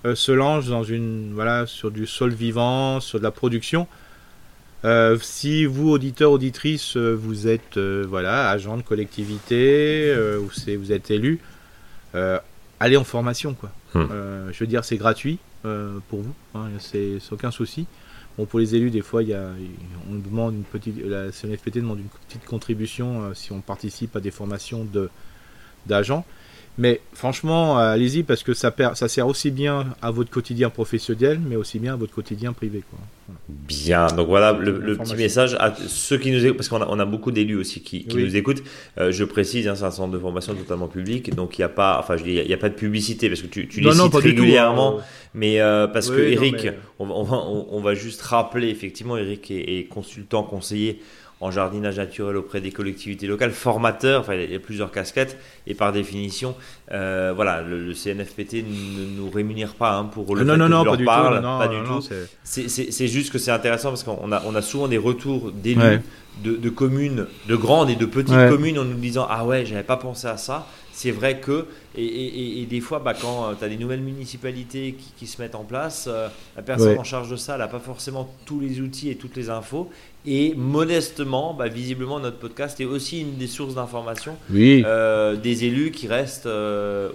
euh, 0.05 0.15
se 0.15 0.33
lancent 0.33 0.67
dans 0.67 0.83
une, 0.83 1.31
voilà, 1.33 1.65
sur 1.65 1.89
du 1.89 2.05
sol 2.05 2.33
vivant, 2.33 2.99
sur 2.99 3.19
de 3.19 3.23
la 3.23 3.31
production. 3.31 3.87
Euh, 4.85 5.17
si 5.21 5.65
vous, 5.65 5.89
auditeurs, 5.89 6.31
auditrices, 6.31 6.97
euh, 6.97 7.13
vous 7.13 7.47
êtes 7.47 7.77
euh, 7.77 8.05
voilà, 8.07 8.49
agent 8.49 8.77
de 8.77 8.81
collectivité 8.81 10.13
ou 10.39 10.49
vous 10.77 10.91
êtes 10.91 11.11
élu, 11.11 11.39
allez 12.79 12.97
en 12.97 13.03
formation. 13.03 13.53
Quoi. 13.53 13.71
Hmm. 13.93 14.07
je 14.51 14.59
veux 14.59 14.67
dire, 14.67 14.83
c'est 14.83 14.97
gratuit 14.97 15.39
pour 15.61 16.21
vous, 16.21 16.33
hein, 16.55 16.69
c'est 16.79 17.19
aucun 17.31 17.51
souci. 17.51 17.85
Bon, 18.37 18.45
pour 18.45 18.59
les 18.59 18.75
élus, 18.75 18.89
des 18.89 19.01
fois, 19.01 19.21
il 19.21 19.29
y 19.29 19.33
a, 19.33 19.51
on 20.09 20.15
demande 20.15 20.55
une 20.55 20.63
petite, 20.63 20.95
la 21.05 21.31
CNFPT 21.31 21.77
demande 21.77 21.99
une 21.99 22.09
petite 22.27 22.45
contribution 22.45 23.33
si 23.35 23.51
on 23.51 23.61
participe 23.61 24.15
à 24.15 24.19
des 24.19 24.31
formations 24.31 24.87
d'agents. 25.85 26.25
Mais 26.77 27.01
franchement, 27.13 27.79
euh, 27.79 27.93
allez-y 27.93 28.23
parce 28.23 28.41
que 28.41 28.53
ça, 28.53 28.73
ça 28.95 29.07
sert 29.07 29.27
aussi 29.27 29.51
bien 29.51 29.93
à 30.01 30.09
votre 30.09 30.31
quotidien 30.31 30.69
professionnel, 30.69 31.39
mais 31.47 31.55
aussi 31.55 31.77
bien 31.77 31.93
à 31.93 31.95
votre 31.95 32.13
quotidien 32.13 32.51
privé. 32.51 32.83
Quoi. 32.89 32.99
Bien, 33.47 34.07
donc 34.07 34.27
voilà 34.27 34.53
le, 34.53 34.97
petit 34.97 35.15
message 35.15 35.55
à 35.59 35.73
ceux 35.87 36.17
qui 36.17 36.31
nous 36.31 36.43
écoutent, 36.43 36.57
parce 36.57 36.69
qu'on 36.69 36.81
a, 36.81 36.87
on 36.89 36.99
a 36.99 37.05
beaucoup 37.05 37.31
d'élus 37.31 37.55
aussi 37.55 37.81
qui, 37.81 38.05
nous 38.09 38.35
écoutent. 38.35 38.63
Euh, 38.97 39.11
je 39.11 39.23
précise, 39.23 39.67
hein, 39.67 39.75
c'est 39.75 39.85
un 39.85 39.91
centre 39.91 40.11
de 40.11 40.19
formation 40.19 40.55
totalement 40.55 40.87
public, 40.87 41.33
donc 41.35 41.57
il 41.57 41.61
n'y 41.61 41.65
a 41.65 41.69
pas, 41.69 41.99
enfin, 41.99 42.15
il 42.25 42.45
n'y 42.45 42.53
a, 42.53 42.57
pas 42.57 42.69
de 42.69 42.73
publicité 42.73 43.29
parce 43.29 43.41
que 43.41 43.47
tu, 43.47 43.67
tu 43.67 43.79
les 43.79 43.91
cites 43.91 44.15
régulièrement, 44.15 44.99
hein. 44.99 45.03
mais 45.35 45.61
euh, 45.61 45.87
parce 45.87 46.09
que 46.09 46.19
Eric, 46.19 46.69
On, 46.99 47.23
va, 47.23 47.37
on, 47.37 47.81
va, 47.81 47.93
juste 47.93 48.21
rappeler 48.23 48.69
effectivement, 48.69 49.15
Eric 49.15 49.51
est 49.51 49.87
consultant 49.89 50.43
conseiller 50.43 50.99
en 51.43 51.51
jardinage 51.51 51.97
naturel 51.97 52.37
auprès 52.37 52.61
des 52.61 52.71
collectivités 52.71 53.27
locales, 53.27 53.51
formateur, 53.51 54.21
enfin 54.21 54.35
il 54.35 54.49
y 54.49 54.55
a 54.55 54.59
plusieurs 54.59 54.91
casquettes, 54.91 55.37
et 55.67 55.73
par 55.73 55.91
définition, 55.91 56.55
euh, 56.93 57.33
voilà, 57.35 57.61
le, 57.61 57.93
CNFPT 57.93 58.63
ne 58.63 59.17
nous 59.17 59.29
rémunère 59.29 59.73
pas 59.73 59.97
hein, 59.97 60.05
pour 60.05 60.35
le 60.37 60.45
non, 60.45 60.53
fait 60.53 60.59
non, 60.59 60.65
que 60.65 60.71
non, 60.71 60.83
leur 60.85 60.97
pas 60.97 61.03
parle, 61.03 61.35
du 61.35 61.41
tout, 61.41 61.57
pas 61.57 61.67
du 61.67 61.83
tout. 61.83 62.27
C'est 62.43 63.07
juste 63.07 63.33
que 63.33 63.37
c'est 63.37 63.51
intéressant 63.51 63.89
parce 63.89 64.03
qu'on 64.03 64.31
a, 64.31 64.41
on 64.45 64.55
a 64.55 64.61
souvent 64.61 64.87
des 64.87 64.97
retours 64.97 65.51
d'élus 65.51 65.99
de, 66.41 66.69
communes, 66.69 67.27
de 67.47 67.55
grandes 67.57 67.89
et 67.89 67.95
de 67.95 68.05
petites 68.05 68.49
communes 68.49 68.79
en 68.79 68.85
nous 68.85 68.95
disant 68.95 69.27
ah 69.29 69.45
ouais, 69.45 69.65
j'avais 69.65 69.83
pas 69.83 69.97
pensé 69.97 70.27
à 70.27 70.37
ça. 70.37 70.65
C'est 70.93 71.11
vrai 71.11 71.39
que 71.39 71.65
et, 71.95 72.65
des 72.69 72.79
fois, 72.79 72.99
bah, 72.99 73.13
quand 73.13 73.49
euh, 73.49 73.53
tu 73.57 73.63
as 73.63 73.69
des 73.69 73.77
nouvelles 73.77 74.01
municipalités 74.01 74.95
qui, 75.17 75.27
se 75.27 75.41
mettent 75.41 75.55
en 75.55 75.63
place, 75.63 76.07
euh, 76.11 76.27
la 76.55 76.63
personne 76.63 76.97
en 76.97 77.03
charge 77.03 77.29
de 77.29 77.35
ça 77.35 77.57
n'a 77.57 77.67
pas 77.67 77.79
forcément 77.79 78.33
tous 78.45 78.59
les 78.59 78.81
outils 78.81 79.09
et 79.09 79.15
toutes 79.15 79.35
les 79.35 79.49
infos. 79.49 79.89
Et 80.25 80.53
modestement, 80.55 81.53
bah, 81.53 81.67
visiblement, 81.67 82.19
notre 82.19 82.37
podcast 82.37 82.79
est 82.79 82.85
aussi 82.85 83.21
une 83.21 83.35
des 83.35 83.47
sources 83.47 83.75
d'information 83.75 84.37
euh, 84.53 85.35
des 85.35 85.65
élus 85.65 85.91
qui 85.91 86.07
restent 86.07 86.49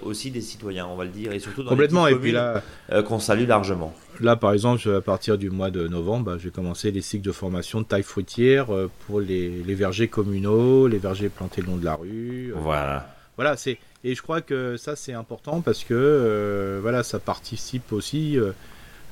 aussi 0.02 0.30
des 0.30 0.42
citoyens, 0.42 0.86
on 0.86 0.96
va 0.96 1.04
le 1.04 1.10
dire, 1.10 1.32
et 1.32 1.38
surtout 1.38 1.62
dans 1.62 1.70
Complètement, 1.70 2.06
les 2.06 2.12
et 2.12 2.16
puis 2.16 2.32
là, 2.32 2.62
qu'on 3.06 3.18
salue 3.18 3.46
largement. 3.48 3.94
Là, 4.20 4.36
par 4.36 4.52
exemple, 4.52 4.88
à 4.90 5.00
partir 5.00 5.38
du 5.38 5.50
mois 5.50 5.70
de 5.70 5.88
novembre, 5.88 6.26
bah, 6.26 6.36
j'ai 6.38 6.50
commencé 6.50 6.90
les 6.90 7.02
cycles 7.02 7.24
de 7.24 7.32
formation 7.32 7.80
de 7.80 7.86
taille 7.86 8.02
fruitière 8.02 8.66
pour 9.06 9.20
les, 9.20 9.48
les, 9.48 9.74
vergers 9.74 10.08
communaux, 10.08 10.86
les 10.86 10.98
vergers 10.98 11.30
plantés 11.30 11.62
le 11.62 11.68
long 11.68 11.76
de 11.76 11.84
la 11.84 11.94
rue. 11.94 12.52
Voilà. 12.54 13.17
Voilà, 13.38 13.56
c'est 13.56 13.78
et 14.02 14.16
je 14.16 14.22
crois 14.22 14.40
que 14.40 14.76
ça 14.76 14.96
c'est 14.96 15.12
important 15.12 15.60
parce 15.60 15.84
que 15.84 15.94
euh, 15.94 16.80
voilà, 16.82 17.04
ça 17.04 17.20
participe 17.20 17.92
aussi 17.92 18.36
euh, 18.36 18.52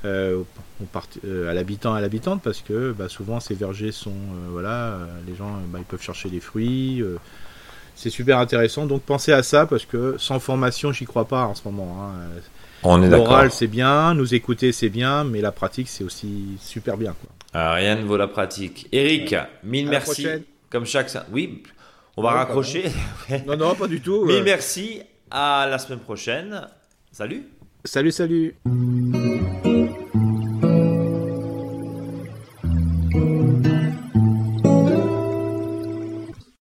euh, 0.03 0.43
à 1.49 1.53
l'habitant 1.53 1.93
à 1.93 2.01
l'habitante 2.01 2.41
parce 2.43 2.59
que 2.59 2.91
bah, 2.91 3.07
souvent 3.07 3.39
ces 3.39 3.55
vergers 3.55 3.93
sont 3.93 4.13
voilà 4.51 4.97
les 5.25 5.35
gens 5.35 5.59
bah, 5.69 5.79
ils 5.79 5.85
peuvent 5.85 6.01
chercher 6.01 6.27
des 6.29 6.41
fruits 6.41 7.01
c'est 7.95 8.09
super 8.09 8.39
intéressant. 8.39 8.85
Donc 8.85 9.01
pensez 9.03 9.31
à 9.31 9.43
ça 9.43 9.65
parce 9.65 9.85
que 9.85 10.15
sans 10.17 10.41
formation 10.41 10.91
j'y 10.91 11.05
crois 11.05 11.25
pas 11.25 11.45
en 11.45 11.55
ce 11.55 11.61
moment 11.63 11.97
hein. 12.03 12.11
on 12.83 13.01
est 13.01 13.09
l'oral 13.09 13.49
c'est 13.49 13.67
bien 13.67 14.13
nous 14.13 14.35
écouter 14.35 14.73
c'est 14.73 14.89
bien 14.89 15.23
mais 15.23 15.39
la 15.39 15.53
pratique 15.53 15.87
c'est 15.87 16.03
aussi 16.03 16.57
super 16.59 16.97
bien 16.97 17.15
quoi. 17.21 17.29
Ah, 17.53 17.73
rien 17.75 17.95
ne 17.95 18.03
vaut 18.03 18.17
la 18.17 18.27
pratique. 18.27 18.89
Eric 18.91 19.35
mille 19.63 19.87
merci. 19.87 20.27
comme 20.69 20.85
chaque 20.85 21.09
oui 21.31 21.63
on 22.17 22.23
va 22.23 22.31
raccrocher. 22.31 22.91
non 23.47 23.55
non 23.55 23.75
pas 23.75 23.87
du 23.87 24.01
tout 24.01 24.25
mille 24.25 24.43
merci. 24.43 25.01
À 25.29 25.67
la 25.69 25.77
semaine 25.77 25.99
prochaine. 25.99 26.67
Salut. 27.11 27.43
Salut 27.85 28.11
salut 28.11 28.55